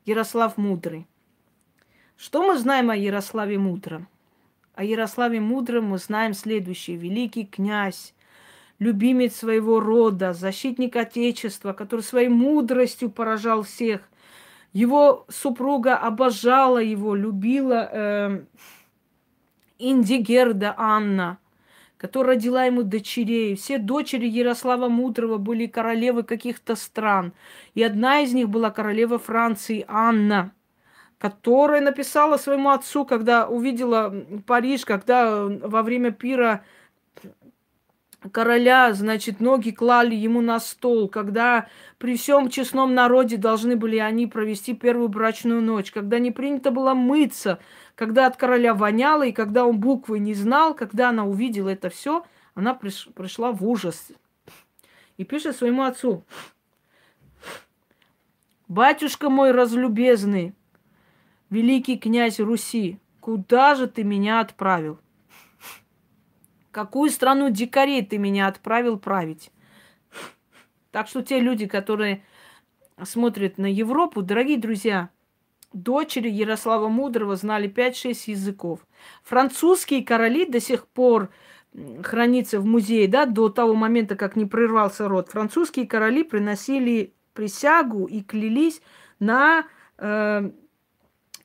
[0.07, 1.07] Ярослав Мудрый.
[2.17, 4.09] Что мы знаем о Ярославе Мудром?
[4.75, 6.97] О Ярославе Мудром мы знаем следующее.
[6.97, 8.15] Великий князь,
[8.79, 14.03] любимец своего рода, защитник Отечества, который своей мудростью поражал всех.
[14.73, 18.45] Его супруга обожала его, любила э,
[19.79, 21.39] Индигерда Анна,
[22.01, 23.55] которая родила ему дочерей.
[23.57, 27.35] Все дочери Ярослава Мудрого были королевы каких-то стран.
[27.75, 30.53] И одна из них была королева Франции Анна,
[31.19, 34.15] которая написала своему отцу, когда увидела
[34.47, 36.65] Париж, когда во время пира
[38.33, 41.69] короля, значит, ноги клали ему на стол, когда
[41.99, 46.95] при всем честном народе должны были они провести первую брачную ночь, когда не принято было
[46.95, 47.59] мыться,
[48.01, 52.25] когда от короля воняло, и когда он буквы не знал, когда она увидела это все,
[52.55, 54.11] она приш, пришла в ужас.
[55.19, 56.25] И пишет своему отцу,
[58.69, 60.55] «Батюшка мой разлюбезный,
[61.51, 64.99] великий князь Руси, куда же ты меня отправил?»
[66.71, 69.51] Какую страну дикарей ты меня отправил править?
[70.91, 72.25] Так что те люди, которые
[73.03, 75.11] смотрят на Европу, дорогие друзья,
[75.73, 78.81] дочери Ярослава Мудрого знали 5-6 языков.
[79.23, 81.31] Французские короли до сих пор
[82.03, 85.29] хранится в музее, да, до того момента, как не прервался род.
[85.29, 88.83] Французские короли приносили присягу и клялись
[89.21, 89.67] на,
[89.99, 90.51] э,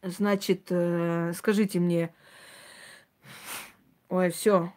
[0.01, 2.13] значит, э, скажите мне,
[4.09, 4.73] ой, все,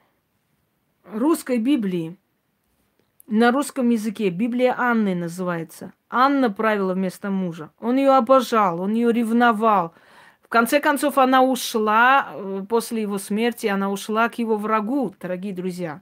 [1.05, 2.17] русской Библии.
[3.31, 4.31] На русском языке.
[4.31, 5.93] Библия Анны называется.
[6.09, 7.71] Анна правила вместо мужа.
[7.79, 9.93] Он ее обожал, он ее ревновал.
[10.41, 15.53] В конце концов, она ушла, э, после его смерти, она ушла к его врагу, дорогие
[15.53, 16.01] друзья.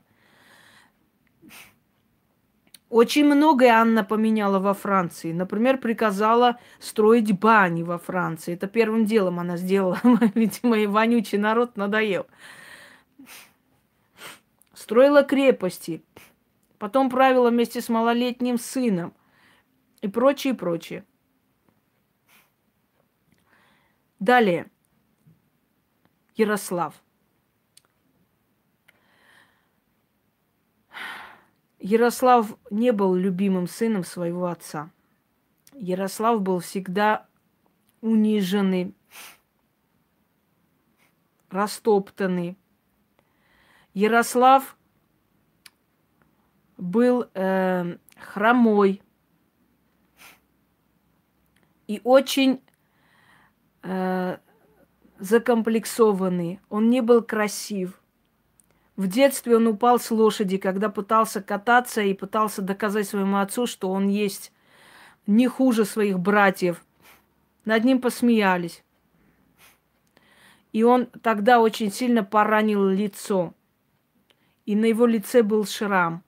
[2.91, 5.33] Очень многое Анна поменяла во Франции.
[5.33, 8.55] Например, приказала строить бани во Франции.
[8.55, 9.99] Это первым делом она сделала.
[10.37, 12.27] Видимо, и вонючий народ надоел
[14.87, 16.05] строила крепости,
[16.79, 19.15] потом правила вместе с малолетним сыном
[20.01, 21.05] и прочее, прочее.
[24.19, 24.71] Далее.
[26.35, 27.03] Ярослав.
[31.79, 34.91] Ярослав не был любимым сыном своего отца.
[35.75, 37.27] Ярослав был всегда
[38.01, 38.95] униженный,
[41.51, 42.57] растоптанный,
[43.97, 44.77] Ярослав
[46.77, 49.03] был э, хромой
[51.87, 52.63] и очень
[53.83, 54.39] э,
[55.19, 56.61] закомплексованный.
[56.69, 58.01] Он не был красив.
[58.97, 63.91] В детстве он упал с лошади, когда пытался кататься и пытался доказать своему отцу, что
[63.91, 64.53] он есть
[65.27, 66.83] не хуже своих братьев.
[67.65, 68.83] Над ним посмеялись.
[70.73, 73.55] И он тогда очень сильно поранил лицо
[74.67, 76.23] и на его лице был шрам.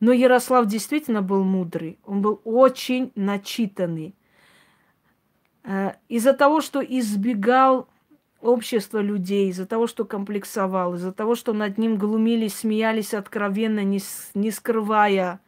[0.00, 4.14] Но Ярослав действительно был мудрый, он был очень начитанный.
[5.64, 7.88] Э, из-за того, что избегал
[8.42, 14.00] общества людей, из-за того, что комплексовал, из-за того, что над ним глумились, смеялись откровенно, не,
[14.34, 15.40] не скрывая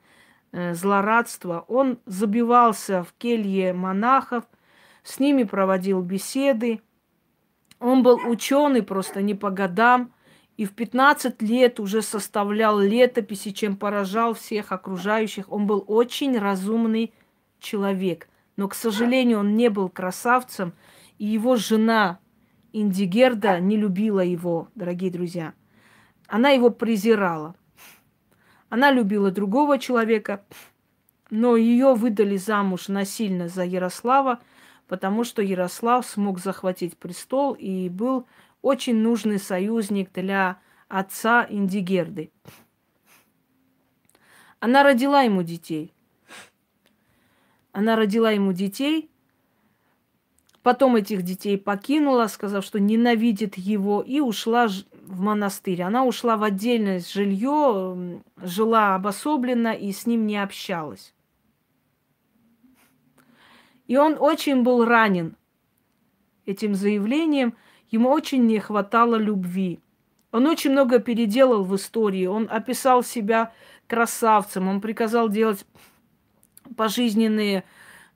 [0.52, 4.44] э, злорадства, он забивался в келье монахов,
[5.02, 6.80] с ними проводил беседы.
[7.80, 10.12] Он был ученый просто не по годам–
[10.58, 15.50] и в 15 лет уже составлял летописи, чем поражал всех окружающих.
[15.50, 17.14] Он был очень разумный
[17.60, 18.28] человек.
[18.56, 20.74] Но, к сожалению, он не был красавцем,
[21.16, 22.18] и его жена
[22.72, 25.54] Индигерда не любила его, дорогие друзья.
[26.26, 27.54] Она его презирала.
[28.68, 30.44] Она любила другого человека,
[31.30, 34.40] но ее выдали замуж насильно за Ярослава,
[34.88, 38.26] потому что Ярослав смог захватить престол и был
[38.62, 42.30] очень нужный союзник для отца Индигерды.
[44.60, 45.92] Она родила ему детей.
[47.72, 49.08] Она родила ему детей,
[50.62, 55.82] потом этих детей покинула, сказав, что ненавидит его, и ушла в монастырь.
[55.82, 61.14] Она ушла в отдельное жилье, жила обособленно и с ним не общалась.
[63.86, 65.36] И он очень был ранен
[66.46, 67.54] этим заявлением.
[67.90, 69.80] Ему очень не хватало любви.
[70.30, 72.26] Он очень много переделал в истории.
[72.26, 73.52] Он описал себя
[73.86, 74.68] красавцем.
[74.68, 75.64] Он приказал делать
[76.76, 77.64] пожизненные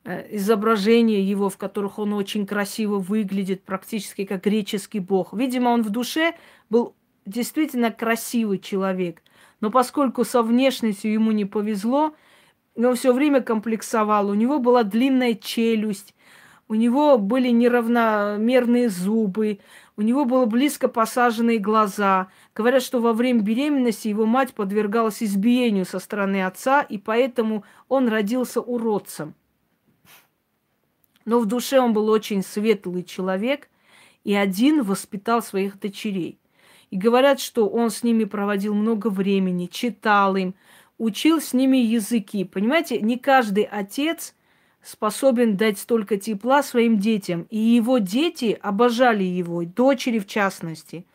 [0.05, 5.32] э, изображения его, в которых он очень красиво выглядит, практически как греческий бог.
[5.32, 6.35] Видимо, он в душе
[6.69, 6.94] был
[7.24, 9.23] действительно красивый человек.
[9.61, 12.15] Но поскольку со внешностью ему не повезло,
[12.74, 14.28] он все время комплексовал.
[14.28, 16.15] У него была длинная челюсть,
[16.73, 19.59] у него были неравномерные зубы,
[19.99, 22.28] у него было близко посаженные глаза.
[22.55, 28.09] Говорят, что во время беременности его мать подвергалась избиению со стороны отца, и поэтому он
[28.09, 29.35] родился уродцем.
[31.27, 33.69] Но в душе он был очень светлый человек,
[34.24, 36.39] и один воспитал своих дочерей.
[36.89, 40.55] И говорят, что он с ними проводил много времени, читал им,
[40.97, 42.47] учил с ними языки.
[42.47, 44.35] Понимаете, не каждый отец
[44.83, 47.47] способен дать столько тепла своим детям.
[47.51, 51.07] И его дети обожали его, дочери в частности.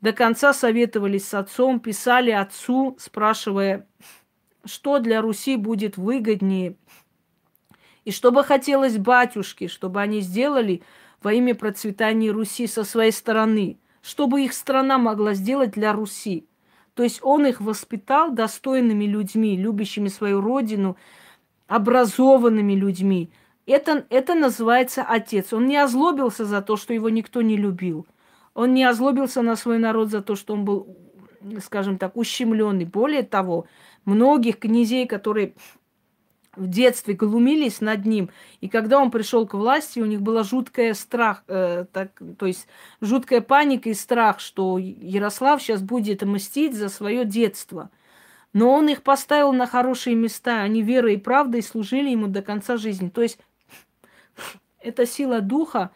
[0.00, 3.86] До конца советовались с отцом, писали отцу, спрашивая,
[4.64, 6.76] что для Руси будет выгоднее.
[8.04, 10.82] И что бы хотелось батюшке, чтобы они сделали
[11.22, 16.46] во имя процветания Руси со своей стороны, чтобы их страна могла сделать для Руси.
[16.94, 20.96] То есть он их воспитал достойными людьми, любящими свою родину,
[21.68, 23.30] образованными людьми.
[23.66, 25.52] Это, это называется отец.
[25.52, 28.06] Он не озлобился за то, что его никто не любил.
[28.54, 30.96] Он не озлобился на свой народ за то, что он был,
[31.62, 32.86] скажем так, ущемленный.
[32.86, 33.66] Более того,
[34.04, 35.52] многих князей, которые
[36.56, 38.30] в детстве глумились над ним,
[38.60, 42.66] и когда он пришел к власти, у них была жуткая страх, э, так, то есть
[43.00, 47.90] жуткая паника и страх, что Ярослав сейчас будет мстить за свое детство.
[48.52, 52.76] Но он их поставил на хорошие места, они верой и правдой служили ему до конца
[52.76, 53.08] жизни.
[53.08, 53.38] То есть
[54.80, 55.90] это сила духа,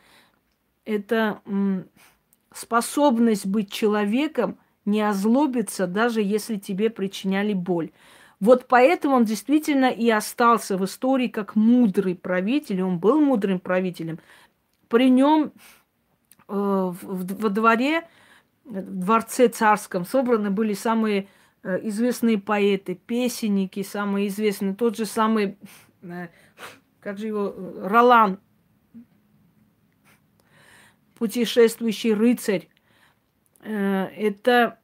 [0.85, 1.41] это
[2.55, 7.91] способность быть человеком, не озлобиться, даже если тебе причиняли боль.
[8.41, 12.83] Вот поэтому он действительно и остался в истории как мудрый правитель.
[12.83, 14.19] Он был мудрым правителем.
[14.89, 15.53] При нем
[16.49, 18.03] э, во дворе,
[18.65, 21.29] в дворце царском собраны были самые
[21.65, 24.75] известные поэты, песенники, самые известные.
[24.75, 25.57] Тот же самый,
[26.03, 26.29] э,
[27.01, 28.41] как же его, Ролан,
[31.15, 32.69] путешествующий рыцарь.
[33.61, 34.79] Э, это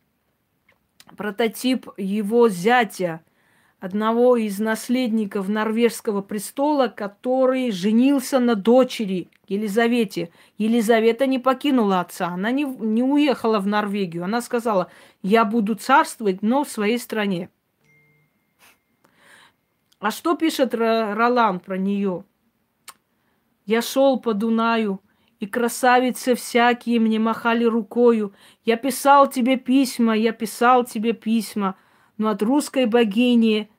[1.17, 3.23] прототип его зятя–
[3.81, 10.31] одного из наследников норвежского престола, который женился на дочери Елизавете.
[10.59, 14.25] Елизавета не покинула отца, она не, не уехала в Норвегию.
[14.25, 14.91] Она сказала,
[15.23, 17.51] я буду царствовать, но в своей стране.
[20.01, 22.25] А что пишет Ролан про нее?
[23.67, 25.01] Я шел по Дунаю,
[25.41, 28.33] и красавицы всякие мне махали рукою.
[28.65, 31.75] Я писал тебе письма, я писал тебе письма–
[32.19, 33.71] но от русской богини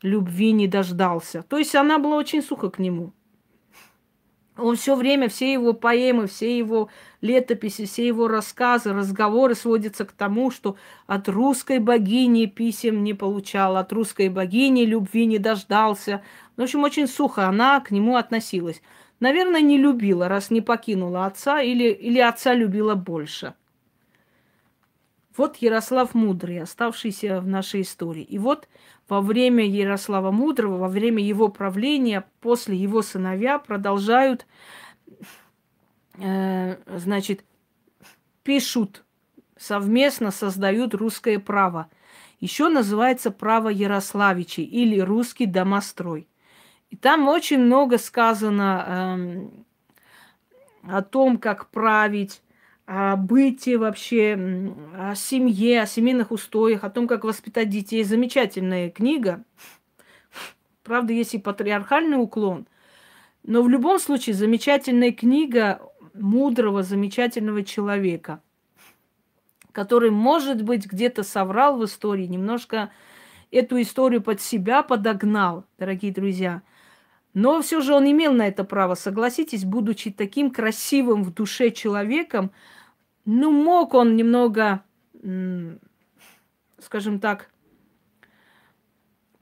[0.00, 1.42] любви не дождался.
[1.42, 3.12] То есть она была очень сухо к нему.
[4.58, 6.90] Он все время, все его поэмы, все его
[7.22, 10.76] летописи, все его рассказы, разговоры сводятся к тому, что
[11.06, 16.22] от русской богини писем не получал, от русской богини любви не дождался.
[16.58, 18.82] В общем, очень сухо она к нему относилась.
[19.20, 23.54] Наверное, не любила, раз не покинула отца, или, или отца любила больше.
[25.34, 28.22] Вот Ярослав Мудрый, оставшийся в нашей истории.
[28.22, 28.68] И вот
[29.12, 34.46] во время Ярослава Мудрого, во время его правления, после его сыновья продолжают,
[36.18, 37.44] э, значит,
[38.42, 39.04] пишут,
[39.58, 41.90] совместно создают русское право.
[42.40, 46.26] Еще называется право Ярославичей или русский домострой.
[46.88, 49.50] И там очень много сказано
[50.86, 52.40] э, о том, как править,
[52.86, 54.34] о бытии вообще,
[54.96, 58.02] о семье, о семейных устоях, о том, как воспитать детей.
[58.04, 59.44] Замечательная книга.
[60.82, 62.66] Правда, есть и патриархальный уклон.
[63.44, 65.80] Но в любом случае замечательная книга
[66.14, 68.40] мудрого, замечательного человека,
[69.72, 72.90] который, может быть, где-то соврал в истории, немножко
[73.50, 76.62] эту историю под себя подогнал, дорогие друзья.
[77.34, 82.50] Но все же он имел на это право, согласитесь, будучи таким красивым в душе человеком,
[83.24, 84.82] ну, мог он немного,
[86.78, 87.50] скажем так,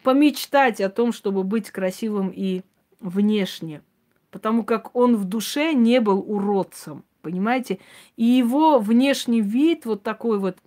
[0.03, 2.63] помечтать о том, чтобы быть красивым и
[3.01, 3.83] внешне.
[4.31, 7.05] Потому как он в душе не был уродцем.
[7.23, 7.81] Понимаете?
[8.17, 10.59] И его внешний вид вот такой вот,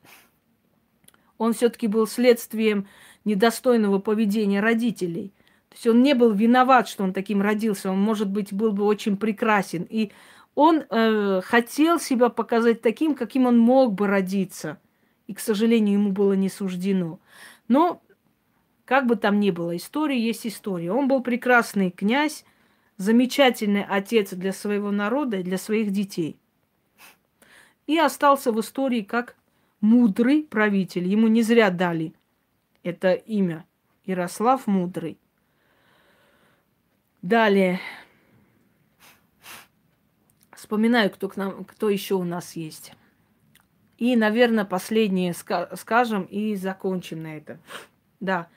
[1.37, 2.87] он все-таки был следствием
[3.25, 5.31] недостойного поведения родителей.
[5.73, 7.89] То есть он не был виноват, что он таким родился.
[7.91, 9.87] Он, может быть, был бы очень прекрасен.
[9.89, 10.11] И
[10.53, 14.79] он э, хотел себя показать таким, каким он мог бы родиться.
[15.25, 17.19] И, к сожалению, ему было не суждено.
[17.67, 18.03] Но,
[18.85, 20.91] как бы там ни было, история есть история.
[20.91, 22.45] Он был прекрасный князь,
[22.97, 26.37] замечательный отец для своего народа и для своих детей.
[27.87, 29.35] И остался в истории как
[29.81, 31.07] мудрый правитель.
[31.07, 32.13] Ему не зря дали
[32.83, 33.65] это имя.
[34.05, 35.17] Ярослав Мудрый.
[37.23, 37.79] Далее.
[40.51, 42.91] Вспоминаю, кто, к нам, кто еще у нас есть.
[43.97, 47.59] И, наверное, последнее скажем и закончим на это.
[48.19, 48.49] Да,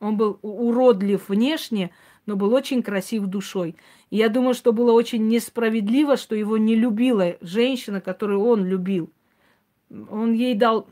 [0.00, 1.90] он был уродлив внешне,
[2.24, 3.76] но был очень красив душой.
[4.08, 9.10] И я думаю, что было очень несправедливо, что его не любила женщина, которую он любил.
[9.90, 10.88] Он ей дал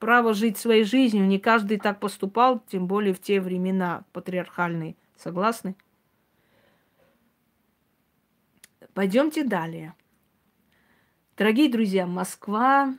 [0.00, 1.24] право жить своей жизнью.
[1.24, 4.96] Не каждый так поступал, тем более в те времена патриархальные.
[5.16, 5.76] Согласны?
[8.96, 9.92] Пойдемте далее.
[11.36, 12.96] Дорогие друзья, Москва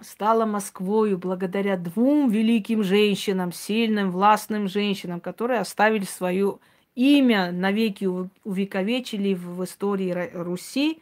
[0.00, 6.58] стала Москвою благодаря двум великим женщинам, сильным, властным женщинам, которые оставили свое
[6.96, 8.06] имя, навеки
[8.42, 11.00] увековечили в истории Руси.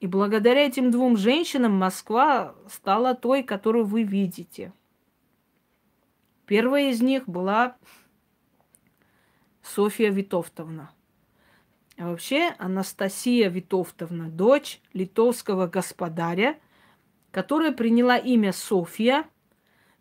[0.00, 4.72] И благодаря этим двум женщинам Москва стала той, которую вы видите.
[6.44, 7.76] Первая из них была
[9.62, 10.90] Софья Витовтовна.
[11.96, 16.58] А вообще Анастасия Витовтовна, дочь литовского господаря,
[17.30, 19.28] которая приняла имя Софья,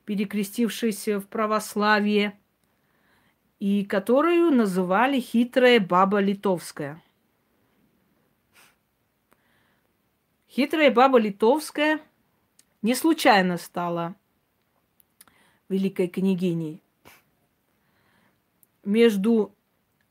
[0.05, 2.37] перекрестившаяся в православие,
[3.59, 7.01] и которую называли хитрая баба литовская.
[10.49, 12.01] Хитрая баба литовская
[12.81, 14.15] не случайно стала
[15.69, 16.81] великой княгиней.
[18.83, 19.55] Между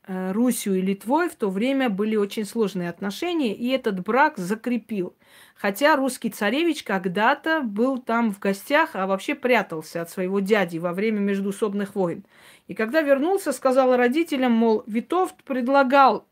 [0.05, 5.15] Русью и Литвой в то время были очень сложные отношения, и этот брак закрепил.
[5.55, 10.91] Хотя русский царевич когда-то был там в гостях, а вообще прятался от своего дяди во
[10.91, 12.25] время междусобных войн.
[12.67, 16.27] И когда вернулся, сказал родителям, мол, Витовт предлагал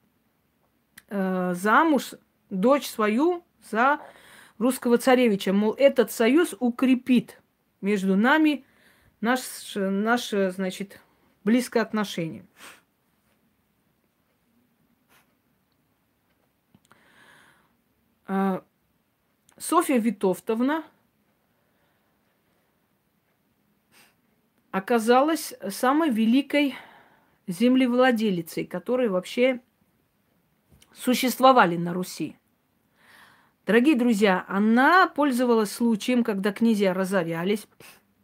[1.09, 2.15] э, замуж
[2.49, 3.99] дочь свою за
[4.57, 5.53] русского царевича.
[5.53, 7.41] Мол, этот союз укрепит
[7.79, 8.65] между нами
[9.21, 9.39] наш,
[9.75, 10.99] наше, значит,
[11.45, 12.43] близкое отношение.
[19.57, 20.83] Софья Витовтовна
[24.71, 26.75] оказалась самой великой
[27.47, 29.59] землевладелицей, которые вообще
[30.93, 32.37] существовали на Руси.
[33.65, 37.67] Дорогие друзья, она пользовалась случаем, когда князья разорялись,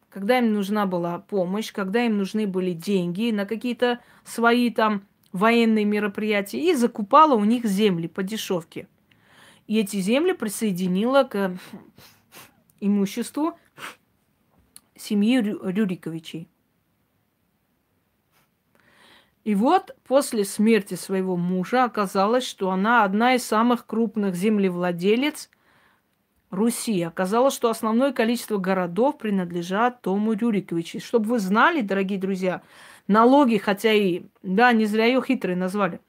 [0.10, 5.86] когда им нужна была помощь, когда им нужны были деньги на какие-то свои там военные
[5.86, 8.88] мероприятия, и закупала у них земли по дешевке–
[9.68, 11.58] и эти земли присоединила к
[12.80, 13.58] имуществу
[14.96, 16.50] семьи Рюриковичей.
[19.44, 25.50] И вот после смерти своего мужа оказалось, что она одна из самых крупных землевладелец
[26.50, 27.02] Руси.
[27.02, 31.00] Оказалось, что основное количество городов принадлежат Тому Рюриковичу.
[31.00, 32.62] Чтобы вы знали, дорогие друзья,
[33.08, 36.02] налоги, хотя и, да, не зря ее хитрой назвали,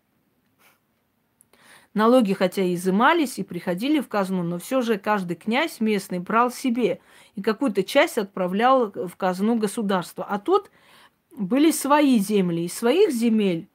[1.95, 6.51] Налоги хотя и изымались и приходили в казну, но все же каждый князь местный брал
[6.51, 7.01] себе
[7.35, 10.25] и какую-то часть отправлял в казну государства.
[10.29, 10.71] А тут
[11.37, 12.67] были свои земли.
[12.67, 13.69] Из своих земель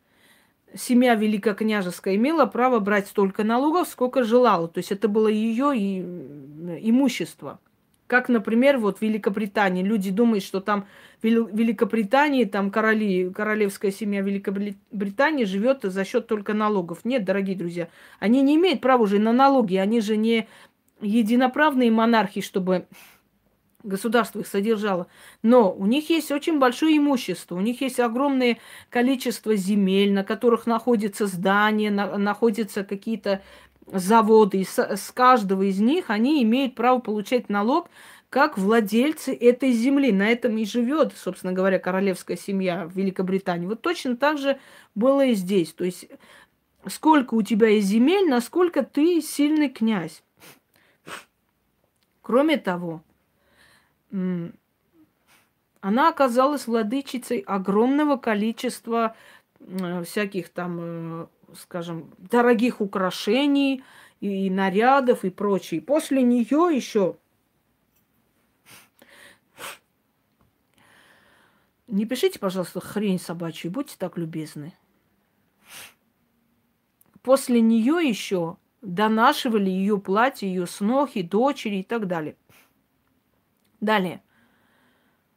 [0.76, 4.68] семья великокняжеская имела право брать столько налогов, сколько желала.
[4.68, 5.74] То есть это было ее
[6.88, 7.60] имущество.
[8.08, 9.84] Как, например, вот в Великобритании.
[9.84, 10.88] Люди думают, что там
[11.22, 17.06] в Великобритании, там короли, королевская семья Великобритании живет за счет только налогов.
[17.06, 17.88] Нет, дорогие друзья,
[18.20, 19.78] они не имеют права уже на налоги.
[19.78, 20.48] Они же не
[21.02, 22.88] единоправные монархи, чтобы
[23.84, 25.08] государство их содержало.
[25.42, 28.58] Но у них есть очень большое имущество, у них есть огромное
[28.90, 33.42] количество земель, на которых находятся здания, на, находятся какие-то
[33.88, 37.90] заводы, и с, с каждого из них они имеют право получать налог
[38.30, 40.12] как владельцы этой земли.
[40.12, 43.68] На этом и живет, собственно говоря, королевская семья в Великобритании.
[43.68, 44.58] Вот точно так же
[44.96, 45.74] было и здесь.
[45.74, 46.08] То есть
[46.88, 50.24] сколько у тебя есть земель, насколько ты сильный князь.
[52.22, 53.04] Кроме того,
[54.10, 54.52] она
[55.82, 59.16] оказалась владычицей огромного количества
[60.06, 63.84] всяких там э, скажем, дорогих украшений
[64.20, 65.82] и нарядов, и прочее.
[65.82, 67.18] После нее еще
[71.94, 74.74] Не пишите, пожалуйста, хрень собачью, будьте так любезны.
[77.22, 82.36] После нее еще донашивали ее платье, ее снохи, дочери и так далее.
[83.80, 84.24] Далее.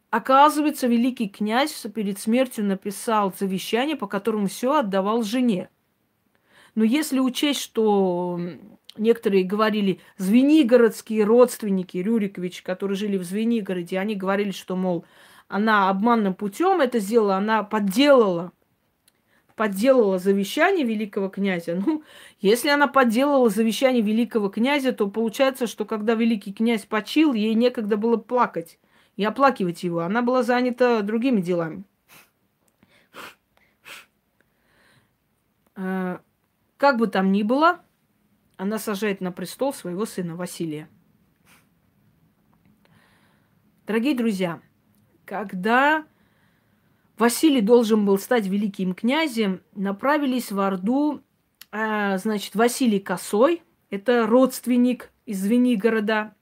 [0.09, 5.69] Оказывается, великий князь перед смертью написал завещание, по которому все отдавал жене.
[6.77, 8.39] Но если учесть, что
[8.97, 15.05] некоторые говорили, звенигородские родственники Рюрикович, которые жили в Звенигороде, они говорили, что, мол,
[15.49, 18.53] она обманным путем это сделала, она подделала
[19.57, 21.83] подделала завещание великого князя.
[21.87, 22.05] Ну,
[22.41, 27.97] если она подделала завещание великого князя, то получается, что когда великий князь почил, ей некогда
[27.97, 28.79] было плакать
[29.17, 30.01] и оплакивать его.
[30.01, 31.85] Она была занята другими делами.
[36.77, 37.81] Как бы там ни было,
[38.57, 40.89] она сажает на престол своего сына Василия.
[43.87, 44.61] Дорогие друзья,
[45.25, 46.05] когда
[47.19, 51.23] Василий должен был стать великим князем, направились в Орду,
[51.73, 56.35] э, значит, Василий Косой, это родственник из Звенигорода,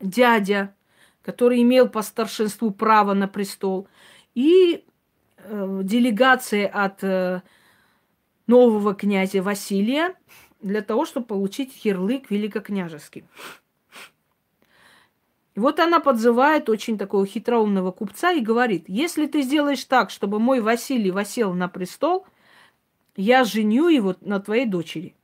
[0.00, 0.74] дядя,
[1.22, 3.88] который имел по старшинству право на престол,
[4.34, 4.84] и
[5.38, 7.42] э, делегация от э,
[8.48, 10.16] нового князя Василия
[10.60, 13.24] для того, чтобы получить ярлык великокняжеский.
[15.54, 20.38] И вот она подзывает очень такого хитроумного купца и говорит, если ты сделаешь так, чтобы
[20.38, 22.26] мой Василий восел на престол,
[23.16, 25.16] я женю его на твоей дочери.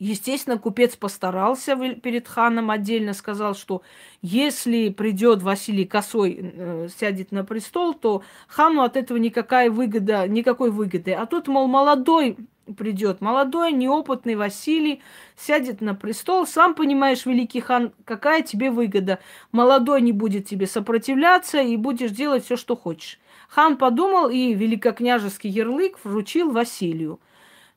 [0.00, 3.82] Естественно, купец постарался перед ханом отдельно, сказал, что
[4.22, 10.70] если придет Василий Косой, э, сядет на престол, то хану от этого никакая выгода, никакой
[10.70, 11.12] выгоды.
[11.12, 12.38] А тут, мол, молодой
[12.78, 15.02] придет, молодой, неопытный Василий
[15.36, 16.46] сядет на престол.
[16.46, 19.18] Сам понимаешь, великий хан, какая тебе выгода.
[19.52, 23.20] Молодой не будет тебе сопротивляться и будешь делать все, что хочешь.
[23.50, 27.20] Хан подумал и великокняжеский ярлык вручил Василию.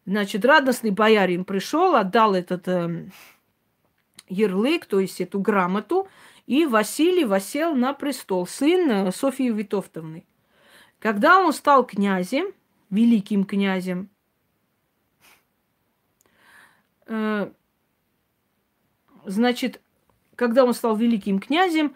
[0.05, 3.05] Значит, радостный боярин пришел, отдал этот э,
[4.27, 6.07] ярлык, то есть эту грамоту,
[6.45, 10.25] и Василий восел на престол, сын э, Софьи Витовтовны.
[10.99, 12.47] Когда он стал князем,
[12.89, 14.09] великим князем,
[17.07, 17.49] э,
[19.25, 19.81] значит,
[20.35, 21.95] когда он стал великим князем,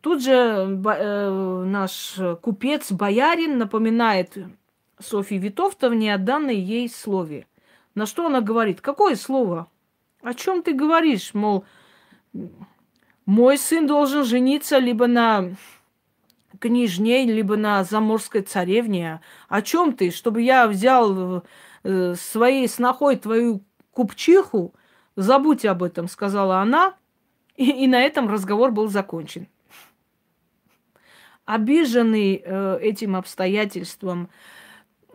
[0.00, 4.38] тут же э, наш купец, боярин, напоминает
[5.02, 7.46] Софьи Витовтовне о данной ей слове.
[7.94, 8.80] На что она говорит?
[8.80, 9.68] Какое слово?
[10.22, 11.34] О чем ты говоришь?
[11.34, 11.64] Мол,
[13.26, 15.52] мой сын должен жениться либо на
[16.58, 19.20] княжне, либо на заморской царевне.
[19.48, 20.10] О чем ты?
[20.10, 21.44] Чтобы я взял
[21.82, 24.74] э, своей снохой твою купчиху?
[25.16, 26.94] Забудь об этом, сказала она.
[27.56, 29.48] И, и на этом разговор был закончен.
[31.44, 34.30] Обиженный э, этим обстоятельством,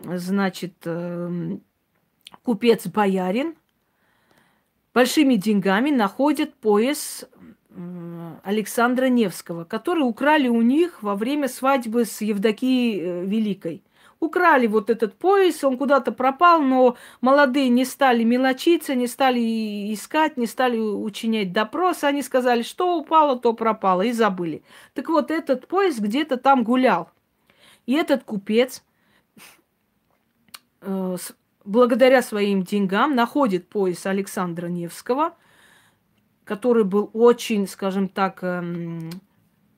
[0.03, 1.61] значит, эм,
[2.44, 3.56] купец-боярин
[4.94, 7.26] большими деньгами находит пояс
[8.44, 13.84] Александра Невского, который украли у них во время свадьбы с Евдокией э, Великой.
[14.19, 20.38] Украли вот этот пояс, он куда-то пропал, но молодые не стали мелочиться, не стали искать,
[20.38, 22.03] не стали учинять допрос.
[22.03, 24.64] Они сказали, что упало, то пропало, и забыли.
[24.95, 27.11] Так вот, этот пояс где-то там гулял.
[27.86, 28.84] И этот купец
[30.82, 31.18] Э,
[31.66, 35.36] благодаря своим деньгам находит пояс Александра Невского,
[36.44, 39.10] который был очень, скажем так, эм,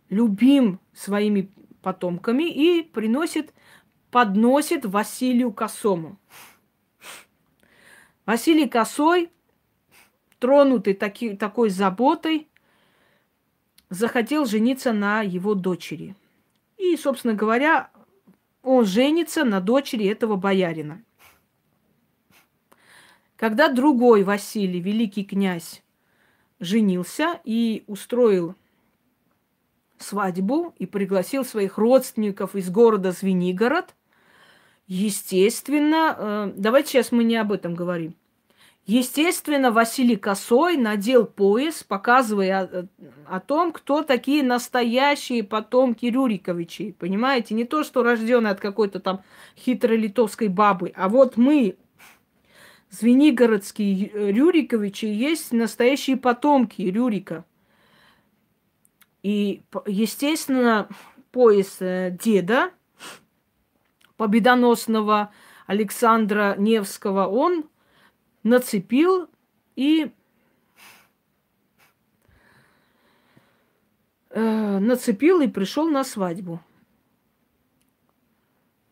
[0.10, 1.52] любим своими
[1.82, 3.54] потомками и приносит,
[4.12, 6.18] подносит Василию Косому.
[8.26, 9.32] Василий Косой,
[10.38, 12.48] тронутый таки, такой заботой,
[13.90, 16.16] захотел жениться на его дочери.
[16.78, 17.90] И, собственно говоря,
[18.64, 21.04] он женится на дочери этого боярина.
[23.36, 25.82] Когда другой Василий, великий князь,
[26.60, 28.56] женился и устроил
[29.98, 33.96] свадьбу и пригласил своих родственников из города Звенигород,
[34.88, 38.16] естественно, э, давайте сейчас мы не об этом говорим.
[38.90, 42.88] Естественно, Василий Косой надел пояс, показывая о,
[43.28, 46.94] о том, кто такие настоящие потомки Рюриковичей.
[46.94, 49.22] Понимаете, не то, что рожденные от какой-то там
[49.56, 51.78] хитрой литовской бабы, а вот мы,
[52.90, 57.46] Звенигородские Рюриковичи, есть настоящие потомки Рюрика.
[59.22, 60.90] И, естественно,
[61.32, 62.72] пояс э, деда
[64.18, 65.32] победоносного
[65.68, 67.66] Александра Невского, он
[68.44, 69.28] нацепил
[69.76, 70.12] и
[74.30, 76.60] э, нацепил и пришел на свадьбу.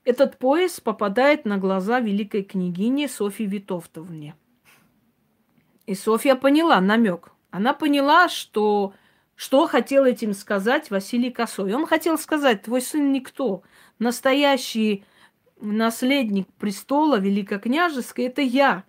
[0.04, 4.36] Этот пояс попадает на глаза великой княгини Софьи Витовтовне.
[5.86, 7.32] И Софья поняла намек.
[7.52, 8.94] Она поняла, что
[9.36, 11.74] что хотел этим сказать Василий Косой.
[11.74, 13.62] Он хотел сказать, твой сын никто.
[14.00, 15.06] Настоящий
[15.62, 18.84] наследник престола великокняжеской– это я.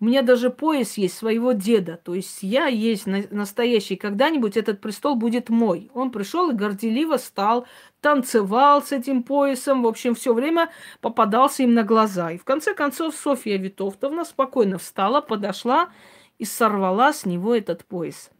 [0.00, 2.00] У меня даже пояс есть своего деда.
[2.02, 3.96] То есть я есть настоящий.
[3.96, 5.90] Когда-нибудь этот престол будет мой.
[5.92, 7.66] Он пришел и горделиво стал,
[8.00, 9.82] танцевал с этим поясом.
[9.82, 10.70] В общем, все время
[11.02, 12.30] попадался им на глаза.
[12.30, 15.90] И в конце концов Софья Витовтовна спокойно встала, подошла
[16.38, 18.30] и сорвала с него этот пояс.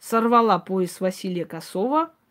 [0.00, 2.12] Сорвала пояс Василия Косова–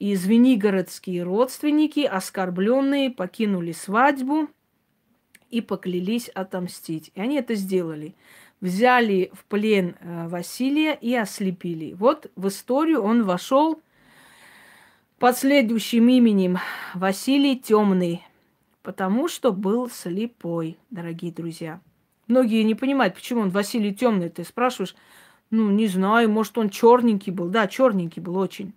[0.00, 4.48] и звенигородские родственники, оскорбленные, покинули свадьбу–
[5.50, 7.10] и поклялись отомстить.
[7.14, 8.14] И они это сделали.
[8.60, 11.94] Взяли в плен э, Василия и ослепили.
[11.94, 13.80] Вот в историю он вошел
[15.18, 16.58] под следующим именем
[16.94, 18.22] Василий Темный,
[18.82, 21.80] потому что был слепой, дорогие друзья.
[22.26, 24.28] Многие не понимают, почему он Василий Темный.
[24.28, 24.94] Ты спрашиваешь,
[25.50, 27.48] ну, не знаю, может, он черненький был.
[27.48, 28.72] Да, черненький был очень.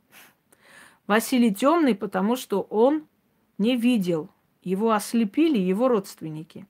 [1.08, 3.04] Василий Темный, потому что он
[3.58, 4.30] не видел
[4.64, 6.66] его ослепили его родственники.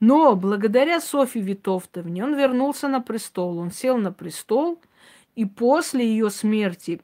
[0.00, 3.58] Но благодаря Софье Витовтовне он вернулся на престол.
[3.58, 4.80] Он сел на престол,
[5.34, 7.00] и после ее смерти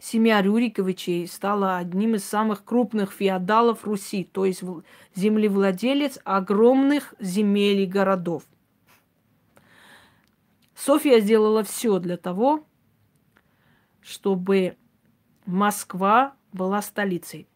[0.00, 4.62] семья Рюриковичей стала одним из самых крупных феодалов Руси, то есть
[5.14, 8.44] землевладелец огромных земель и городов.
[10.74, 12.64] Софья сделала все для того,
[14.00, 14.76] чтобы
[15.46, 17.46] Москва была столицей.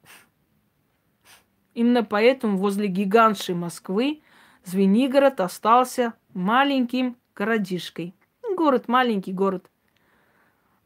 [1.77, 4.23] Именно поэтому возле гигантшей Москвы
[4.65, 8.15] Звенигород остался маленьким городишкой.
[8.57, 9.71] Город, маленький город,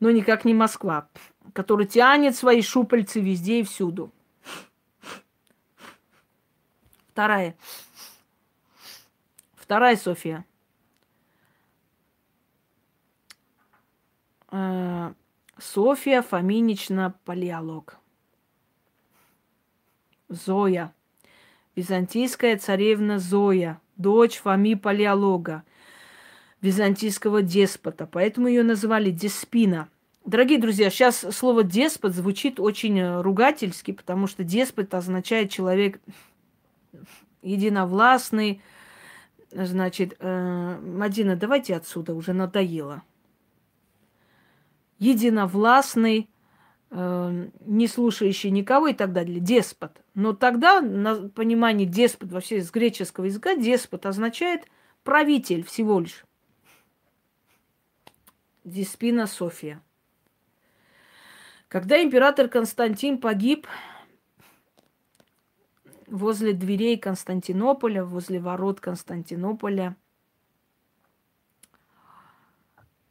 [0.01, 1.09] но никак не Москва,
[1.53, 4.13] который тянет свои шупальцы везде и всюду.
[7.13, 7.57] Вторая.
[9.55, 10.45] Вторая София.
[14.51, 15.15] Э,
[15.57, 18.00] София Фоминична Палеолог.
[20.31, 20.95] Зоя.
[21.77, 25.63] Византийская царевна Зоя, дочь Фоми Палеолога,
[26.61, 28.07] византийского деспота.
[28.07, 29.89] Поэтому ее называли Деспина.
[30.25, 36.01] Дорогие друзья, сейчас слово деспот звучит очень ругательски, потому что деспот означает человек
[37.43, 38.61] единовластный.
[39.51, 43.03] Значит, э, Мадина, давайте отсюда, уже надоело.
[44.99, 46.29] Единовластный,
[46.91, 50.01] не слушающий никого и так далее, деспот.
[50.15, 54.67] Но тогда, на понимании деспот вообще с греческого языка, деспот означает
[55.05, 56.25] правитель всего лишь.
[58.65, 59.81] Диспина София.
[61.69, 63.69] Когда император Константин погиб
[66.09, 69.97] возле дверей Константинополя, возле ворот Константинополя,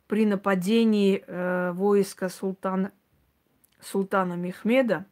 [0.07, 2.91] при нападении э, войска султана
[3.81, 5.06] султана Мехмеда.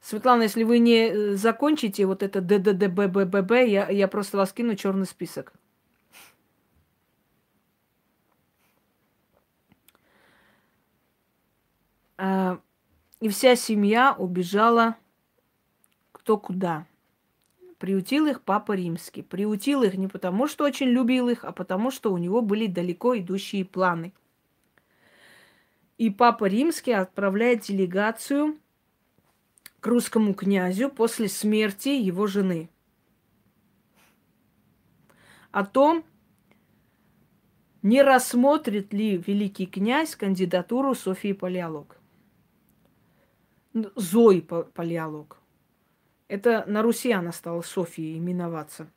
[0.00, 5.06] Светлана, если вы не э, закончите вот это ДДДБББ, я, я просто вас кину черный
[5.06, 5.52] список.
[12.16, 12.58] А,
[13.20, 14.96] и вся семья убежала
[16.12, 16.86] кто куда.
[17.78, 19.22] Приутил их папа римский.
[19.22, 23.16] Приутил их не потому, что очень любил их, а потому, что у него были далеко
[23.18, 24.12] идущие планы–
[25.98, 28.56] и Папа Римский отправляет делегацию
[29.80, 32.70] к русскому князю после смерти его жены.
[35.50, 36.04] О том,
[37.82, 41.98] не рассмотрит ли великий князь кандидатуру Софии Палеолог.
[43.72, 45.38] Зои Палеолог.
[46.28, 48.88] Это на Руси она стала Софией именоваться.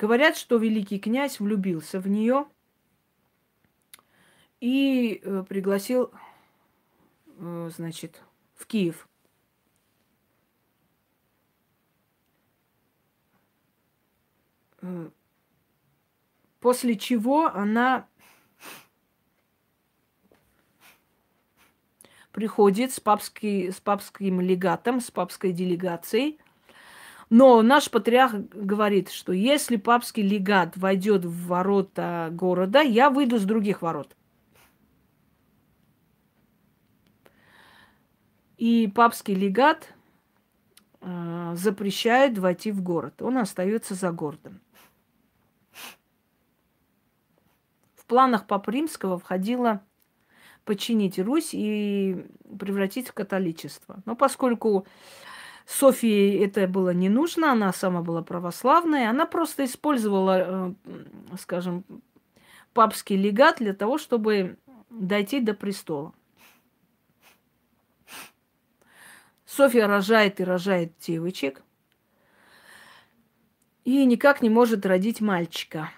[0.00, 2.46] Говорят, что великий князь влюбился в нее
[4.58, 6.10] и э, пригласил,
[7.36, 8.22] э, значит,
[8.54, 9.06] в Киев.
[14.80, 15.10] Э,
[16.60, 18.08] после чего она
[22.32, 26.40] приходит с, папский, с папским легатом, с папской делегацией–
[27.30, 33.44] но наш патриарх говорит, что если папский легат войдет в ворота города, я выйду с
[33.44, 34.16] других ворот.
[38.58, 39.94] И папский легат
[41.00, 43.22] э, запрещает войти в город.
[43.22, 44.60] Он остается за городом.
[47.94, 49.82] В планах Папы Римского входило
[50.64, 52.26] подчинить Русь и
[52.58, 54.02] превратить в католичество.
[54.04, 54.84] Но поскольку
[55.70, 61.84] Софии это было не нужно, она сама была православная, она просто использовала, э, скажем,
[62.72, 64.58] папский легат для того, чтобы
[64.90, 66.12] дойти до престола.
[69.46, 71.62] Софья рожает и рожает девочек.
[73.84, 75.90] И никак не может родить мальчика.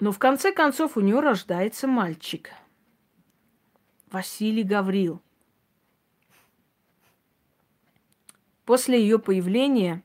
[0.00, 2.50] Но в конце концов у нее рождается мальчик.
[4.10, 5.20] Василий Гаврил.
[8.70, 10.04] После ее появления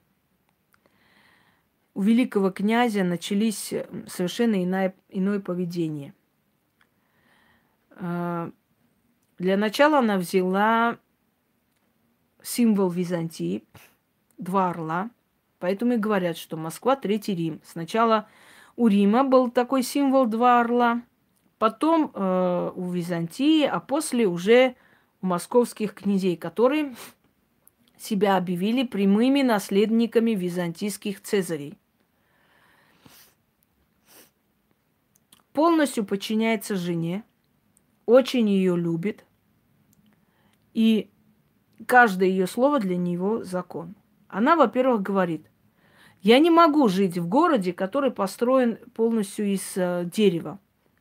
[1.94, 3.72] у великого князя начались
[4.08, 6.16] совершенно иное, иное поведение.
[7.92, 8.50] А,
[9.38, 10.98] для начала она взяла
[12.42, 13.64] символ Византии,
[14.40, 15.12] два орла.
[15.60, 17.62] Поэтому и говорят, что Москва– Третий Рим.
[17.64, 18.28] Сначала
[18.76, 21.04] у Рима был такой символ два орла,
[21.60, 24.76] потом э, у Византии, а после уже
[25.22, 26.96] у московских князей, которые
[27.98, 31.78] себя объявили прямыми наследниками византийских цезарей.
[35.54, 37.24] Полностью подчиняется жене,
[38.06, 39.26] очень ее любит,
[40.74, 41.10] и
[41.86, 43.96] каждое ее слово для него закон.
[44.28, 45.50] Она, во-первых, говорит,
[46.22, 50.60] я не могу жить в городе, который построен полностью из э, дерева.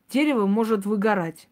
[0.09, 1.49] Дерево может выгорать.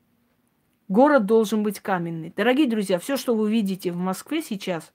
[0.87, 2.31] Город должен быть каменный.
[2.35, 4.93] Дорогие друзья, все, что вы видите в Москве сейчас,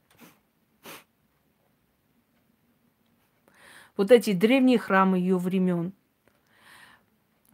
[3.99, 5.93] вот эти древние храмы ее времен,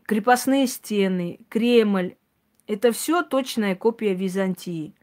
[0.04, 2.16] крепостные стены, Кремль,
[2.66, 4.94] это все точная копия Византии.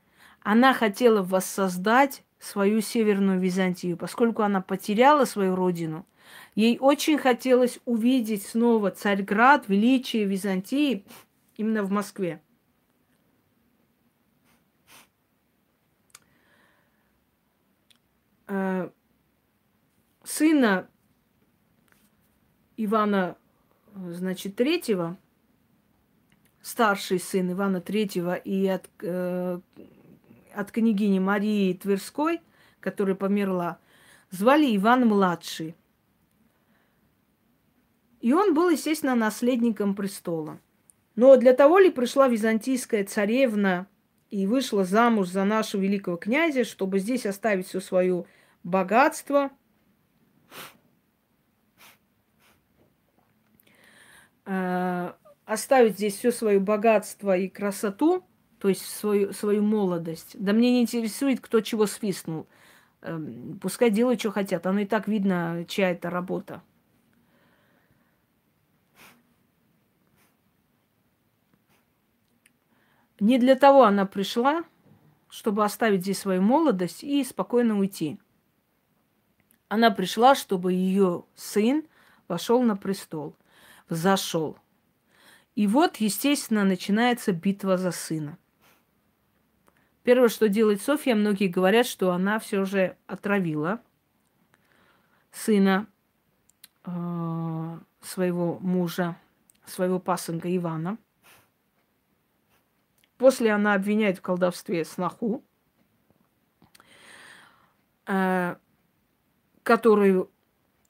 [0.41, 6.05] Она хотела воссоздать свою Северную Византию, поскольку она потеряла свою родину.
[6.53, 11.05] Ей очень хотелось увидеть снова Царьград, величие Византии
[11.57, 12.39] именно в Москве.
[18.47, 18.89] Э,
[20.23, 20.90] сына
[22.85, 23.37] Ивана,
[23.95, 25.17] значит, третьего,
[26.61, 29.59] старший сын Ивана третьего и от э,
[30.53, 32.41] от княгини Марии Тверской,
[32.79, 33.79] которая померла,
[34.29, 35.75] звали Иван-младший.
[38.19, 40.59] И он был, естественно, наследником престола.
[41.15, 43.87] Но для того ли пришла византийская царевна
[44.29, 48.25] и вышла замуж за нашего великого князя, чтобы здесь оставить все свое
[48.63, 49.51] богатство,
[55.45, 58.25] оставить здесь все свое богатство и красоту–
[58.61, 60.35] то есть свою, свою молодость.
[60.37, 62.47] Да мне не интересует, кто чего свистнул.
[63.01, 64.67] Эм, пускай делают, что хотят.
[64.67, 66.61] Оно и так видно, чья это работа.
[73.19, 74.63] Не для того она пришла,
[75.27, 78.19] чтобы оставить здесь свою молодость и спокойно уйти.
[79.69, 81.83] Она пришла, чтобы ее сын
[82.27, 83.35] вошел на престол,
[83.91, 84.57] взошел.
[85.53, 88.37] И вот, естественно, начинается битва за сына.
[90.03, 93.81] Первое, что делает Софья, многие говорят, что она все же отравила
[95.31, 95.85] сына
[96.85, 99.17] э, своего мужа,
[99.65, 100.97] своего пасынка Ивана.
[103.17, 105.43] После она обвиняет в колдовстве сноху,
[108.07, 108.55] э,
[109.61, 110.31] которую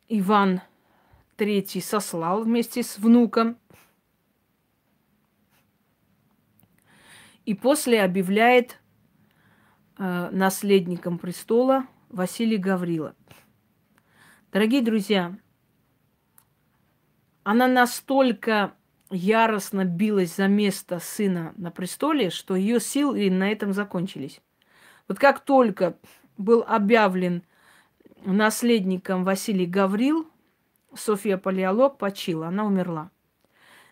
[0.07, 0.61] Иван
[1.41, 3.57] III сослал вместе с внуком.
[7.45, 8.81] И после объявляет
[10.03, 13.13] Э, наследником престола Василий Гаврила.
[14.51, 15.38] Дорогие друзья,
[17.43, 18.73] она настолько
[19.11, 24.41] яростно билась за место сына на престоле, что ее силы на этом закончились.
[25.07, 25.99] Вот как только
[26.35, 27.43] был объявлен
[28.26, 30.31] наследником Василий Гаврил,
[30.95, 33.11] София Палеолог почила, она умерла.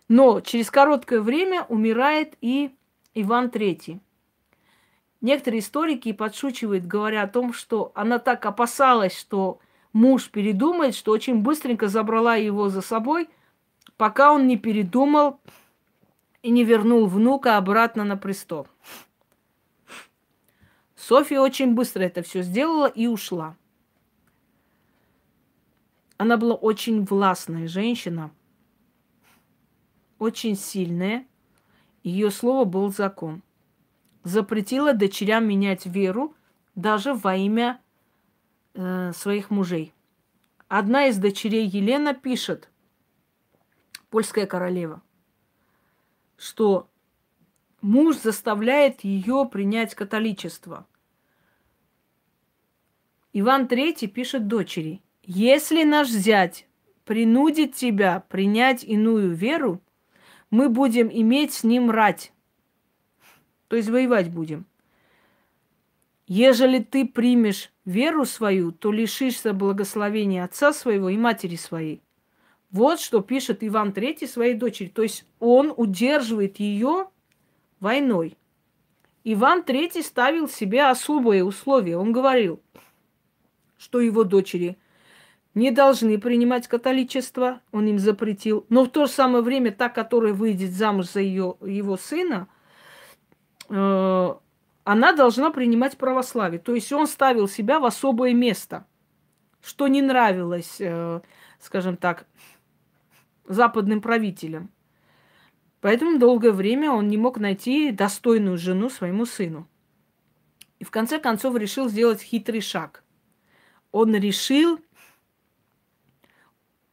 [0.07, 2.75] Но через короткое время умирает и
[3.13, 3.99] Иван Третий.
[5.21, 9.59] Некоторые историки подшучивают, говоря о том, что она так опасалась, что
[9.91, 13.29] муж передумает, что очень быстренько забрала его за собой,
[13.97, 15.39] пока он не передумал
[16.41, 18.67] и не вернул внука обратно на престол.
[20.95, 23.55] Софья очень быстро это все сделала и ушла.
[26.19, 28.29] Она была очень властная женщина,
[30.19, 31.25] очень сильная.
[32.03, 33.41] Ее слово был закон
[34.23, 36.35] запретила дочерям менять веру,
[36.75, 37.81] даже во имя
[38.73, 39.93] э, своих мужей.
[40.67, 42.69] Одна из дочерей Елена пишет,
[44.09, 45.01] польская королева,
[46.37, 46.87] что
[47.81, 50.85] муж заставляет ее принять католичество.
[53.33, 55.01] Иван III пишет дочери,
[55.31, 56.65] если наш зять
[57.05, 59.79] принудит тебя принять иную веру,
[60.49, 62.33] мы будем иметь с ним рать.
[63.67, 64.65] То есть воевать будем.
[66.25, 72.01] Ежели ты примешь веру свою, то лишишься благословения отца своего и матери своей.
[72.71, 74.87] Вот что пишет Иван III своей дочери.
[74.87, 77.05] То есть он удерживает ее
[77.79, 78.35] войной.
[79.23, 81.97] Иван III ставил себе особые условия.
[81.97, 82.59] Он говорил,
[83.77, 84.75] что его дочери
[85.59, 88.65] не должны принимать католичество, он им запретил.
[88.69, 92.47] Но в то же самое время та, которая выйдет замуж за ее, его сына,
[93.67, 94.33] э,
[94.85, 96.59] она должна принимать православие.
[96.59, 98.85] То есть он ставил себя в особое место,
[99.61, 101.19] что не нравилось, э,
[101.59, 102.25] скажем так,
[103.45, 104.71] западным правителям.
[105.81, 109.67] Поэтому долгое время он не мог найти достойную жену своему сыну.
[110.79, 113.03] И в конце концов решил сделать хитрый шаг.
[113.91, 114.79] Он решил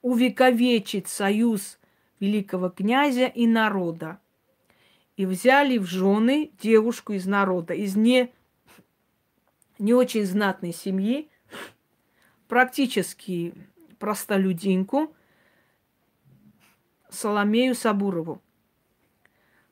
[0.07, 1.81] увековечить союз
[2.21, 4.21] великого князя и народа
[5.17, 8.33] и взяли в жены девушку из народа, из не,
[9.81, 11.29] не очень знатной семьи,
[12.47, 13.53] практически
[13.99, 15.13] простолюдинку,
[17.11, 18.41] Соломею Сабурову.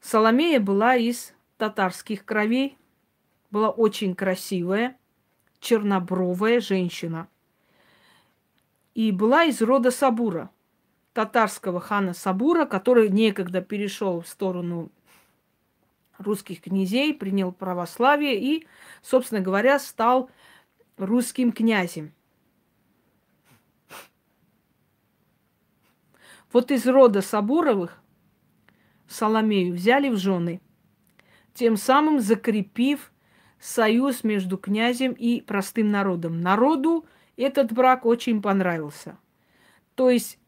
[0.01, 2.77] Соломея была из татарских кровей,
[3.53, 4.99] была очень красивая,
[5.61, 7.29] чернобровая женщина.
[8.95, 10.51] И была из рода Сабура,
[11.13, 14.91] татарского хана Сабура, который некогда перешел в сторону
[16.19, 18.67] русских князей, принял православие и,
[19.03, 20.31] собственно говоря, стал
[20.97, 22.13] русским князем.
[26.53, 28.01] Вот из рода Сабуровых
[29.09, 30.61] Соломею взяли в жены,
[31.53, 33.13] тем самым закрепив
[33.59, 36.41] союз между князем и простым народом.
[36.41, 37.07] Народу
[37.43, 39.17] этот брак очень понравился.
[39.95, 40.39] То есть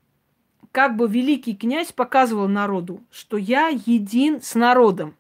[0.73, 5.17] как бы великий князь показывал народу, что я един с народом.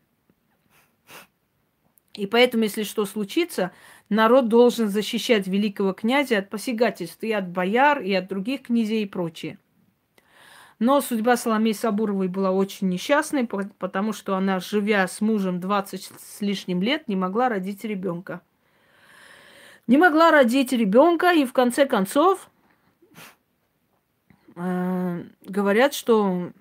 [2.15, 3.73] И поэтому, если что случится,
[4.09, 9.07] народ должен защищать великого князя от посягательств и от бояр, и от других князей и
[9.07, 9.59] прочее.
[10.79, 16.41] Но судьба Соломеи Сабуровой была очень несчастной, потому что она, живя с мужем 20 с
[16.41, 18.43] лишним лет, не могла родить ребенка.
[19.87, 22.51] Не могла родить ребенка, и в конце концов
[24.57, 26.53] э, говорят, что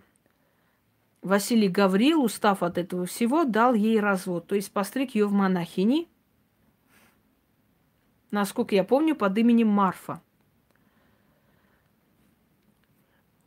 [1.24, 4.46] Василий Гаврил, устав от этого всего, дал ей развод.
[4.46, 6.08] То есть постриг ее в монахини.
[8.30, 10.22] Насколько я помню, под именем Марфа.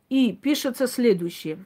[0.09, 1.63] И пишется следующее.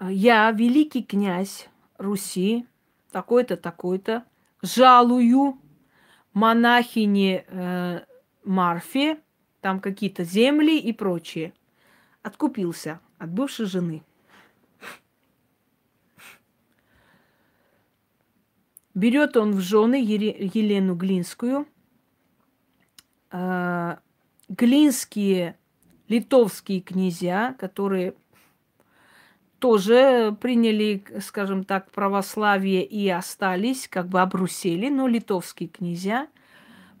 [0.00, 1.68] Я, великий князь
[1.98, 2.66] Руси,
[3.14, 4.24] такой-то, такой-то,
[4.60, 5.56] жалую
[6.32, 8.00] монахине э,
[8.42, 9.20] Марфе
[9.60, 11.54] там какие-то земли и прочее.
[12.22, 14.02] Откупился от бывшей жены.
[18.94, 21.68] Берет он в жены Елену Глинскую.
[23.30, 24.00] А,
[24.48, 25.56] глинские
[26.08, 28.14] литовские князья, которые
[29.64, 36.28] тоже приняли, скажем так, православие и остались, как бы обрусели, но литовские князья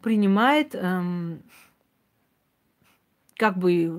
[0.00, 1.42] принимает эм,
[3.36, 3.92] как бы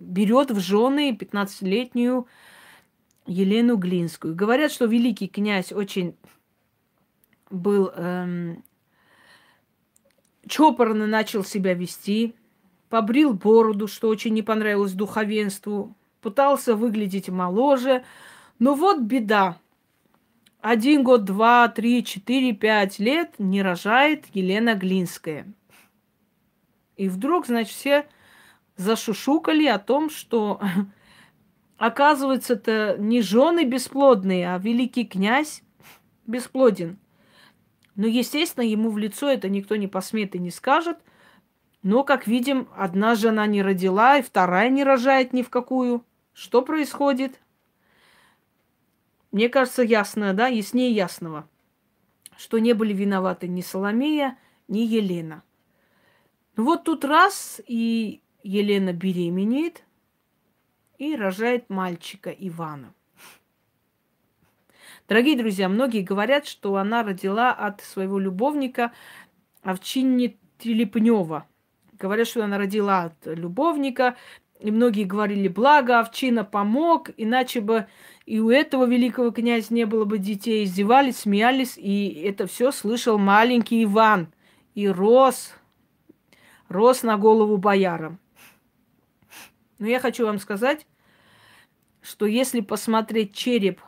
[0.00, 2.26] берет в жены 15-летнюю
[3.28, 4.34] Елену Глинскую.
[4.34, 6.16] Говорят, что великий князь очень
[7.50, 8.64] был эм,
[10.48, 12.34] чопорно начал себя вести,
[12.88, 18.04] побрил бороду, что очень не понравилось духовенству, пытался выглядеть моложе.
[18.58, 19.58] Но вот беда.
[20.60, 25.52] Один год, два, три, четыре, пять лет не рожает Елена Глинская.
[26.96, 28.06] И вдруг, значит, все
[28.76, 30.60] зашушукали о том, что
[31.78, 35.62] оказывается, это не жены бесплодные, а великий князь
[36.26, 36.98] бесплоден.
[37.96, 40.98] Но, естественно, ему в лицо это никто не посмеет и не скажет.
[41.82, 46.04] Но, как видим, одна жена не родила, и вторая не рожает ни в какую.
[46.32, 47.40] Что происходит?
[49.30, 51.48] Мне кажется, ясно, да, яснее ясного,
[52.36, 54.38] что не были виноваты ни Соломея,
[54.68, 55.42] ни Елена.
[56.56, 59.84] Ну вот тут раз, и Елена беременеет
[60.98, 62.92] и рожает мальчика Ивана.
[65.08, 68.92] Дорогие друзья, многие говорят, что она родила от своего любовника
[69.62, 71.46] Овчинни Телепнева.
[71.98, 74.16] Говорят, что она родила от любовника,
[74.62, 77.88] и многие говорили, благо Овчина помог, иначе бы
[78.26, 80.64] и у этого великого князя не было бы детей.
[80.64, 84.32] Издевались, смеялись, и это все слышал маленький Иван.
[84.74, 85.52] И рос,
[86.68, 88.20] рос на голову боярам.
[89.78, 90.86] Но я хочу вам сказать,
[92.00, 93.80] что если посмотреть череп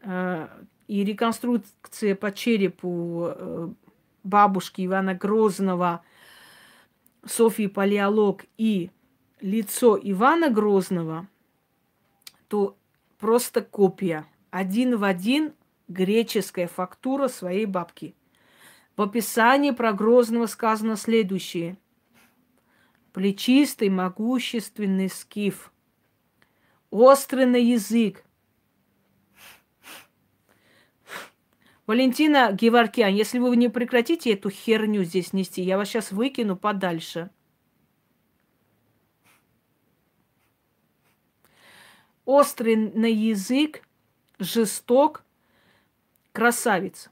[0.00, 0.48] э,
[0.86, 3.68] и реконструкция по черепу э,
[4.24, 6.02] бабушки Ивана Грозного,
[7.26, 8.90] Софьи Палеолог и
[9.40, 11.28] лицо Ивана Грозного,
[12.48, 12.76] то
[13.18, 14.26] просто копия.
[14.50, 15.52] Один в один
[15.88, 18.14] греческая фактура своей бабки.
[18.96, 21.78] В описании про Грозного сказано следующее.
[23.12, 25.72] Плечистый, могущественный скиф.
[26.90, 28.24] Острый на язык.
[31.86, 37.30] Валентина Геворкян, если вы не прекратите эту херню здесь нести, я вас сейчас выкину подальше.
[42.28, 43.80] Острый на язык,
[44.38, 45.24] жесток,
[46.32, 47.08] красавец.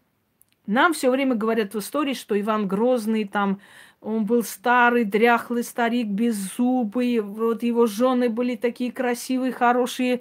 [0.66, 3.58] Нам все время говорят в истории, что Иван Грозный там,
[4.02, 10.20] он был старый, дряхлый старик, беззубый, вот его жены были такие красивые, хорошие,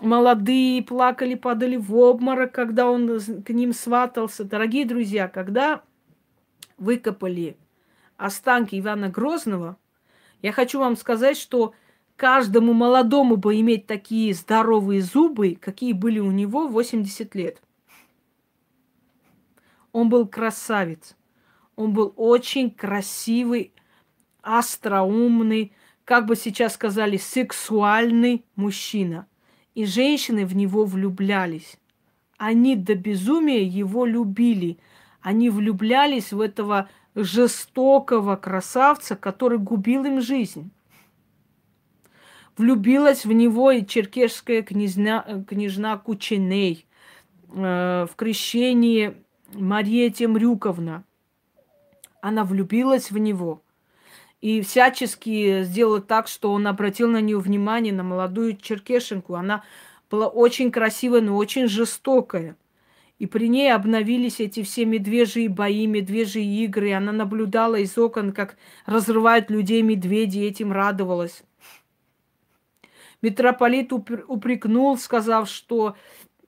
[0.00, 4.44] молодые, плакали, падали в обморок, когда он к ним сватался.
[4.44, 5.82] Дорогие друзья, когда
[6.78, 7.58] выкопали
[8.16, 9.76] останки Ивана Грозного,
[10.40, 11.74] я хочу вам сказать, что
[12.22, 17.60] каждому молодому бы иметь такие здоровые зубы, какие были у него 80 лет.
[19.90, 21.16] Он был красавец.
[21.74, 23.72] Он был очень красивый,
[24.40, 25.72] остроумный,
[26.04, 29.26] как бы сейчас сказали, сексуальный мужчина.
[29.74, 31.76] И женщины в него влюблялись.
[32.38, 34.78] Они до безумия его любили.
[35.22, 40.70] Они влюблялись в этого жестокого красавца, который губил им жизнь
[42.56, 46.86] влюбилась в него и черкешская княжна, княжна Кученей
[47.48, 49.14] э, в крещении
[49.54, 51.04] Мария Темрюковна.
[52.20, 53.62] Она влюбилась в него
[54.42, 59.34] и всячески сделала так, что он обратил на нее внимание, на молодую черкешенку.
[59.36, 59.62] Она
[60.10, 62.56] была очень красивая, но очень жестокая.
[63.18, 66.92] И при ней обновились эти все медвежьи бои, медвежьи игры.
[66.92, 71.44] Она наблюдала из окон, как разрывают людей медведи, и этим радовалась.
[73.22, 75.96] Митрополит упрекнул, сказав, что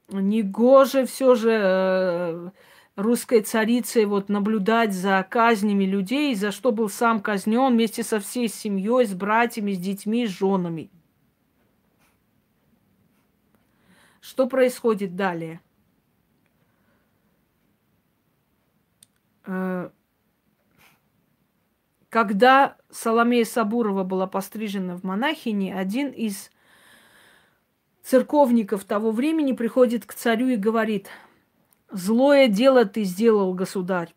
[0.09, 2.51] негоже все же э,
[2.97, 8.49] русской царицей вот наблюдать за казнями людей, за что был сам казнен вместе со всей
[8.49, 10.91] семьей, с братьями, с детьми, с женами.
[14.21, 15.61] Что происходит далее?
[19.47, 19.91] Э,
[22.09, 26.51] когда Соломея Сабурова была пострижена в монахини, один из
[28.05, 31.09] церковников того времени приходит к царю и говорит,
[31.91, 34.15] злое дело ты сделал, государь.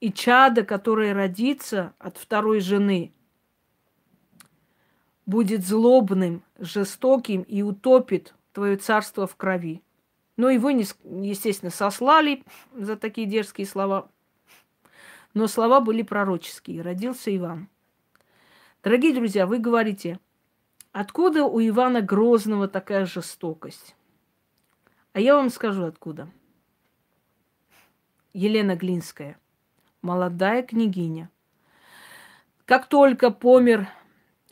[0.00, 3.12] И чада, которое родится от второй жены,
[5.26, 9.82] будет злобным, жестоким и утопит твое царство в крови.
[10.36, 12.44] Но его, естественно, сослали
[12.76, 14.08] за такие дерзкие слова.
[15.34, 16.82] Но слова были пророческие.
[16.82, 17.68] Родился Иван.
[18.82, 20.20] Дорогие друзья, вы говорите–
[20.92, 23.94] Откуда у Ивана Грозного такая жестокость?
[25.12, 26.30] А я вам скажу откуда.
[28.32, 29.38] Елена Глинская,
[30.00, 31.30] молодая княгиня.
[32.64, 33.88] Как только помер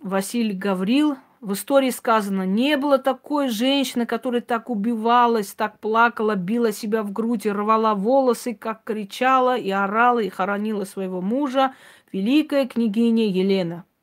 [0.00, 6.72] Василий Гаврил, в истории сказано, не было такой женщины, которая так убивалась, так плакала, била
[6.72, 11.74] себя в грудь рвала волосы, как кричала и орала и хоронила своего мужа,
[12.12, 13.84] великая княгиня Елена–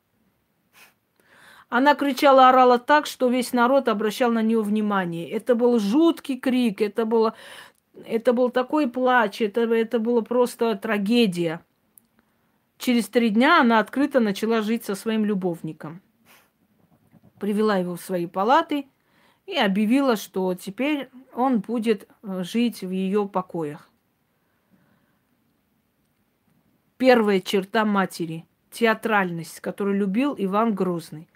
[1.76, 5.28] она кричала, орала так, что весь народ обращал на нее внимание.
[5.28, 7.34] Это был жуткий крик, это, было,
[8.04, 11.64] это был такой плач, это, это было просто трагедия.
[12.78, 16.00] Через три дня она открыто начала жить со своим любовником.
[17.40, 18.86] Привела его в свои палаты
[19.44, 23.90] и объявила, что теперь он будет э, жить в ее покоях.
[26.98, 31.28] Первая черта матери– театральность, которую любил Иван Грозный.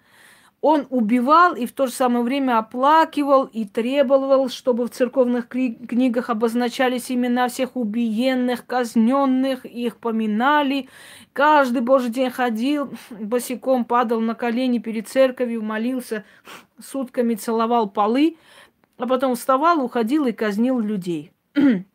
[0.61, 6.29] Он убивал и в то же самое время оплакивал и требовал, чтобы в церковных книгах
[6.29, 10.89] обозначались имена всех убиенных, казненных, их поминали.
[11.31, 16.25] Каждый божий день ходил, босиком падал на колени перед церковью, молился,
[16.83, 18.35] сутками целовал полы.
[18.97, 21.31] а потом вставал, уходил и казнил людей.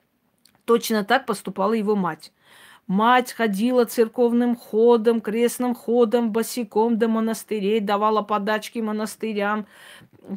[0.64, 2.32] Точно так поступала его мать.
[2.86, 9.66] Мать ходила церковным ходом, крестным ходом, босиком до монастырей, давала подачки монастырям,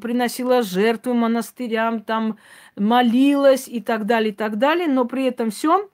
[0.02, 2.38] приносила жертвы монастырям, там
[2.78, 4.88] молилась и так далее, и так далее.
[4.88, 5.90] Но при этом всем,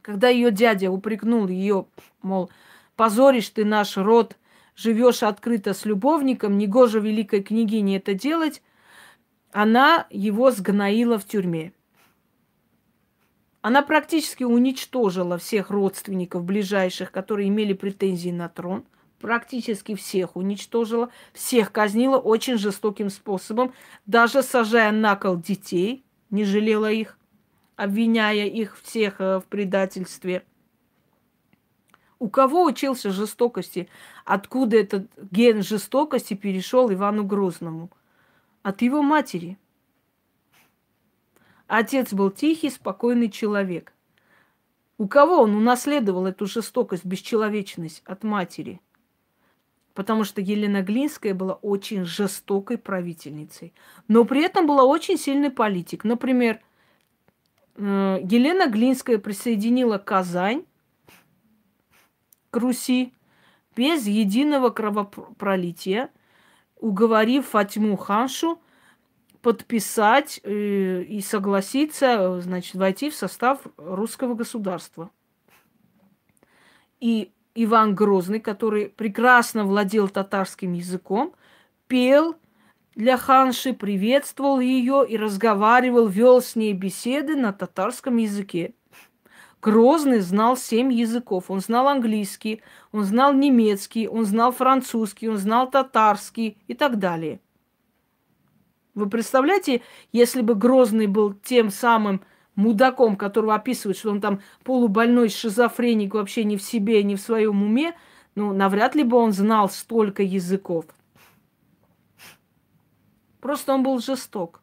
[0.00, 1.84] когда ее дядя упрекнул ее,
[2.22, 2.50] мол,
[2.96, 4.38] позоришь ты наш род,
[4.74, 8.62] живешь открыто с любовником, негоже великой княгине это делать,
[9.52, 11.74] она его сгноила в тюрьме.
[13.62, 18.84] Она практически уничтожила всех родственников ближайших, которые имели претензии на трон.
[19.20, 23.74] Практически всех уничтожила, всех казнила очень жестоким способом,
[24.06, 27.18] даже сажая на кол детей, не жалела их,
[27.76, 30.42] обвиняя их всех э, в предательстве.
[32.18, 33.90] У кого учился жестокости?
[34.24, 37.90] Откуда этот ген жестокости перешел Ивану Грозному?
[38.62, 39.58] От его матери–
[41.70, 43.92] Отец был тихий, спокойный человек.
[44.98, 48.80] У кого он унаследовал эту жестокость, бесчеловечность от матери?
[49.94, 53.72] Потому что Елена Глинская была очень жестокой правительницей.
[54.08, 56.02] Но при этом была очень сильный политик.
[56.02, 56.60] Например,
[57.76, 60.64] э, Елена Глинская присоединила Казань
[62.50, 63.14] к Руси
[63.76, 66.10] без единого кровопролития,
[66.80, 68.60] уговорив Фатиму Ханшу
[69.42, 75.10] подписать э, и согласиться, значит, войти в состав русского государства.
[77.00, 81.34] И Иван Грозный, который прекрасно владел татарским языком,
[81.86, 82.36] пел
[82.94, 88.74] для ханши, приветствовал ее и разговаривал, вел с ней беседы на татарском языке.
[89.62, 91.50] Грозный знал семь языков.
[91.50, 92.62] Он знал английский,
[92.92, 97.40] он знал немецкий, он знал французский, он знал татарский и так далее–
[98.94, 102.22] вы представляете, если бы Грозный был тем самым
[102.54, 107.62] мудаком, которого описывают, что он там полубольной шизофреник, вообще не в себе, не в своем
[107.62, 107.94] уме,
[108.34, 110.84] ну, навряд ли бы он знал столько языков.
[113.40, 114.62] Просто он был жесток.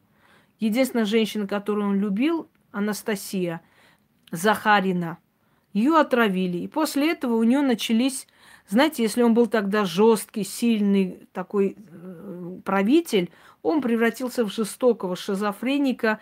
[0.60, 3.60] Единственная женщина, которую он любил, Анастасия
[4.30, 5.18] Захарина,
[5.72, 6.58] ее отравили.
[6.58, 8.26] И после этого у нее начались,
[8.68, 13.30] знаете, если он был тогда жесткий, сильный такой э, правитель,
[13.62, 16.20] он превратился в жестокого шизофреника,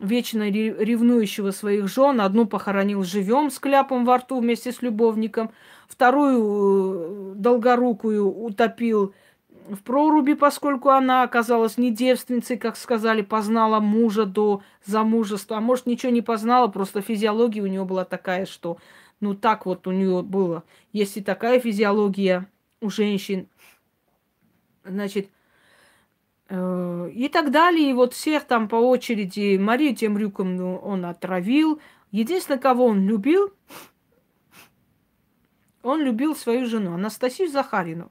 [0.00, 2.20] вечно ревнующего своих жен.
[2.20, 5.50] Одну похоронил живем с кляпом во рту вместе с любовником,
[5.88, 9.14] вторую э, долгорукую утопил
[9.68, 15.58] в проруби, поскольку она оказалась не девственницей, как сказали, познала мужа до замужества.
[15.58, 18.78] А может, ничего не познала, просто физиология у нее была такая, что
[19.20, 20.62] ну так вот у нее было.
[20.92, 22.48] Если такая физиология
[22.80, 23.48] у женщин,
[24.84, 25.28] значит,
[26.50, 27.90] и так далее.
[27.90, 31.80] И вот всех там по очереди Марию Темрюком ну, он отравил.
[32.10, 33.52] Единственное, кого он любил,
[35.82, 38.10] он любил свою жену, Анастасию Захарину.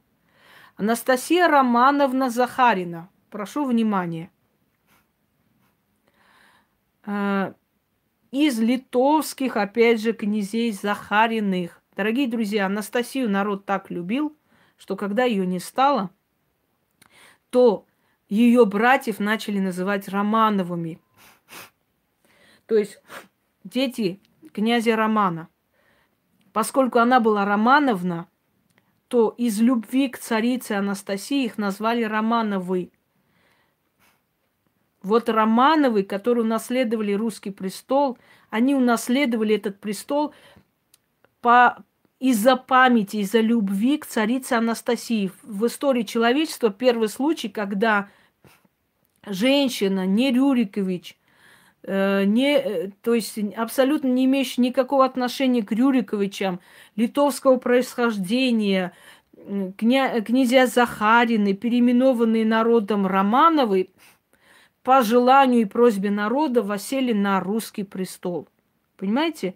[0.75, 3.09] Анастасия Романовна Захарина.
[3.31, 4.29] Прошу внимания.
[7.05, 7.53] Э,
[8.31, 11.81] из литовских, опять же, князей Захариных.
[11.95, 14.37] Дорогие друзья, Анастасию народ так любил,
[14.77, 16.11] что когда ее не стало,
[17.49, 17.86] то
[18.29, 20.99] ее братьев начали называть Романовыми.
[22.65, 23.01] То есть
[23.63, 24.21] дети
[24.51, 25.49] князя Романа.
[26.51, 28.27] Поскольку она была Романовна,
[29.07, 32.91] то из любви к царице Анастасии их назвали Романовы.
[35.01, 38.17] Вот Романовы, которые унаследовали русский престол,
[38.49, 40.33] они унаследовали этот престол
[41.39, 41.83] по,
[42.19, 45.31] из-за памяти, из-за любви к царице Анастасии.
[45.43, 48.09] В истории человечества первый случай, когда
[49.29, 51.17] женщина, не Рюрикович,
[51.83, 56.59] э, не, э, то есть абсолютно не имеющий никакого отношения к Рюриковичам,
[56.95, 58.93] литовского происхождения,
[59.77, 63.89] кня, князья Захарины, переименованные народом Романовы,
[64.83, 68.47] по желанию и просьбе народа восели на русский престол.
[68.95, 69.55] Понимаете?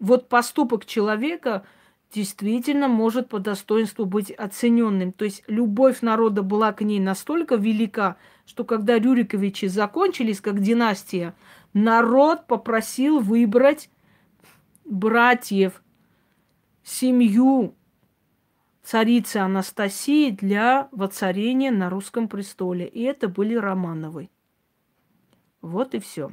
[0.00, 1.64] Вот поступок человека
[2.12, 5.12] действительно может по достоинству быть оцененным.
[5.12, 8.16] То есть любовь народа была к ней настолько велика,
[8.46, 11.34] что когда Рюриковичи закончились как династия,
[11.72, 13.90] народ попросил выбрать
[14.84, 15.82] братьев,
[16.82, 17.74] семью
[18.82, 22.86] царицы Анастасии для воцарения на русском престоле.
[22.86, 24.28] И это были Романовы.
[25.60, 26.32] Вот и все.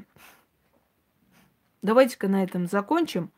[1.84, 3.32] Давайте-ка на этом закончим,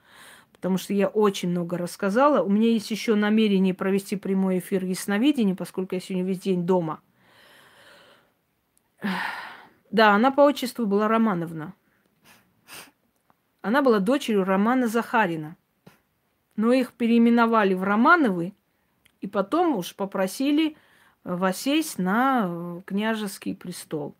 [0.54, 2.42] потому что я очень много рассказала.
[2.42, 7.02] У меня есть еще намерение провести прямой эфир ясновидения, поскольку я сегодня весь день дома–
[9.92, 11.74] Да, она по отчеству была Романовна.
[13.62, 15.58] Она была дочерью Романа Захарина.
[16.56, 18.54] Но их переименовали в Романовы,
[19.22, 20.76] и потом уж попросили
[21.24, 24.16] восесть на э, княжеский престол.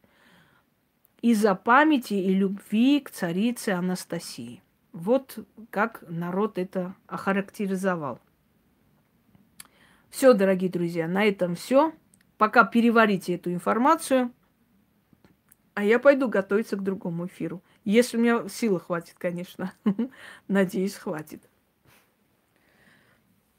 [1.22, 4.62] Из-за памяти и любви к царице Анастасии.
[4.92, 5.40] Вот
[5.70, 8.20] как народ это охарактеризовал.
[10.10, 11.94] Все, дорогие друзья, на этом все.
[12.38, 14.32] Пока переварите эту информацию,
[15.74, 17.62] а я пойду готовиться к другому эфиру.
[17.86, 19.74] Если у меня силы хватит, конечно.
[20.48, 21.44] Надеюсь, хватит.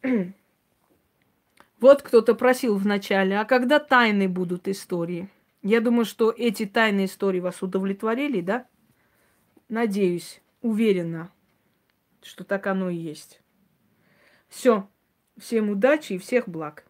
[1.80, 5.28] Вот кто-то просил вначале, а когда тайны будут истории?
[5.62, 8.68] Я думаю, что эти тайные истории вас удовлетворили, да?
[9.68, 11.32] Надеюсь, уверена,
[12.22, 13.40] что так оно и есть.
[14.48, 14.88] Все.
[15.36, 16.84] Всем удачи и всех благ.